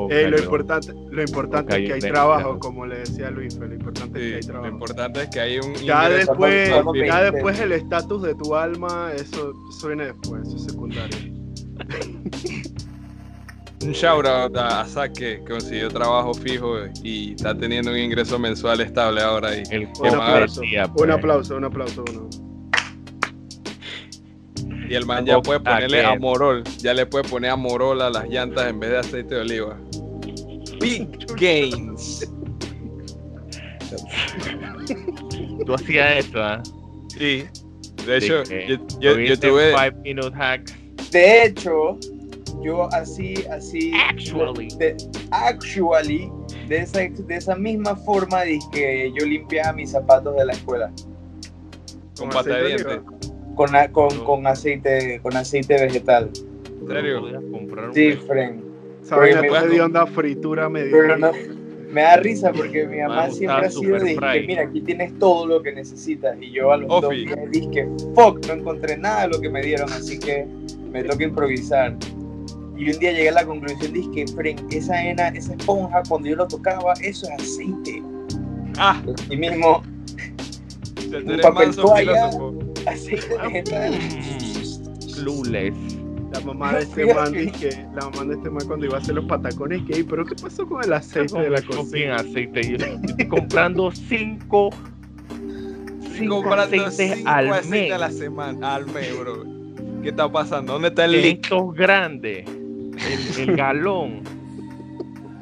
Eh, 0.10 0.30
lo 0.30 0.40
importante, 0.40 0.94
lo 1.12 1.22
importante 1.22 1.78
es 1.78 1.88
que 1.88 1.94
hay 1.94 2.00
trabajo, 2.00 2.58
como 2.58 2.86
le 2.86 3.00
decía 3.00 3.30
Luis, 3.30 3.56
lo 3.58 3.74
importante 3.74 4.20
es 4.20 4.30
que 4.30 4.36
hay 4.36 4.42
trabajo. 4.42 4.68
Lo 4.68 4.74
importante 4.74 5.24
es 5.24 5.30
que 5.30 5.40
hay 5.42 5.60
un 5.60 5.74
ya 5.76 6.10
después, 6.10 6.72
ya 7.06 7.32
después 7.32 7.60
el 7.60 7.74
estatus 7.74 8.22
de 8.22 8.36
tu 8.36 8.56
alma, 8.56 9.12
eso, 9.14 9.54
eso 9.70 9.88
viene 9.88 10.06
después, 10.06 10.48
eso 10.48 10.56
es 10.56 10.64
secundario. 10.64 11.18
Un 13.84 13.92
shout 13.92 14.26
out 14.26 14.56
a 14.56 14.86
Zach 14.86 15.12
que 15.12 15.44
consiguió 15.44 15.90
trabajo 15.90 16.34
fijo 16.34 16.78
y 17.04 17.34
está 17.34 17.58
teniendo 17.58 17.92
un 17.92 17.98
ingreso 17.98 18.40
mensual 18.40 18.80
estable 18.80 19.22
ahora. 19.22 19.58
Y 19.58 19.64
el 19.72 19.90
un, 20.00 20.08
aplauso, 20.08 20.62
un 20.96 21.12
aplauso, 21.12 21.58
un 21.58 21.66
aplauso, 21.66 22.06
Y 24.90 24.94
el 24.96 25.06
man 25.06 25.26
ya 25.26 25.42
puede 25.42 25.60
ponerle 25.60 26.06
amorol, 26.06 26.64
ya 26.78 26.94
le 26.94 27.06
puede 27.06 27.28
poner 27.28 27.52
amorol 27.52 28.02
a 28.02 28.10
las 28.10 28.30
llantas 28.30 28.70
en 28.70 28.80
vez 28.80 28.92
de 28.92 28.98
aceite 29.00 29.36
de 29.36 29.42
oliva. 29.42 29.78
Big 30.80 31.10
gains. 31.36 32.32
Tú 35.66 35.74
hacías 35.74 36.26
eso, 36.26 36.42
¿ah? 36.42 36.64
Sí. 37.10 37.44
De 38.06 38.18
hecho, 38.18 38.44
yo, 39.00 39.20
yo, 39.20 39.40
tuve. 39.40 39.74
De 41.12 41.46
hecho, 41.46 41.98
yo 42.64 42.92
así, 42.94 43.34
así, 43.52 43.92
actually, 44.10 44.70
de, 44.78 44.96
actually, 45.32 46.32
de 46.68 46.78
esa, 46.78 47.00
de 47.00 47.36
esa 47.36 47.56
misma 47.56 47.96
forma 47.96 48.42
de 48.42 48.60
que 48.72 49.12
yo 49.18 49.26
limpiaba 49.26 49.74
mis 49.74 49.92
zapatos 49.92 50.36
de 50.36 50.46
la 50.46 50.54
escuela. 50.54 50.92
Con 52.18 52.30
pata 52.30 52.56
de 52.58 52.68
diente. 52.68 53.02
Con, 53.56 53.70
con, 53.92 54.26
con, 54.26 54.48
aceite, 54.48 55.20
con 55.22 55.36
aceite 55.36 55.76
vegetal. 55.76 56.32
¿En 56.82 56.88
serio? 56.88 57.22
Sí, 57.94 58.14
friend. 58.28 58.64
¿Sabes? 59.04 59.36
Me 59.70 59.82
onda 59.82 60.06
fritura 60.06 60.70
medio. 60.70 60.96
me 61.92 62.02
da 62.02 62.16
risa 62.18 62.52
porque 62.52 62.88
mi 62.88 63.00
mamá 63.00 63.30
siempre 63.30 63.68
ha 63.68 63.70
sido 63.70 64.00
de 64.00 64.16
que, 64.16 64.44
mira, 64.48 64.64
aquí 64.64 64.82
tienes 64.82 65.18
todo 65.20 65.46
lo 65.46 65.62
que 65.62 65.72
necesitas. 65.72 66.38
Y 66.42 66.52
yo 66.52 66.72
a 66.72 66.78
los 66.78 66.88
dos 66.88 67.10
días 67.12 67.38
dije, 67.52 67.88
fuck, 68.16 68.46
no 68.48 68.54
encontré 68.54 68.98
nada 68.98 69.24
de 69.24 69.28
lo 69.30 69.42
que 69.42 69.50
me 69.50 69.62
dieron, 69.62 69.92
así 69.92 70.18
que 70.20 70.48
me 70.92 71.04
toca 71.04 71.24
improvisar. 71.24 71.96
Y 72.78 72.92
un 72.92 73.00
día 73.00 73.12
llegué 73.12 73.30
a 73.30 73.34
la 73.34 73.46
conclusión, 73.46 73.94
dije 73.94 74.26
que 74.70 74.78
esa, 74.78 75.02
ena, 75.04 75.28
esa 75.30 75.54
esponja, 75.54 76.02
cuando 76.10 76.30
yo 76.30 76.36
lo 76.36 76.48
tocaba, 76.48 76.94
eso 77.02 77.28
es 77.28 77.42
aceite. 77.42 78.02
Ah. 78.78 79.02
Y 79.30 79.38
mismo, 79.38 79.84
un 81.14 81.40
papel 81.42 81.76
toalla, 81.76 82.32
aceite 82.88 83.38
vegetal. 83.38 83.94
Clueless. 85.16 85.76
La 86.32 86.40
mamá 86.40 86.74
de 86.78 86.80
este 86.82 87.14
man 87.14 87.32
dije, 87.32 87.86
la 87.94 88.10
mamá 88.10 88.26
de 88.26 88.34
este 88.34 88.50
man 88.50 88.68
cuando 88.68 88.88
iba 88.88 88.98
a 88.98 89.02
hacer 89.02 89.14
los 89.14 89.26
patacones, 89.26 89.84
que, 89.84 90.04
pero 90.04 90.26
¿qué 90.26 90.34
pasó 90.42 90.68
con 90.68 90.84
el 90.84 90.94
aceite 90.94 91.40
de 91.40 91.50
la 91.52 91.62
cocina? 91.62 92.16
aceite. 92.16 92.70
Yo 92.70 92.78
estoy 92.78 93.28
comprando 93.28 93.92
cinco, 93.92 94.72
cinco 96.18 96.52
aceites 96.52 97.24
al 97.26 97.64
mes. 97.70 97.92
a 97.92 98.00
la 98.00 98.10
semana, 98.10 98.76
al 98.76 98.88
mes, 98.88 99.16
bro. 99.20 99.44
¿Qué 100.02 100.10
está 100.10 100.30
pasando? 100.30 100.74
¿Dónde 100.74 100.88
está 100.88 101.06
el 101.06 101.16
Estos 101.16 101.74
grandes 101.76 102.46
el, 103.38 103.56
galón. 103.56 104.22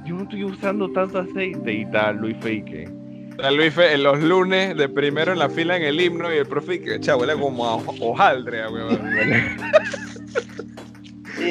Yo 0.06 0.16
no 0.16 0.24
estoy 0.24 0.43
usando 0.43 0.91
tanto 0.91 1.20
aceite 1.20 1.74
y 1.74 1.86
tal, 1.91 2.18
Luis 2.18 2.36
Fake. 2.41 2.89
Luis 3.56 3.74
Fe, 3.74 3.93
en 3.93 4.04
los 4.04 4.22
lunes 4.22 4.78
de 4.78 4.88
primero 4.88 5.32
en 5.32 5.39
la 5.39 5.49
fila 5.49 5.76
en 5.78 5.84
el 5.84 5.99
himno 5.99 6.32
y 6.32 6.38
el 6.38 6.45
profe 6.45 6.80
que 6.82 6.99
huele 7.14 7.34
como 7.34 7.66
a 7.66 7.76
hojaldre, 7.76 8.62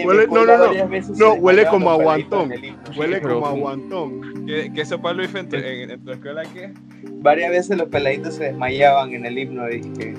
Huele, 0.04 0.28
no, 0.28 0.46
no, 0.46 0.56
no, 0.56 0.72
no, 1.16 1.32
huele 1.34 1.66
como 1.66 1.90
a 1.90 1.96
guantón. 1.96 2.52
Huele 2.96 3.20
como 3.20 3.46
a 3.46 3.52
guantón. 3.52 4.46
¿Qué, 4.46 4.70
qué 4.72 4.84
para 4.98 5.14
Luis 5.14 5.34
en, 5.34 5.52
en, 5.90 6.04
tu 6.04 6.12
escuela 6.12 6.42
qué? 6.54 6.72
varias 7.20 7.50
veces 7.50 7.76
los 7.76 7.88
peladitos 7.88 8.34
se 8.34 8.44
desmayaban 8.44 9.12
en 9.14 9.26
el 9.26 9.38
himno, 9.38 9.66
dije. 9.66 10.14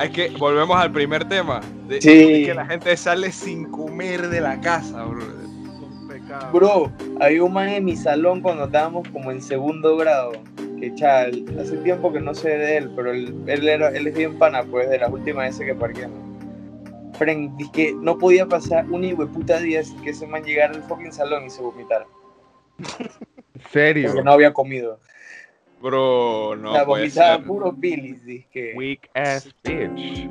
Es 0.00 0.10
que 0.10 0.28
volvemos 0.38 0.76
al 0.76 0.92
primer 0.92 1.28
tema. 1.28 1.60
De, 1.88 2.00
sí. 2.00 2.46
que 2.46 2.54
la 2.54 2.66
gente 2.66 2.96
sale 2.96 3.30
sin 3.32 3.70
comer 3.70 4.28
de 4.28 4.40
la 4.40 4.60
casa, 4.60 5.04
bro. 5.04 5.42
Bro, 6.52 6.92
había 7.20 7.42
un 7.44 7.52
man 7.52 7.68
en 7.68 7.84
mi 7.84 7.96
salón 7.96 8.40
cuando 8.40 8.64
estábamos 8.64 9.06
como 9.08 9.30
en 9.30 9.42
segundo 9.42 9.96
grado. 9.96 10.32
Que 10.80 10.94
chal, 10.94 11.44
hace 11.60 11.76
tiempo 11.78 12.12
que 12.12 12.20
no 12.20 12.34
sé 12.34 12.48
de 12.48 12.76
él, 12.78 12.92
pero 12.96 13.12
él, 13.12 13.34
él, 13.46 13.68
era, 13.68 13.88
él 13.90 14.06
es 14.06 14.14
bien 14.14 14.38
pana, 14.38 14.64
pues, 14.64 14.88
de 14.88 14.98
las 14.98 15.10
últimas 15.10 15.50
veces 15.50 15.66
que 15.66 15.74
parqueamos. 15.74 16.18
Fren, 17.18 17.56
que 17.72 17.94
no 17.94 18.18
podía 18.18 18.46
pasar 18.46 18.86
un 18.90 19.04
hijo 19.04 19.24
de 19.24 19.32
puta 19.32 19.60
día 19.60 19.84
sin 19.84 20.00
que 20.02 20.10
ese 20.10 20.26
man 20.26 20.42
llegara 20.42 20.74
al 20.74 20.82
fucking 20.84 21.12
salón 21.12 21.46
y 21.46 21.50
se 21.50 21.62
vomitara. 21.62 22.06
¿En 22.98 23.70
serio? 23.70 24.08
Porque 24.08 24.24
no 24.24 24.32
había 24.32 24.52
comido. 24.52 24.98
Bro, 25.82 26.56
no. 26.56 26.72
La 26.72 26.84
vomitaba 26.84 27.42
puro 27.42 27.72
Billy's, 27.72 28.24
dije. 28.24 28.72
Weak 28.76 29.10
ass 29.14 29.52
bitch. 29.64 30.28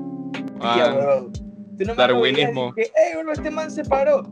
Bro. 0.58 1.30
¿Tú 1.78 1.86
no 1.86 1.96
Darwinismo. 1.96 2.74
Que, 2.74 2.84
eh, 2.84 3.18
bro, 3.22 3.34
este 3.34 3.52
man 3.52 3.70
se 3.70 3.84
paró. 3.84 4.24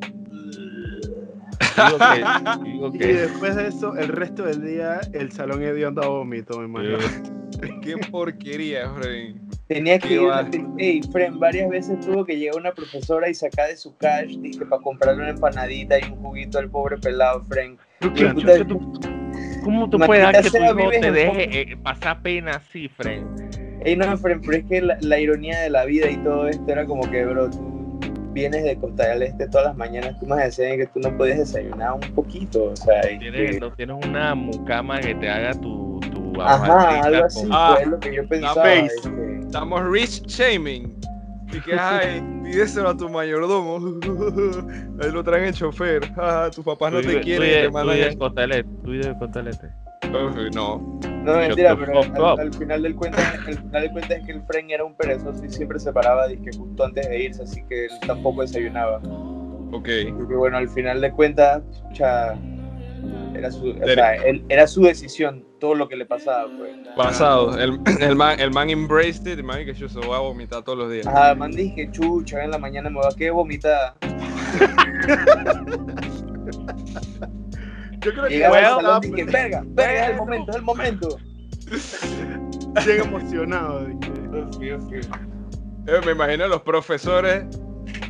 Digo 1.60 1.98
que, 1.98 2.70
digo 2.70 2.92
que... 2.92 2.98
Y 2.98 3.14
después 3.14 3.56
de 3.56 3.68
eso, 3.68 3.98
el 3.98 4.08
resto 4.08 4.44
del 4.44 4.66
día, 4.66 5.02
el 5.14 5.32
salón 5.32 5.62
hediondo 5.62 6.04
a 6.04 6.08
vómito, 6.08 6.60
me 6.60 6.66
imagino. 6.66 6.98
Qué 7.82 7.98
porquería, 8.10 8.90
Fred. 8.94 9.36
Tenía 9.68 10.00
que 10.00 10.14
ir, 10.14 10.22
hey, 10.78 11.02
Fren, 11.12 11.40
varias 11.40 11.70
veces 11.70 12.00
tuvo 12.00 12.26
que 12.26 12.38
llegar 12.38 12.58
una 12.58 12.72
profesora 12.72 13.30
y 13.30 13.34
sacar 13.34 13.70
de 13.70 13.78
su 13.78 13.96
cash, 13.98 14.38
dije, 14.38 14.66
para 14.66 14.82
comprarle 14.82 15.24
una 15.24 15.32
empanadita 15.32 16.00
y 16.00 16.12
un 16.12 16.18
juguito 16.18 16.60
al 16.60 16.70
pobre 16.70 16.98
pelado, 16.98 17.44
Fren. 17.46 17.78
¿Cómo 19.64 19.90
tú 19.90 20.00
puedes 20.00 20.24
dar 20.24 20.44
que 20.44 20.50
tu 20.50 20.58
hijo 20.58 20.90
te 20.90 21.12
deje 21.12 21.62
eh, 21.62 21.78
pasar 21.78 22.22
pena 22.22 22.56
así, 22.56 22.88
Fren? 22.90 23.26
Ey, 23.84 23.96
no, 23.96 24.18
Fren, 24.18 24.42
pero 24.42 24.58
es 24.58 24.66
que 24.66 24.82
la, 24.82 24.98
la, 25.02 25.20
ironía 25.20 25.60
de 25.60 25.70
la 25.70 25.86
vida 25.86 26.10
y 26.10 26.18
todo 26.18 26.48
esto 26.48 26.72
era 26.72 26.86
como 26.86 27.10
que, 27.10 27.26
bro, 27.26 27.50
tú 27.50 28.00
vienes 28.34 28.64
de 28.64 28.78
Costa 28.78 29.08
del 29.08 29.24
Este 29.24 29.48
todas 29.48 29.68
las 29.68 29.78
mañanas, 29.78 30.20
tú 30.20 30.26
me 30.26 30.36
decías 30.38 30.78
que 30.78 30.88
tú 30.88 31.00
no 31.00 31.16
puedes 31.18 31.38
desayunar 31.38 31.94
un 31.94 32.14
poquito, 32.14 32.66
o 32.66 32.76
sea... 32.76 33.02
¿Tienes, 33.02 33.60
no 33.60 33.72
tienes 33.74 34.06
una 34.06 34.36
mucama 34.36 35.00
que 35.00 35.16
te 35.16 35.30
haga 35.30 35.54
tu... 35.54 36.00
tu 36.00 36.42
Ajá, 36.42 37.02
algo 37.02 37.26
así, 37.26 37.48
ah, 37.52 37.74
pues, 37.76 37.88
lo 37.88 38.00
que 38.00 38.16
yo 38.16 38.28
pensaba. 38.28 38.70
Estamos 38.70 39.82
rich 39.90 40.26
shaming. 40.28 40.99
Y 41.52 41.62
que, 41.62 41.74
ay, 41.74 42.24
pídeselo 42.44 42.90
a 42.90 42.98
tu 42.98 43.10
mayordomo. 43.10 44.00
Ahí 45.02 45.12
lo 45.12 45.24
traen 45.24 45.46
en 45.46 45.54
chofer. 45.54 46.02
Ah, 46.18 46.50
tus 46.54 46.64
papás 46.64 46.92
no 46.92 47.02
te 47.02 47.22
quieren. 47.22 47.72
Tú 47.72 48.20
Costa 48.20 48.42
del 48.42 48.52
Este. 48.52 48.72
Tú 48.84 49.20
Costa 49.20 49.40
del 49.40 49.48
Este. 49.48 49.68
No. 50.54 51.00
No, 51.24 51.38
mentira, 51.38 51.76
pero 51.76 52.00
al, 52.40 52.54
final 52.54 52.82
del 52.82 52.96
cuento, 52.96 53.18
al 53.20 53.56
final 53.56 53.82
del 53.84 53.92
cuento 53.92 54.14
es 54.14 54.26
que 54.26 54.32
el 54.32 54.42
Fren 54.44 54.72
era 54.72 54.84
un 54.84 54.96
perezoso 54.96 55.44
y 55.46 55.50
siempre 55.50 55.80
se 55.80 55.92
paraba 55.92 56.28
que 56.28 56.52
justo 56.58 56.86
antes 56.86 57.08
de 57.08 57.24
irse, 57.24 57.44
así 57.44 57.64
que 57.68 57.86
él 57.86 57.92
tampoco 58.08 58.42
desayunaba. 58.42 58.98
Ok. 59.72 59.90
Porque 60.18 60.36
bueno, 60.36 60.58
al 60.58 60.70
final 60.70 61.02
de 61.02 61.12
cuentas, 61.12 61.62
era 63.36 63.52
su, 63.52 63.70
o 63.70 63.88
sea, 63.88 64.16
él, 64.16 64.44
era 64.50 64.68
su 64.68 64.82
decisión 64.82 65.46
todo 65.60 65.76
lo 65.76 65.88
que 65.88 65.96
le 65.96 66.06
pasaba. 66.06 66.50
Pues. 66.58 66.72
Pasado. 66.96 67.58
El, 67.58 67.80
el, 68.02 68.16
man, 68.16 68.40
el 68.40 68.52
man 68.52 68.70
embraced 68.70 69.28
it, 69.28 69.40
el 69.40 69.44
man 69.44 69.66
que 69.66 69.74
yo 69.74 69.88
se 69.88 70.00
voy 70.00 70.16
a 70.16 70.20
vomitar 70.20 70.64
todos 70.64 70.78
los 70.78 70.92
días. 70.92 71.08
Ajá, 71.08 71.32
el 71.32 71.38
man 71.38 71.52
dije, 71.52 71.90
chucha, 71.92 72.44
en 72.44 72.52
la 72.52 72.58
mañana 72.58 72.90
me 72.90 72.98
voy 72.98 73.08
a 73.12 73.16
quedar 73.16 73.34
vomitada. 73.34 73.96
Yo 78.02 78.14
creo 78.14 78.28
que 78.28 78.36
Llegaba 78.36 79.00
dije, 79.02 79.26
verga, 79.26 79.62
verga, 79.66 80.06
es 80.06 80.12
el 80.12 80.16
momento, 80.16 80.52
es 80.52 80.58
el 80.58 80.64
momento. 80.64 81.18
Llega 82.86 83.04
emocionado. 83.04 83.88
Eh, 85.86 86.02
me 86.06 86.12
imagino 86.12 86.46
a 86.46 86.48
los 86.48 86.62
profesores 86.62 87.46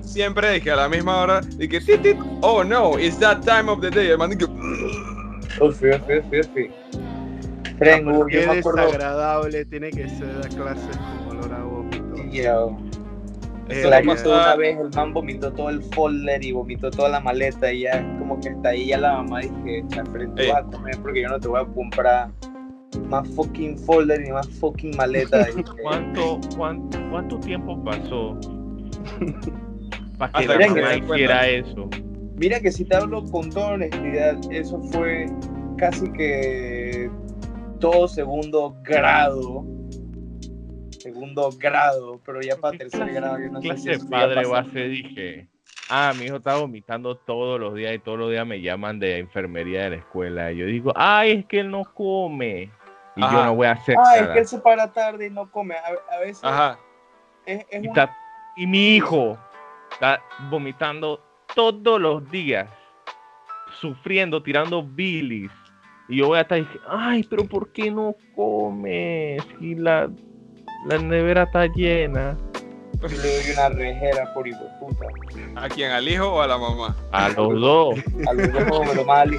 siempre 0.09 0.51
dije 0.53 0.71
a 0.71 0.75
la 0.75 0.89
misma 0.89 1.21
hora 1.21 1.41
dije 1.41 1.79
tit, 1.79 2.17
oh 2.41 2.63
no 2.63 2.97
it's 2.97 3.17
that 3.19 3.41
time 3.41 3.69
of 3.69 3.79
the 3.81 3.91
day 3.91 4.07
hermano 4.07 4.35
que 4.37 4.45
ufi 4.45 5.89
ufi 5.89 6.17
ufi 6.19 6.39
ufi 6.39 6.71
no, 8.03 8.25
qué 8.25 8.45
desagradable 8.45 9.65
tiene 9.65 9.89
que 9.89 10.09
ser 10.09 10.35
la 10.35 10.49
clase 10.49 10.89
con 11.27 11.37
olor 11.37 11.53
a 11.53 11.63
vómito. 11.63 12.23
Yo. 12.29 12.77
Eh, 13.69 13.85
la 13.87 14.01
pasó. 14.01 14.29
una 14.31 14.55
vez 14.55 14.77
el 14.79 14.89
man 14.89 15.13
vomitó 15.13 15.53
todo 15.53 15.69
el 15.69 15.81
folder 15.93 16.43
y 16.43 16.51
vomitó 16.51 16.89
toda 16.89 17.07
la 17.07 17.19
maleta 17.19 17.71
y 17.71 17.81
ya 17.81 18.01
como 18.17 18.39
que 18.41 18.49
está 18.49 18.69
ahí 18.69 18.87
ya 18.87 18.97
la 18.97 19.13
mamá 19.13 19.41
dije 19.41 19.85
Fren, 20.11 20.33
tú 20.35 20.43
vas 20.51 20.57
a 20.57 20.63
comer 20.63 20.97
porque 21.01 21.21
yo 21.21 21.29
no 21.29 21.39
te 21.39 21.47
voy 21.47 21.61
a 21.61 21.65
comprar 21.65 22.31
más 23.07 23.27
fucking 23.29 23.77
folder 23.77 24.25
y 24.25 24.31
más 24.31 24.49
fucking 24.59 24.97
maleta. 24.97 25.47
¿Cuánto, 25.83 26.39
cuánto, 26.57 26.99
cuánto 27.11 27.39
tiempo 27.39 27.81
pasó 27.83 28.37
para 30.19 30.33
que 30.33 30.47
la 30.47 30.67
mamá 30.67 30.95
hiciera 30.95 31.47
eso? 31.47 31.89
Mira 32.35 32.59
que 32.59 32.71
si 32.71 32.85
te 32.85 32.95
hablo 32.95 33.23
con 33.23 33.49
toda 33.49 33.73
honestidad, 33.73 34.37
eso 34.51 34.79
fue 34.91 35.25
casi 35.77 36.11
que 36.13 37.09
todo 37.79 38.07
segundo 38.07 38.75
grado. 38.83 39.65
Segundo 40.99 41.49
grado, 41.57 42.19
pero 42.25 42.41
ya 42.41 42.57
para 42.57 42.77
tercer 42.77 43.13
grado 43.13 43.39
yo 43.39 43.49
no 43.49 43.61
sé 43.61 43.97
si 43.97 44.05
padre 44.07 44.45
base 44.45 44.89
dije, 44.89 45.47
ah, 45.89 46.13
mi 46.17 46.25
hijo 46.25 46.35
está 46.35 46.57
vomitando 46.57 47.15
todos 47.15 47.57
los 47.57 47.73
días 47.73 47.95
y 47.95 47.99
todos 47.99 48.19
los 48.19 48.31
días 48.31 48.45
me 48.45 48.59
llaman 48.59 48.99
de 48.99 49.19
enfermería 49.19 49.83
de 49.83 49.89
la 49.91 49.95
escuela. 49.95 50.51
Y 50.51 50.57
yo 50.57 50.65
digo, 50.65 50.91
ay, 50.95 51.31
es 51.31 51.45
que 51.45 51.61
él 51.61 51.71
no 51.71 51.85
come 51.93 52.69
y 53.15 53.21
yo 53.21 53.45
no 53.45 53.55
voy 53.55 53.67
a 53.67 53.71
hacer 53.71 53.95
ah, 53.97 54.17
es 54.17 54.27
que 54.27 54.39
él 54.39 54.47
se 54.47 54.59
para 54.59 54.91
tarde 54.91 55.27
y 55.27 55.29
no 55.29 55.49
come. 55.49 55.75
A, 55.75 56.19
veces. 56.19 56.43
Ajá. 56.43 56.77
Es, 57.45 57.65
es 57.69 57.83
y, 58.57 58.67
mi 58.67 58.95
hijo 58.95 59.37
está 59.99 60.23
vomitando 60.49 61.21
todos 61.53 61.99
los 61.99 62.31
días, 62.31 62.69
sufriendo, 63.81 64.41
tirando 64.41 64.81
bilis. 64.81 65.51
Y 66.07 66.17
yo 66.17 66.27
voy 66.27 66.37
a 66.37 66.41
estar 66.41 66.59
diciendo, 66.59 66.87
ay, 66.89 67.23
pero 67.29 67.43
¿por 67.43 67.69
qué 67.73 67.91
no 67.91 68.15
come? 68.33 69.37
Si 69.59 69.75
la, 69.75 70.09
la 70.87 70.97
nevera 70.99 71.43
está 71.43 71.67
llena. 71.67 72.37
Yo 73.01 73.07
le 73.09 73.17
doy 73.17 73.51
una 73.51 73.69
rejera 73.69 74.33
por 74.33 74.47
hijo 74.47 74.63
puta. 74.79 75.05
¿A 75.55 75.67
quién? 75.67 75.91
¿Al 75.91 76.07
hijo 76.07 76.29
o 76.29 76.41
a 76.41 76.47
la 76.47 76.57
mamá? 76.57 76.95
A 77.11 77.29
los 77.29 77.59
dos. 77.59 77.99
a 78.25 78.33
los 78.33 78.53
dos, 78.53 78.87
pero 78.89 79.03
mal. 79.03 79.37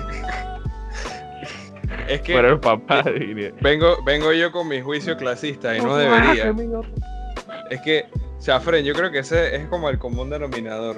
Es 2.07 2.21
que 2.21 2.37
el 2.39 2.61
papá 2.61 3.03
vengo, 3.63 3.97
vengo 4.05 4.33
yo 4.33 4.53
con 4.53 4.69
mi 4.69 4.81
juicio 4.83 5.17
clasista 5.17 5.75
y 5.77 5.81
no 5.81 5.97
debería. 5.97 6.55
Es 7.71 7.81
que, 7.81 8.07
Chafren, 8.41 8.85
yo 8.85 8.95
creo 8.95 9.11
que 9.11 9.19
ese 9.21 9.55
es 9.55 9.69
como 9.69 9.89
el 9.89 9.99
común 9.99 10.31
denominador. 10.31 10.97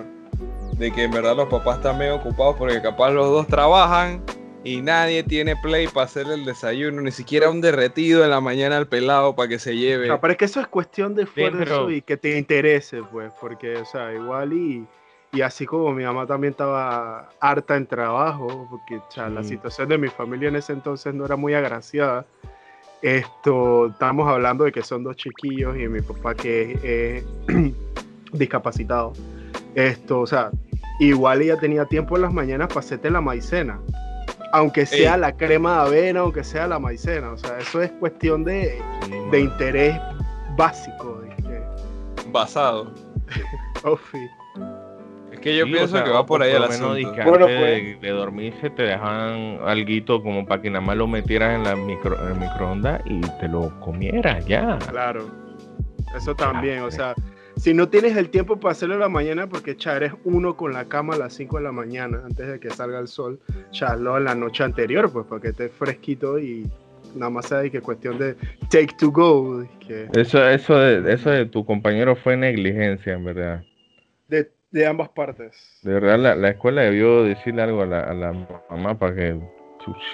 De 0.79 0.91
que 0.91 1.05
en 1.05 1.11
verdad 1.11 1.37
los 1.37 1.49
papás 1.49 1.79
están 1.79 1.99
medio 1.99 2.17
ocupados 2.17 2.57
porque 2.57 2.81
capaz 2.81 3.11
los 3.11 3.29
dos 3.29 3.47
trabajan 3.47 4.23
y 4.65 4.81
nadie 4.81 5.23
tiene 5.23 5.55
play 5.57 5.89
para 5.89 6.07
hacerle 6.07 6.35
el 6.35 6.45
desayuno, 6.45 7.03
ni 7.03 7.11
siquiera 7.11 7.51
un 7.51 7.61
derretido 7.61 8.25
en 8.25 8.31
la 8.31 8.41
mañana 8.41 8.77
al 8.77 8.87
pelado 8.87 9.35
para 9.35 9.49
que 9.49 9.59
se 9.59 9.77
lleve. 9.77 10.09
No, 10.09 10.21
pero 10.21 10.33
es 10.33 10.39
que 10.39 10.45
eso 10.45 10.61
es 10.61 10.69
cuestión 10.69 11.15
de 11.15 11.25
esfuerzo 11.25 11.91
y 11.91 12.01
que 12.01 12.17
te 12.17 12.39
interese, 12.39 13.03
pues, 13.11 13.33
porque, 13.41 13.77
o 13.77 13.85
sea, 13.85 14.13
igual 14.13 14.53
y 14.53 14.87
y 15.35 15.41
así 15.41 15.65
como 15.65 15.93
mi 15.93 16.05
mamá 16.05 16.27
también 16.27 16.51
estaba 16.51 17.31
harta 17.41 17.77
en 17.77 17.87
trabajo, 17.87 18.69
porque 18.69 19.01
la 19.17 19.43
situación 19.43 19.89
de 19.89 19.97
mi 19.97 20.09
familia 20.09 20.51
en 20.51 20.57
ese 20.57 20.75
entonces 20.75 21.15
no 21.15 21.25
era 21.25 21.37
muy 21.37 21.55
agraciada. 21.55 22.27
Esto, 23.03 23.89
estamos 23.89 24.29
hablando 24.29 24.63
de 24.63 24.71
que 24.71 24.83
son 24.83 25.03
dos 25.03 25.17
chiquillos 25.17 25.77
y 25.77 25.89
mi 25.89 26.01
papá 26.01 26.35
que 26.37 26.79
es 27.19 27.25
discapacitado. 28.33 29.13
Esto, 29.75 30.21
o 30.21 30.27
sea, 30.27 30.53
igual 31.01 31.43
ella 31.43 31.59
tenía 31.59 31.85
tiempo 31.85 32.15
en 32.15 32.23
las 32.23 32.33
mañanas 32.33 32.69
para 32.69 32.81
hacerte 32.81 33.11
la 33.11 33.21
maicena. 33.21 33.81
Aunque 34.53 34.87
sea 34.87 35.17
la 35.17 35.37
crema 35.37 35.83
de 35.83 35.89
avena, 35.89 36.21
aunque 36.21 36.45
sea 36.45 36.69
la 36.69 36.79
maicena. 36.79 37.33
O 37.33 37.39
sea, 37.39 37.59
eso 37.59 37.83
es 37.83 37.91
cuestión 37.93 38.45
de, 38.45 38.81
de 39.31 39.41
interés 39.41 39.99
básico. 40.57 41.23
Basado. 42.31 42.93
oh, 43.85 43.99
que 45.43 45.57
yo 45.57 45.67
pienso 45.67 46.03
que 46.03 46.11
va 46.11 46.25
por 46.25 46.43
ahí 46.43 46.53
el 46.53 46.63
asunto. 46.63 47.13
Bueno, 47.25 47.47
pues. 47.47 48.01
de, 48.01 48.11
dormirse 48.11 48.71
te 48.71 48.85
dejan 48.85 49.59
algo 49.65 50.23
como 50.23 50.47
para 50.47 50.63
que 50.63 50.71
nada 50.71 50.81
más 50.81 50.97
lo 50.97 51.07
metieras 51.07 51.55
en 51.55 51.65
la 51.65 51.77
micro, 51.77 52.17
en 52.29 52.39
microondas 52.39 53.03
y 53.05 53.21
te 53.21 53.49
lo 53.49 53.79
comieras 53.81 54.47
ya. 54.47 54.79
Claro, 54.91 55.27
eso 56.17 56.35
también, 56.35 56.83
o 56.83 56.91
sea, 56.91 57.15
si 57.57 57.75
no 57.75 57.89
tienes 57.89 58.17
el 58.17 58.31
tiempo 58.31 58.59
para 58.59 58.73
hacerlo 58.73 58.95
en 58.95 59.01
la 59.01 59.09
mañana, 59.09 59.49
porque 59.49 59.77
cha, 59.77 59.97
eres 59.97 60.13
uno 60.25 60.57
con 60.57 60.73
la 60.73 60.87
cama 60.87 61.15
a 61.15 61.19
las 61.19 61.35
5 61.35 61.59
de 61.59 61.65
la 61.65 61.73
mañana 61.73 62.23
antes 62.25 62.49
de 62.49 62.61
que 62.61 62.71
salga 62.71 62.99
el 62.99 63.09
sol, 63.09 63.41
charlo 63.71 64.17
en 64.17 64.25
la 64.25 64.35
noche 64.35 64.65
anterior, 64.65 65.13
pues 65.13 65.27
para 65.27 65.43
que 65.43 65.49
esté 65.49 65.69
fresquito 65.69 66.39
y 66.39 66.67
nada 67.15 67.31
más 67.31 67.47
sea 67.47 67.69
que 67.69 67.81
cuestión 67.81 68.19
de 68.19 68.35
take 68.71 68.95
to 68.99 69.11
go. 69.11 69.65
Eso, 70.15 70.49
eso, 70.49 70.79
de, 70.79 71.13
eso 71.13 71.31
de 71.31 71.47
tu 71.47 71.65
compañero 71.65 72.17
fue 72.17 72.37
negligencia, 72.37 73.15
en 73.15 73.25
verdad. 73.25 73.63
De 74.73 74.87
ambas 74.87 75.11
partes. 75.11 75.81
De 75.83 75.93
verdad, 75.93 76.37
la, 76.37 76.49
escuela 76.49 76.83
debió 76.83 77.25
decirle 77.25 77.63
algo 77.63 77.83
a 77.83 77.87
la, 77.87 78.33
mamá 78.71 78.99
para 78.99 79.15
que... 79.15 79.41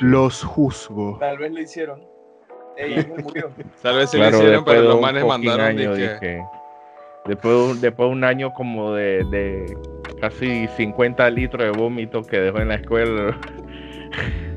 Los 0.01 0.43
juzgo. 0.43 1.19
Tal 1.21 1.39
vez 1.39 1.53
lo 1.53 1.61
hicieron. 1.61 2.05
ella 2.77 3.07
murió. 3.23 3.51
Tal 3.83 3.97
vez 3.97 4.11
se 4.11 4.19
lo 4.19 4.29
hicieron, 4.29 4.65
pero 4.65 4.83
los 4.83 5.01
manes 5.01 5.25
mandaron 5.25 5.77
que... 5.77 6.43
Después, 7.27 7.81
después 7.81 8.09
de 8.09 8.13
un 8.13 8.25
año 8.25 8.55
como 8.55 8.95
de, 8.95 9.23
de 9.31 9.77
casi 10.21 10.67
50 10.69 11.29
litros 11.31 11.63
de 11.63 11.71
vómito 11.79 12.23
que 12.23 12.39
dejó 12.41 12.59
en 12.59 12.69
la 12.69 12.77
escuela. 12.77 13.39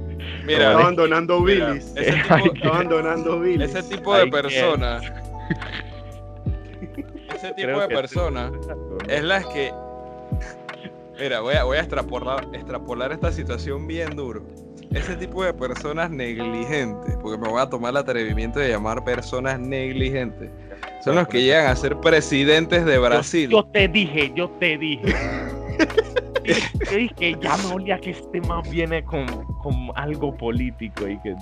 Mira. 0.45 0.71
Ese 0.71 2.11
tipo, 2.53 2.67
abandonando 2.67 3.39
Billis. 3.39 3.75
Ese 3.75 3.83
tipo 3.83 4.15
de 4.15 4.27
personas. 4.27 5.03
ese 7.35 7.53
tipo 7.53 7.79
de 7.79 7.87
personas 7.87 8.51
es 9.07 9.23
las 9.23 9.45
que. 9.47 9.73
Mira, 11.19 11.41
voy 11.41 11.53
a, 11.53 11.63
voy 11.63 11.77
a 11.77 11.81
extrapolar, 11.81 12.47
extrapolar 12.53 13.11
esta 13.11 13.31
situación 13.31 13.85
bien 13.85 14.15
duro. 14.15 14.43
Ese 14.91 15.15
tipo 15.15 15.43
de 15.43 15.53
personas 15.53 16.09
negligentes, 16.09 17.15
porque 17.21 17.37
me 17.37 17.47
voy 17.47 17.61
a 17.61 17.69
tomar 17.69 17.91
el 17.91 17.97
atrevimiento 17.97 18.59
de 18.59 18.69
llamar 18.69 19.03
personas 19.03 19.59
negligentes, 19.59 20.49
son 21.03 21.15
los 21.15 21.27
que 21.27 21.43
llegan 21.43 21.67
a 21.67 21.75
ser 21.75 21.97
presidentes 21.99 22.85
de 22.85 22.97
Brasil. 22.97 23.49
Yo, 23.49 23.63
te 23.65 23.87
dije, 23.87 24.31
yo 24.35 24.49
te 24.59 24.77
dije. 24.77 25.13
yo 26.91 26.97
dije, 26.97 27.37
ya 27.41 27.57
me 27.57 27.73
olía 27.73 27.99
que 27.99 28.11
este 28.11 28.41
man 28.41 28.63
viene 28.69 29.03
con, 29.03 29.25
con 29.59 29.91
algo 29.95 30.35
político 30.35 31.07
y 31.07 31.19
que. 31.19 31.35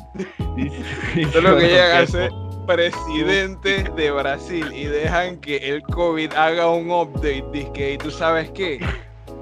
Son 1.32 1.44
los 1.44 1.60
que 1.60 1.68
llegan 1.68 2.04
a 2.04 2.08
ser 2.08 2.32
presidentes 2.66 3.96
de 3.96 4.12
Brasil 4.12 4.68
y 4.74 4.86
dejan 4.86 5.38
que 5.38 5.58
el 5.58 5.82
COVID 5.84 6.34
haga 6.34 6.70
un 6.70 6.92
update. 6.92 7.46
Dice, 7.52 7.94
y 7.94 7.98
tú 7.98 8.12
sabes 8.12 8.50
qué, 8.52 8.80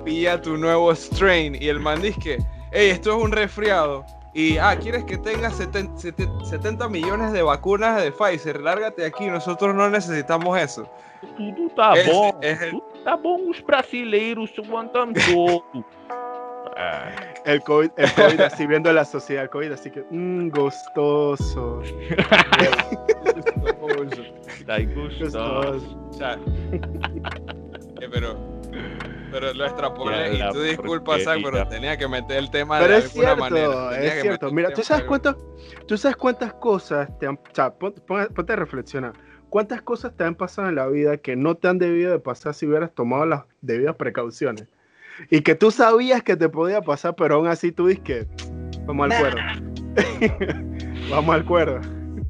pilla 0.06 0.42
tu 0.42 0.58
nuevo 0.58 0.94
strain. 0.94 1.56
Y 1.62 1.68
el 1.68 1.80
man 1.80 2.02
dice, 2.02 2.38
hey, 2.72 2.90
esto 2.92 3.18
es 3.18 3.24
un 3.24 3.32
resfriado 3.32 4.06
y, 4.34 4.58
ah, 4.58 4.78
¿quieres 4.80 5.04
que 5.06 5.18
tengas 5.18 5.56
70, 5.56 6.90
millones 6.90 7.32
de 7.32 7.42
vacunas 7.42 8.02
de 8.02 8.12
Pfizer? 8.12 8.62
Lárgate 8.62 9.06
aquí, 9.06 9.28
nosotros 9.28 9.74
no 9.74 9.90
necesitamos 9.90 10.58
eso. 10.60 10.90
Tudo 11.36 11.70
tá 11.76 11.94
es, 11.94 12.08
bom, 12.08 12.38
es 12.42 12.62
el... 12.62 12.72
tudo 12.72 12.94
tá 13.04 13.16
bom, 13.16 13.50
os 13.50 13.66
brasileiros 13.66 14.52
se 14.52 14.62
aguantam 14.62 15.14
todo. 15.14 15.64
El 17.46 17.64
COVID, 17.64 17.90
el 17.98 18.14
COVID 18.14 18.42
así 18.42 18.68
viendo 18.68 18.94
la 18.94 19.04
sociedad, 19.06 19.46
el 19.46 19.50
COVID 19.50 19.72
así 19.72 19.90
que, 19.90 20.06
mmm, 20.12 20.50
gustoso. 20.50 21.82
gustoso. 23.82 24.22
Está 24.60 24.80
gustoso. 24.82 25.80
O 26.10 26.14
sea, 26.14 26.34
eh, 28.02 28.10
pero 28.12 28.38
pero 29.32 29.54
lo 29.54 29.66
extrapolé 29.66 30.36
y 30.36 30.50
tú 30.52 30.62
disculpas, 30.62 31.22
pero 31.26 31.68
tenía 31.68 31.98
que 31.98 32.08
meter 32.08 32.38
el 32.38 32.52
tema 32.52 32.80
pero 32.80 32.94
de 32.94 33.00
es 33.00 33.06
alguna 33.06 33.28
cierto, 33.28 33.40
manera. 33.40 34.04
es 34.04 34.22
cierto. 34.22 34.52
Mira, 34.52 34.72
¿tú 34.72 34.84
sabes, 34.84 35.04
cuánto, 35.06 35.56
¿tú 35.88 35.98
sabes 35.98 36.18
cuántas 36.18 36.54
cosas 36.54 37.10
te 37.20 37.28
han... 37.28 37.36
O 37.36 37.54
sea, 37.56 37.74
ponte, 37.74 38.02
ponte, 38.02 38.54
a 38.54 38.56
reflexionar. 38.56 39.14
¿Cuántas 39.50 39.82
cosas 39.82 40.16
te 40.16 40.24
han 40.24 40.36
pasado 40.36 40.70
en 40.70 40.76
la 40.76 40.88
vida 40.88 41.18
que 41.18 41.36
no 41.36 41.56
te 41.56 41.68
han 41.68 41.78
debido 41.78 42.12
de 42.12 42.20
pasar 42.20 42.54
si 42.54 42.66
hubieras 42.68 42.94
tomado 42.94 43.26
las 43.26 43.44
debidas 43.62 43.96
precauciones? 43.96 44.68
Y 45.30 45.42
que 45.42 45.56
tú 45.56 45.72
sabías 45.72 46.22
que 46.22 46.36
te 46.36 46.50
podía 46.50 46.82
pasar, 46.82 47.16
pero 47.16 47.36
aún 47.36 47.48
así 47.48 47.72
tú 47.72 47.88
dices 47.88 48.04
que 48.04 48.28
vamos 48.86 49.10
al 49.12 49.20
cuerdo. 49.20 49.40
vamos 51.10 51.36
al 51.36 51.46
cuerdo. 51.46 51.82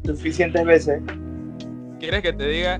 Suficientes 0.05 0.63
veces. 0.65 1.01
¿Quieres 1.99 2.21
que 2.21 2.33
te 2.33 2.47
diga? 2.47 2.79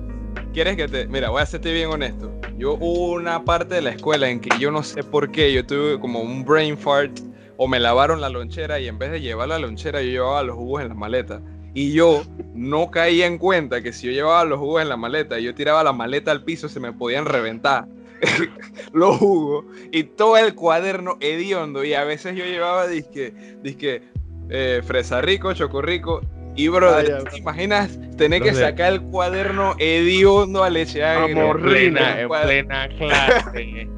¿Quieres 0.52 0.76
que 0.76 0.88
te.? 0.88 1.06
Mira, 1.08 1.30
voy 1.30 1.42
a 1.42 1.46
serte 1.46 1.72
bien 1.72 1.90
honesto. 1.90 2.37
Yo 2.58 2.72
hubo 2.74 3.12
una 3.12 3.44
parte 3.44 3.76
de 3.76 3.82
la 3.82 3.90
escuela 3.90 4.28
en 4.28 4.40
que 4.40 4.50
yo 4.58 4.72
no 4.72 4.82
sé 4.82 5.04
por 5.04 5.30
qué, 5.30 5.52
yo 5.52 5.64
tuve 5.64 6.00
como 6.00 6.20
un 6.20 6.44
brain 6.44 6.76
fart 6.76 7.20
o 7.56 7.68
me 7.68 7.78
lavaron 7.78 8.20
la 8.20 8.28
lonchera 8.28 8.80
y 8.80 8.88
en 8.88 8.98
vez 8.98 9.12
de 9.12 9.20
llevar 9.20 9.46
la 9.46 9.60
lonchera 9.60 10.02
yo 10.02 10.10
llevaba 10.10 10.42
los 10.42 10.56
jugos 10.56 10.82
en 10.82 10.88
la 10.88 10.94
maleta. 10.94 11.40
Y 11.72 11.92
yo 11.92 12.24
no 12.54 12.90
caía 12.90 13.26
en 13.26 13.38
cuenta 13.38 13.80
que 13.80 13.92
si 13.92 14.08
yo 14.08 14.12
llevaba 14.12 14.44
los 14.44 14.58
jugos 14.58 14.82
en 14.82 14.88
la 14.88 14.96
maleta 14.96 15.38
y 15.38 15.44
yo 15.44 15.54
tiraba 15.54 15.84
la 15.84 15.92
maleta 15.92 16.32
al 16.32 16.42
piso 16.42 16.68
se 16.68 16.80
me 16.80 16.92
podían 16.92 17.26
reventar 17.26 17.86
los 18.92 19.18
jugos 19.18 19.64
y 19.92 20.02
todo 20.02 20.36
el 20.36 20.56
cuaderno 20.56 21.16
hediondo 21.20 21.84
y 21.84 21.94
a 21.94 22.02
veces 22.02 22.34
yo 22.34 22.44
llevaba 22.44 22.88
disque, 22.88 23.32
disque 23.62 24.02
eh, 24.50 24.82
fresa 24.84 25.20
rico, 25.20 25.52
choco 25.52 25.80
rico 25.80 26.22
y 26.58 26.66
bro, 26.66 26.92
¿te 27.30 27.38
imaginas 27.38 27.96
tener 28.16 28.42
que 28.42 28.52
sacar 28.52 28.94
el 28.94 29.00
cuaderno 29.02 29.76
hediondo 29.78 30.64
a 30.64 30.70
leche 30.70 31.04
Amorrina, 31.04 32.20
en 32.20 32.28
plena 32.28 32.88
clase. 32.88 33.62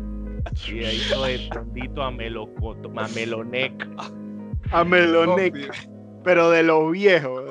y 0.69 0.85
ahí 0.85 1.01
todo 1.11 1.25
el 1.25 1.49
tondito 1.49 2.03
a, 2.03 2.11
melocoto, 2.11 2.93
a 2.95 3.09
melonec. 3.09 3.73
A 4.73 4.85
melonec. 4.85 5.55
pero 6.23 6.51
de 6.51 6.63
los 6.63 6.93
viejos. 6.93 7.51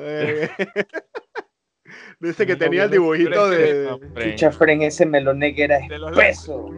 Dice 2.20 2.46
que 2.46 2.54
tenía 2.54 2.84
el 2.84 2.92
dibujito 2.92 3.50
de. 3.50 3.88
Chucha, 4.14 4.52
Fren, 4.52 4.82
ese 4.82 5.06
melonec 5.06 5.58
era 5.58 5.78
espeso. 5.78 6.70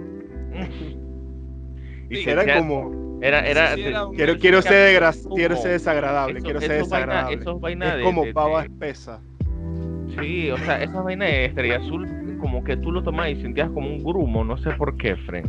y 2.09 2.27
era 2.27 2.57
como 2.57 3.02
era, 3.23 3.47
era, 3.47 3.75
quiero, 3.77 4.11
quiero, 4.11 4.63
ser 4.63 5.01
quiero 5.33 5.57
ser 5.57 5.71
desagradable, 5.71 6.41
quiero 6.41 6.61
ser 6.61 6.83
desagradable. 6.83 7.37
es 7.37 8.05
como 8.05 8.25
pava 8.33 8.65
espesa. 8.65 9.21
Sí, 10.21 10.51
o 10.51 10.59
sea, 10.59 10.83
esa 10.83 11.01
vaina 11.01 11.27
de 11.27 11.45
estrella 11.45 11.77
azul, 11.77 12.37
como 12.41 12.65
que 12.65 12.77
tú 12.77 12.91
lo 12.91 13.01
tomás 13.05 13.31
y 13.31 13.37
sentías 13.41 13.71
como 13.71 13.87
un 13.89 14.03
grumo, 14.03 14.43
no 14.43 14.59
sé 14.59 14.73
por 14.73 14.97
qué, 14.97 15.15
Fren. 15.15 15.45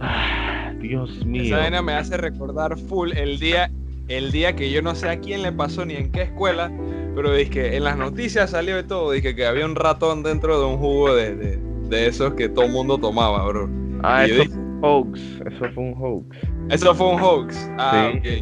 Ah, 0.00 0.72
Dios 0.80 1.24
mío. 1.24 1.44
Esa 1.44 1.58
vaina 1.58 1.80
me 1.80 1.94
hace 1.94 2.16
recordar 2.16 2.76
full 2.76 3.12
el 3.12 3.38
día, 3.38 3.70
el 4.08 4.32
día 4.32 4.56
que 4.56 4.72
yo 4.72 4.82
no 4.82 4.96
sé 4.96 5.08
a 5.08 5.20
quién 5.20 5.42
le 5.42 5.52
pasó 5.52 5.86
ni 5.86 5.94
en 5.94 6.10
qué 6.10 6.22
escuela, 6.22 6.72
pero 7.14 7.32
dije 7.32 7.76
en 7.76 7.84
las 7.84 7.96
noticias 7.96 8.50
salió 8.50 8.74
de 8.74 8.82
todo, 8.82 9.12
dije 9.12 9.36
que 9.36 9.46
había 9.46 9.64
un 9.64 9.76
ratón 9.76 10.24
dentro 10.24 10.58
de 10.58 10.66
un 10.66 10.78
jugo 10.78 11.14
de, 11.14 11.36
de, 11.36 11.58
de 11.88 12.06
esos 12.08 12.34
que 12.34 12.48
todo 12.48 12.64
el 12.64 12.72
mundo 12.72 12.98
tomaba, 12.98 13.46
bro. 13.46 13.70
Ah, 14.02 14.26
eso 14.26 14.63
hoax. 14.84 15.20
Eso 15.46 15.70
fue 15.74 15.82
un 15.82 15.94
hoax. 15.98 16.36
Eso 16.70 16.94
fue 16.94 17.08
un 17.08 17.20
hoax. 17.20 17.70
Ah, 17.78 18.10
sí, 18.12 18.20
sí, 18.22 18.40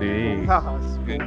sí. 0.00 1.18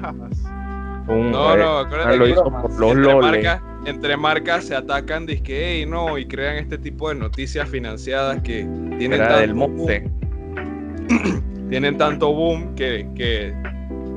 Un, 1.08 1.32
no, 1.32 1.58
no, 1.58 1.78
acuérdate 1.80 2.18
lo 2.18 2.28
hizo 2.28 2.44
por 2.44 2.80
los 2.80 2.92
entre, 2.92 3.16
marcas, 3.16 3.62
entre 3.86 4.18
marcas 4.18 4.66
se 4.66 4.76
atacan, 4.76 5.26
disque, 5.26 5.80
hey, 5.80 5.86
no, 5.86 6.18
y 6.18 6.26
crean 6.28 6.58
este 6.58 6.78
tipo 6.78 7.10
de 7.10 7.16
noticias 7.16 7.68
financiadas 7.68 8.40
que 8.44 8.68
tienen 8.98 9.20
tanto 9.20 9.38
del 9.38 9.56
monte. 9.56 10.00
Boom, 10.02 11.68
tienen 11.70 11.98
tanto 11.98 12.32
boom 12.34 12.76
que, 12.76 13.10
que 13.16 13.54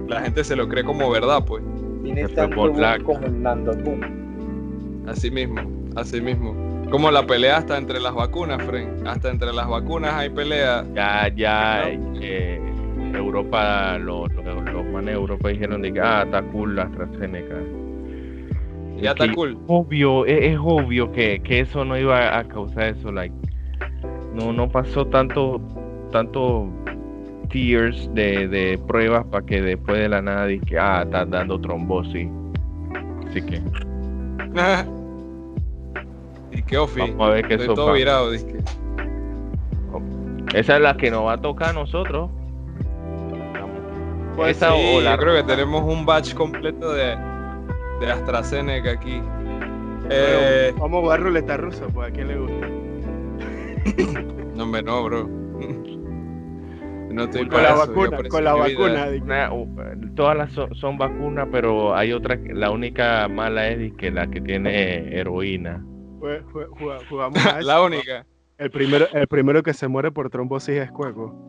la 0.09 0.21
gente 0.21 0.45
se 0.45 0.55
lo 0.55 0.69
cree 0.69 0.85
como 0.85 1.11
verdad, 1.11 1.45
pues. 1.45 1.65
Tiene 2.03 2.29
tanto 2.29 2.55
boom 2.55 3.03
como 3.05 3.27
el 3.27 3.83
Boom. 3.83 5.05
Así 5.09 5.31
mismo, 5.31 5.61
así 5.97 6.21
mismo. 6.21 6.64
Como 6.91 7.11
la 7.11 7.27
pelea 7.27 7.59
hasta 7.59 7.77
entre 7.77 8.01
las 8.01 8.15
vacunas, 8.15 8.63
Fren. 8.65 9.07
Hasta 9.07 9.31
entre 9.31 9.53
las 9.53 9.69
vacunas 9.69 10.15
hay 10.15 10.31
pelea. 10.31 10.85
Ya, 10.95 11.29
ya, 11.35 11.89
eh, 12.21 12.61
Europa, 13.15 13.99
los, 13.99 14.33
los, 14.33 14.87
manes 14.87 15.07
de 15.07 15.13
Europa 15.13 15.49
dijeron 15.49 15.83
de 15.83 15.93
que, 15.93 16.01
ah, 16.01 16.23
está 16.25 16.43
cool 16.43 16.77
la 16.77 16.83
AstraZeneca. 16.83 17.57
Ya 19.01 19.11
está 19.11 19.33
cool. 19.33 19.59
Obvio, 19.67 20.25
es, 20.27 20.57
obvio 20.61 21.11
que, 21.13 21.41
que, 21.43 21.61
eso 21.61 21.85
no 21.85 21.99
iba 21.99 22.39
a 22.39 22.45
causar 22.45 22.97
eso, 22.97 23.11
like. 23.11 23.35
No, 24.35 24.53
no 24.53 24.69
pasó 24.69 25.07
tanto, 25.07 25.61
tanto 26.11 26.69
tears 27.51 28.13
de, 28.15 28.49
de 28.49 28.79
pruebas 28.87 29.25
para 29.27 29.45
que 29.45 29.61
después 29.61 29.99
de 29.99 30.09
la 30.09 30.23
nada 30.23 30.49
que, 30.67 30.79
ah, 30.79 31.03
está 31.05 31.25
dando 31.25 31.61
trombosis. 31.61 32.29
Así 33.27 33.43
que. 33.43 33.61
Qué 36.67 36.79
ofi. 36.79 37.01
Vamos 37.01 37.29
a 37.29 37.31
ver 37.33 37.47
qué 37.47 37.55
Estoy 37.55 37.75
todo 37.75 37.93
virado, 37.93 38.31
disque. 38.31 38.59
Esa 40.55 40.77
es 40.77 40.83
la 40.83 40.97
que 40.97 41.11
nos 41.11 41.27
va 41.27 41.35
a 41.35 41.41
tocar 41.41 41.71
a 41.71 41.73
nosotros. 41.73 42.31
Pues 44.37 44.57
Esa 44.57 44.73
sí, 44.73 44.95
o 44.97 45.01
la... 45.01 45.13
yo 45.13 45.19
creo 45.19 45.35
que 45.37 45.43
tenemos 45.43 45.83
un 45.83 46.07
batch 46.07 46.35
completo 46.35 46.93
de, 46.93 47.17
de 48.01 48.13
AstraZeneca 48.13 48.93
aquí. 48.93 49.21
Eh... 50.11 50.75
vamos 50.79 50.99
a 50.99 51.01
jugar 51.03 51.21
ruleta 51.23 51.57
rusa, 51.57 51.87
pues 51.93 52.11
a 52.11 52.13
quién 52.13 52.29
le 52.29 52.39
gusta. 52.39 52.69
no, 54.55 54.65
hombre, 54.65 54.83
no, 54.83 55.05
bro. 55.05 55.29
No 57.11 57.25
estoy 57.25 57.47
con, 57.47 57.63
la 57.63 57.75
vacuna, 57.75 58.19
con 58.29 58.45
la 58.45 58.55
vacuna, 58.55 59.07
todas 60.17 60.37
las 60.37 60.53
son, 60.53 60.99
vacunas, 60.99 61.47
pero 61.53 61.95
hay 61.95 62.13
otra, 62.13 62.37
la 62.45 62.73
única 62.73 63.29
mala 63.29 63.69
es 63.69 63.93
que 63.95 64.11
la 64.11 64.27
que 64.27 64.41
tiene 64.41 65.17
heroína 65.17 65.85
jugamos 67.09 67.47
a 67.47 67.61
La 67.63 67.83
única. 67.83 68.27
El 68.57 68.71
primero, 68.71 69.09
el 69.13 69.27
primero 69.27 69.63
que 69.63 69.75
se 69.75 69.89
muere 69.89 70.13
por 70.13 70.31
trombosis 70.31 70.77
es 70.77 70.91
Cueco. 70.93 71.35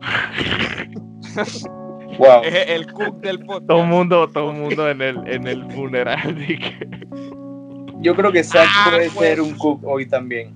wow. 2.18 2.42
Es 2.42 2.68
el 2.68 2.92
cook 2.92 3.20
del 3.20 3.38
podcast. 3.38 3.66
Todo 3.68 3.82
el 3.82 3.86
mundo, 3.86 4.28
todo 4.28 4.52
mundo 4.52 4.90
en 4.90 5.00
el, 5.02 5.28
en 5.28 5.46
el 5.46 5.70
funeral. 5.70 6.36
Yo 8.00 8.14
creo 8.14 8.32
que 8.32 8.42
Zach 8.42 8.68
ah, 8.68 8.88
puede 8.90 9.10
pues. 9.10 9.28
ser 9.28 9.40
un 9.40 9.56
cook 9.56 9.80
hoy 9.84 10.06
también. 10.06 10.54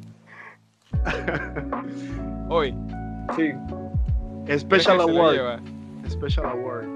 hoy. 2.49 2.75
Sí. 3.37 3.53
Special 4.59 5.01
Award. 5.01 5.61
Special 6.09 6.47
Award. 6.47 6.87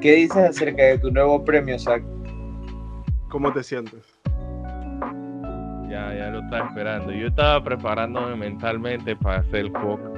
¿Qué 0.00 0.12
dices 0.12 0.36
acerca 0.36 0.82
de 0.82 0.98
tu 0.98 1.10
nuevo 1.10 1.44
premio, 1.44 1.78
Zach? 1.78 2.02
¿Cómo 3.28 3.52
te 3.52 3.62
sientes? 3.62 4.09
Ya, 6.00 6.14
ya 6.14 6.30
lo 6.30 6.40
estaba 6.40 6.66
esperando. 6.66 7.12
Yo 7.12 7.26
estaba 7.26 7.62
preparándome 7.62 8.34
mentalmente 8.36 9.14
para 9.16 9.40
hacer 9.40 9.56
el 9.56 9.72
foco 9.72 10.14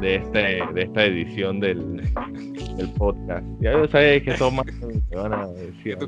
de, 0.00 0.16
este, 0.16 0.62
de 0.72 0.82
esta 0.82 1.04
edición 1.04 1.58
del, 1.58 1.96
del 2.76 2.92
podcast. 2.92 3.44
Ya 3.60 3.72
yo 3.72 3.88
sabía 3.88 4.22
que 4.22 4.36
son 4.36 4.56
más 4.56 4.66
te 4.66 5.16
van 5.16 5.32
a 5.32 5.46
decir 5.48 5.98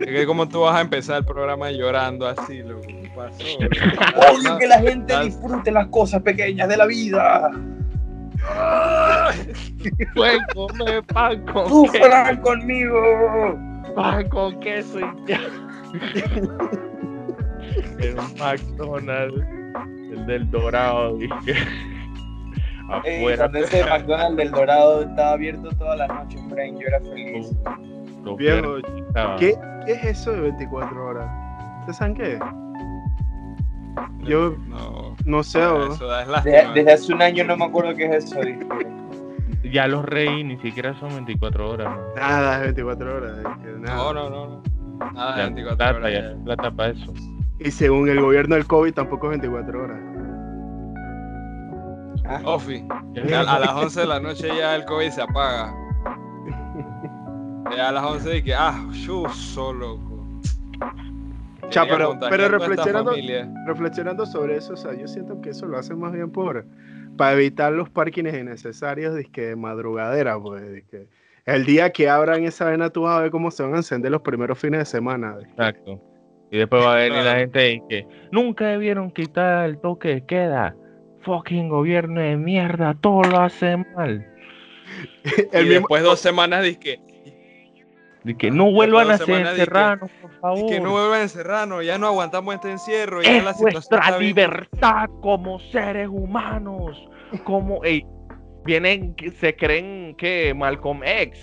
Es 0.00 0.06
que 0.06 0.26
como 0.26 0.48
tú 0.48 0.60
vas 0.60 0.76
a 0.76 0.80
empezar 0.82 1.18
el 1.18 1.24
programa 1.24 1.72
llorando 1.72 2.28
así, 2.28 2.62
lo 2.62 2.80
que 2.80 3.10
pasó. 3.16 3.42
Odio 4.36 4.58
que 4.58 4.66
la 4.68 4.78
gente 4.78 5.20
disfrute 5.20 5.72
las 5.72 5.88
cosas 5.88 6.22
pequeñas 6.22 6.68
de 6.68 6.76
la 6.76 6.86
vida. 6.86 7.50
Pueden 10.14 10.40
comer 10.54 11.02
pan 11.06 11.44
con 11.46 11.68
Sufran 11.68 12.40
conmigo. 12.40 13.58
Pan 13.96 14.28
con 14.28 14.60
queso 14.60 15.00
y 15.00 15.26
ya. 15.26 15.40
El 18.00 18.16
McDonald's, 18.38 19.42
el 20.12 20.26
del 20.26 20.50
Dorado, 20.50 21.16
dije. 21.16 21.54
Afuera. 22.90 23.36
cuando 23.36 23.58
ese 23.58 23.84
McDonald's 23.84 24.36
del 24.36 24.50
Dorado 24.50 25.02
estaba 25.02 25.32
abierto 25.32 25.68
todas 25.78 25.98
las 25.98 26.08
noches, 26.08 26.40
Frank, 26.48 26.78
yo 26.80 26.86
era 26.86 27.00
feliz. 27.00 27.54
Viejo, 28.36 28.76
¿qué, 29.38 29.54
¿qué 29.86 29.92
es 29.92 30.04
eso 30.04 30.32
de 30.32 30.40
24 30.40 31.06
horas? 31.06 31.28
¿Ustedes 31.80 31.96
saben 31.96 32.14
qué 32.14 32.32
es? 32.34 32.40
Yo 34.24 34.56
no, 34.68 35.16
no 35.24 35.42
sé. 35.42 35.60
desde, 36.44 36.72
desde, 36.74 36.92
hace 36.92 37.12
un 37.12 37.22
año 37.22 37.44
no 37.44 37.56
me 37.56 37.64
acuerdo 37.64 37.94
qué 37.94 38.06
es 38.06 38.24
eso. 38.24 38.40
Ya 39.72 39.86
los 39.86 40.04
reyes 40.04 40.44
ni 40.44 40.56
siquiera 40.58 40.98
son 40.98 41.10
24 41.10 41.70
horas. 41.70 41.98
Nada 42.16 42.56
es 42.56 42.62
24 42.62 43.16
horas. 43.16 43.36
No, 43.80 44.12
no, 44.12 44.30
no. 44.30 44.62
Nada 45.12 45.46
es 45.46 45.54
24 45.54 45.98
horas. 45.98 46.12
Ya, 46.12 46.44
plata 46.44 46.70
para 46.70 46.90
eso. 46.90 47.12
Y 47.60 47.70
según 47.70 48.08
el 48.08 48.20
gobierno 48.20 48.54
del 48.54 48.66
COVID 48.66 48.94
tampoco 48.94 49.26
es 49.26 49.40
24 49.40 49.82
horas. 49.82 50.00
Ah. 52.24 52.40
Ofi, 52.44 52.86
a, 53.34 53.42
las 53.42 53.74
11 53.74 54.00
de 54.00 54.06
la 54.06 54.20
noche 54.20 54.48
ya 54.48 54.76
el 54.76 54.84
COVID 54.84 55.10
se 55.10 55.22
apaga. 55.22 55.74
Ya 57.76 57.90
a 57.90 57.92
las 57.92 58.02
11 58.02 58.28
de 58.30 58.44
que, 58.44 58.54
ah, 58.54 58.82
yo 58.92 59.28
solo. 59.28 60.00
Cha, 61.68 61.86
pero, 61.86 62.18
pero 62.18 62.48
reflexionando, 62.48 63.12
reflexionando 63.66 64.24
sobre 64.24 64.56
eso, 64.56 64.72
o 64.72 64.76
sea, 64.76 64.94
yo 64.94 65.06
siento 65.06 65.38
que 65.42 65.50
eso 65.50 65.66
lo 65.66 65.76
hace 65.76 65.94
más 65.94 66.12
bien 66.12 66.30
por 66.30 66.64
para 67.18 67.34
evitar 67.34 67.72
los 67.74 67.90
parkings 67.90 68.32
innecesarios 68.32 69.14
de 69.14 69.56
madrugadera, 69.56 70.40
pues, 70.40 70.84
que 70.90 71.08
el 71.44 71.66
día 71.66 71.90
que 71.92 72.08
abran 72.08 72.44
esa 72.44 72.66
vena 72.66 72.88
tú 72.88 73.02
vas 73.02 73.18
a 73.18 73.22
ver 73.22 73.30
cómo 73.30 73.50
se 73.50 73.62
van 73.62 73.74
a 73.74 73.78
encender 73.78 74.10
los 74.10 74.22
primeros 74.22 74.58
fines 74.58 74.78
de 74.78 74.84
semana. 74.86 75.36
Exacto. 75.42 76.00
Y 76.50 76.58
después 76.58 76.82
va 76.84 76.94
a 76.94 76.96
venir 76.96 77.22
la 77.22 77.36
gente 77.36 77.72
y 77.72 77.80
que 77.88 78.06
nunca 78.30 78.66
debieron 78.66 79.10
quitar 79.10 79.66
el 79.66 79.78
toque 79.78 80.08
de 80.08 80.26
queda. 80.26 80.74
Fucking 81.20 81.68
gobierno 81.68 82.20
de 82.20 82.36
mierda, 82.36 82.94
todo 82.94 83.22
lo 83.22 83.40
hace 83.40 83.76
mal. 83.76 84.26
y 85.52 85.68
después 85.68 86.02
dos 86.02 86.20
semanas 86.20 86.64
que 86.78 87.00
de 88.24 88.36
que 88.36 88.50
no 88.50 88.70
vuelvan 88.70 89.10
a 89.10 89.18
ser 89.18 89.46
encerrados, 89.46 90.10
por 90.20 90.32
favor. 90.40 90.68
Que 90.68 90.80
no 90.80 90.90
vuelvan 90.90 91.20
a 91.20 91.22
encerrarnos, 91.22 91.84
ya 91.84 91.98
no 91.98 92.08
aguantamos 92.08 92.54
este 92.54 92.70
encierro. 92.72 93.22
Ya 93.22 93.38
es 93.38 93.44
la 93.44 93.54
nuestra 93.70 94.18
libertad 94.18 95.08
como 95.22 95.58
seres 95.60 96.08
humanos. 96.08 97.08
Como, 97.44 97.84
ey, 97.84 98.04
vienen, 98.64 99.14
se 99.38 99.54
creen 99.54 100.14
que 100.16 100.52
Malcolm 100.54 101.02
X. 101.04 101.40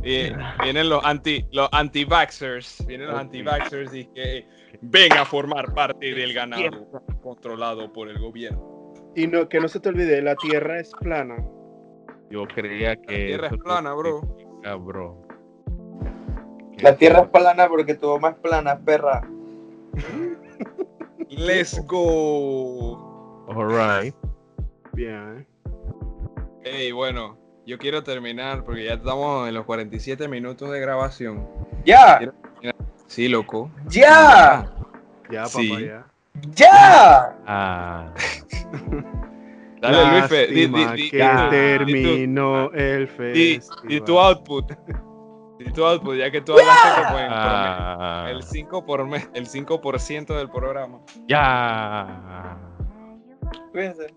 vienen 0.00 0.88
los 0.88 1.04
anti 1.04 1.46
los 1.52 1.68
anti-vaxxers, 1.72 2.86
vienen 2.86 3.08
los 3.08 3.18
anti-vaxxers 3.18 3.94
y 3.94 4.06
que 4.06 4.46
ven 4.80 5.12
a 5.12 5.24
formar 5.24 5.72
parte 5.74 6.14
del 6.14 6.32
ganado 6.32 6.88
controlado 7.22 7.92
por 7.92 8.08
el 8.08 8.18
gobierno. 8.18 8.92
Y 9.14 9.26
no, 9.26 9.48
que 9.48 9.60
no 9.60 9.68
se 9.68 9.80
te 9.80 9.90
olvide, 9.90 10.22
la 10.22 10.34
tierra 10.36 10.80
es 10.80 10.90
plana. 11.00 11.36
Yo 12.30 12.46
creía 12.46 12.96
que. 12.96 13.12
La 13.12 13.26
tierra 13.26 13.46
es 13.48 13.58
plana, 13.58 13.94
bro. 13.94 14.22
bro. 14.80 15.26
La 16.78 16.96
tierra 16.96 17.20
es 17.20 17.28
plana 17.28 17.68
porque 17.68 17.94
tu 17.94 18.08
mamá 18.08 18.30
es 18.30 18.36
plana, 18.36 18.78
perra. 18.78 19.22
Let's 21.28 21.80
go. 21.86 23.46
Alright. 23.48 24.14
Bien. 24.92 25.46
Hey, 26.64 26.92
bueno, 26.92 27.36
yo 27.66 27.78
quiero 27.78 28.02
terminar 28.02 28.64
porque 28.64 28.84
ya 28.84 28.94
estamos 28.94 29.48
en 29.48 29.54
los 29.54 29.64
47 29.64 30.28
minutos 30.28 30.70
de 30.70 30.80
grabación. 30.80 31.46
¡Ya! 31.84 32.20
Sí, 33.06 33.28
loco. 33.28 33.70
¡Ya! 33.88 34.72
Ya, 35.30 35.44
papá, 35.44 35.80
ya. 35.80 36.06
¡Ya! 36.54 37.36
Ah. 37.46 38.12
Dale, 39.80 40.20
Luis, 40.20 40.30
di, 40.50 40.66
di, 40.96 41.10
que 41.10 41.18
terminó 41.50 42.70
el 42.72 43.08
festival. 43.08 43.92
Y 43.92 44.00
tu 44.00 44.18
output. 44.18 44.72
Y 45.58 45.70
tu 45.72 45.84
output, 45.84 46.16
ya 46.16 46.30
que 46.30 46.40
tú 46.40 46.52
hablaste 46.52 47.02
como 47.04 47.18
ah. 47.18 48.26
el 48.30 48.42
5 48.42 48.84
por 48.84 49.06
mes, 49.06 49.28
el 49.34 49.46
5% 49.46 50.36
del 50.36 50.48
programa. 50.50 51.00
Ya. 51.28 52.56
Cuídense. 53.72 54.14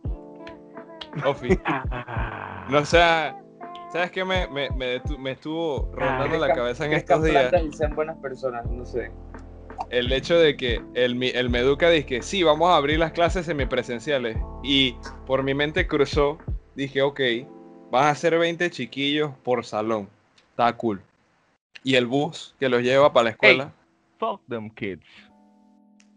Ofi. 1.23 1.49
No 2.67 2.83
sea, 2.83 3.39
¿sabes 3.93 4.09
qué 4.09 4.25
me, 4.25 4.47
me, 4.47 4.71
me, 4.71 4.99
me 5.19 5.31
estuvo 5.33 5.91
rondando 5.93 6.39
la 6.39 6.51
cabeza 6.51 6.87
en 6.87 6.93
estos 6.93 7.23
días? 7.23 7.53
Y 7.63 7.71
sean 7.73 7.93
buenas 7.93 8.17
personas, 8.17 8.65
no 8.65 8.83
sé 8.83 9.11
el 9.89 10.11
hecho 10.11 10.37
de 10.37 10.55
que 10.57 10.81
el, 10.93 11.21
el 11.23 11.49
Meduca 11.49 11.89
dice 11.89 12.05
que 12.05 12.21
sí, 12.21 12.43
vamos 12.43 12.69
a 12.69 12.77
abrir 12.77 12.99
las 12.99 13.11
clases 13.11 13.45
semipresenciales. 13.45 14.37
Y 14.63 14.95
por 15.25 15.43
mi 15.43 15.53
mente 15.53 15.87
cruzó, 15.87 16.37
dije, 16.75 17.01
ok, 17.01 17.19
van 17.91 18.07
a 18.07 18.15
ser 18.15 18.37
20 18.37 18.69
chiquillos 18.71 19.31
por 19.43 19.65
salón. 19.65 20.09
Está 20.51 20.75
cool. 20.75 21.01
Y 21.83 21.95
el 21.95 22.05
bus 22.07 22.55
que 22.59 22.69
los 22.69 22.81
lleva 22.81 23.13
para 23.13 23.25
la 23.25 23.29
escuela. 23.31 23.73
fuck 24.17 24.41
them 24.47 24.69
kids. 24.71 25.05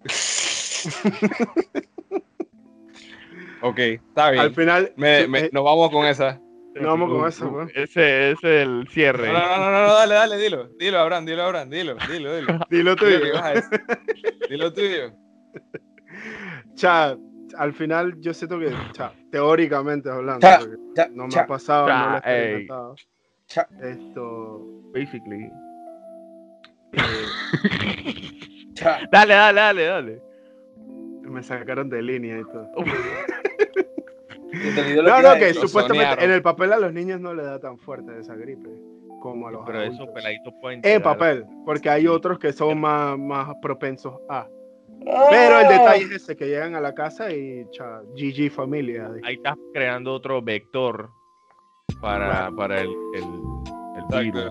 ok, 3.62 3.78
está 3.78 4.30
bien. 4.30 4.42
Al 4.42 4.54
final, 4.54 4.92
nos 4.96 5.64
vamos 5.64 5.90
con 5.90 6.06
esa. 6.06 6.40
No 6.74 6.88
vamos 6.88 7.10
con 7.10 7.28
eso, 7.28 7.50
bro. 7.50 7.66
Ese 7.74 8.32
es 8.32 8.44
el 8.44 8.86
cierre. 8.90 9.32
No, 9.32 9.38
no, 9.40 9.70
no, 9.70 9.86
no, 9.86 9.94
dale, 9.94 10.14
dale, 10.14 10.36
dilo. 10.36 10.68
Dilo, 10.78 10.98
Abraham, 11.00 11.24
dilo, 11.24 11.42
Abraham, 11.42 11.70
dilo, 11.70 11.96
dilo, 12.08 12.36
dilo. 12.36 12.58
dilo 12.70 12.96
tuyo. 12.96 13.18
Dilo 14.48 14.72
tuyo. 14.72 15.12
Cha, 16.74 17.16
al 17.56 17.72
final 17.72 18.20
yo 18.20 18.32
siento 18.32 18.58
que, 18.58 18.72
cha, 18.92 19.12
teóricamente 19.32 20.08
hablando, 20.08 20.46
cha, 20.94 21.08
no 21.08 21.26
me 21.26 21.34
ha 21.36 21.46
pasado, 21.46 21.88
no 21.88 22.10
lo 22.10 22.14
he 22.14 22.18
experimentado. 22.18 22.94
Esto, 23.82 24.82
basically. 24.92 25.50
Eh, 28.80 29.08
dale, 29.10 29.34
dale, 29.34 29.60
dale, 29.60 29.84
dale. 29.84 30.22
Me 31.22 31.42
sacaron 31.42 31.90
de 31.90 32.00
línea 32.00 32.38
y 32.38 32.44
todo. 32.44 32.70
No, 34.52 35.22
no, 35.22 35.34
que 35.34 35.54
supuestamente 35.54 36.24
en 36.24 36.30
el 36.30 36.42
papel 36.42 36.72
a 36.72 36.78
los 36.78 36.92
niños 36.92 37.20
no 37.20 37.34
le 37.34 37.42
da 37.42 37.58
tan 37.58 37.78
fuerte 37.78 38.18
esa 38.18 38.34
gripe 38.34 38.70
como 39.20 39.48
a 39.48 39.50
los 39.50 39.66
Pero 39.66 39.82
esos 39.82 40.08
peladitos 40.08 40.54
pueden. 40.60 40.80
En 40.84 41.02
papel, 41.02 41.44
porque 41.64 41.90
hay 41.90 42.06
otros 42.06 42.38
que 42.38 42.52
son 42.52 42.80
más, 42.80 43.18
más 43.18 43.54
propensos 43.60 44.14
a. 44.28 44.46
Pero 45.30 45.60
el 45.60 45.68
detalle 45.68 46.04
es 46.04 46.10
ese, 46.22 46.36
que 46.36 46.46
llegan 46.46 46.74
a 46.74 46.80
la 46.80 46.92
casa 46.92 47.30
y 47.30 47.66
cha, 47.70 48.00
GG 48.16 48.50
familia. 48.50 49.10
Ahí 49.22 49.34
estás 49.34 49.56
creando 49.72 50.12
otro 50.12 50.42
vector 50.42 51.10
para, 52.00 52.50
para 52.50 52.80
el, 52.80 52.90
el, 53.14 53.24
el 54.12 54.32
virus. 54.32 54.50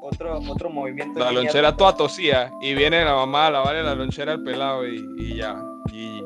Otro, 0.00 0.38
otro 0.48 0.70
movimiento. 0.70 1.18
La 1.18 1.32
lonchera 1.32 1.76
toda 1.76 1.94
tosía 1.94 2.50
y 2.62 2.74
viene 2.74 3.04
la 3.04 3.14
mamá 3.14 3.48
a 3.48 3.50
lavarle 3.50 3.82
la 3.82 3.94
lonchera 3.94 4.32
al 4.32 4.42
pelado 4.42 4.86
y, 4.88 5.04
y 5.18 5.36
ya. 5.36 5.62
Y 5.92 6.22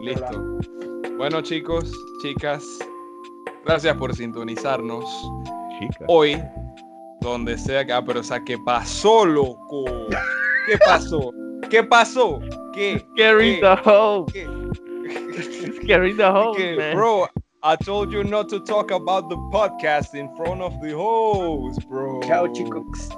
listo. 0.00 0.58
Bueno, 1.18 1.40
chicos, 1.40 1.90
chicas, 2.20 2.78
gracias 3.64 3.96
por 3.96 4.14
sintonizarnos. 4.14 5.04
Hoy, 6.08 6.36
donde 7.22 7.56
sea 7.56 7.86
que. 7.86 7.92
Ah, 7.94 8.04
pero 8.04 8.20
o 8.20 8.22
sea, 8.22 8.44
¿qué 8.44 8.58
pasó, 8.58 9.24
loco? 9.24 9.86
¿Qué 10.66 10.76
pasó? 10.84 11.32
¿Qué 11.70 11.82
pasó? 11.82 12.38
¿Qué? 12.74 13.02
Carry 13.16 13.60
the 13.60 13.76
home. 13.84 14.26
Carry 15.86 16.14
the 16.14 16.26
home, 16.26 16.76
man. 16.76 16.94
Bro, 16.94 17.28
I 17.62 17.76
told 17.76 18.12
you 18.12 18.22
not 18.22 18.50
to 18.50 18.60
talk 18.60 18.90
about 18.90 19.30
the 19.30 19.36
podcast 19.50 20.14
in 20.14 20.28
front 20.36 20.60
of 20.60 20.78
the 20.82 20.94
host, 20.94 21.80
bro. 21.88 22.20
Chao, 22.24 22.46
chicos. 22.48 23.08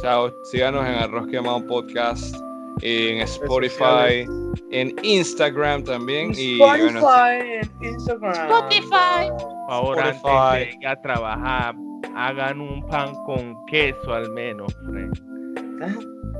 Chao. 0.00 0.30
Síganos 0.52 0.86
en 0.86 0.94
Arroz 0.94 1.26
Quemado 1.26 1.66
Podcast 1.66 2.36
en 2.82 3.20
Spotify, 3.22 4.26
en 4.70 4.94
Instagram 5.02 5.84
también. 5.84 6.32
Y, 6.36 6.60
Spotify, 6.60 7.60
en 7.62 7.84
Instagram. 7.84 8.32
Spotify. 8.32 9.30
Ahora 9.68 10.08
antes 10.08 10.22
de 10.22 10.78
ir 10.80 10.86
a 10.86 11.00
trabajar, 11.00 11.74
hagan 12.14 12.60
un 12.60 12.86
pan 12.86 13.14
con 13.24 13.56
queso 13.66 14.12
al 14.12 14.30
menos, 14.30 14.74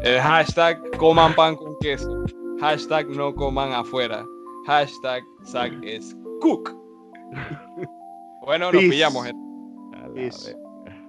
El 0.03 0.21
hashtag 0.21 0.79
coman 0.99 1.35
pan 1.35 1.57
con 1.57 1.77
queso. 1.81 2.25
Hashtag 2.61 3.09
no 3.09 3.35
coman 3.35 3.73
afuera. 3.73 4.25
Hashtag 4.67 5.23
Zach 5.45 5.73
es 5.83 6.17
cook. 6.41 6.75
bueno, 8.43 8.73
nos 8.73 8.83
pillamos, 8.83 9.27
gente. 9.27 10.66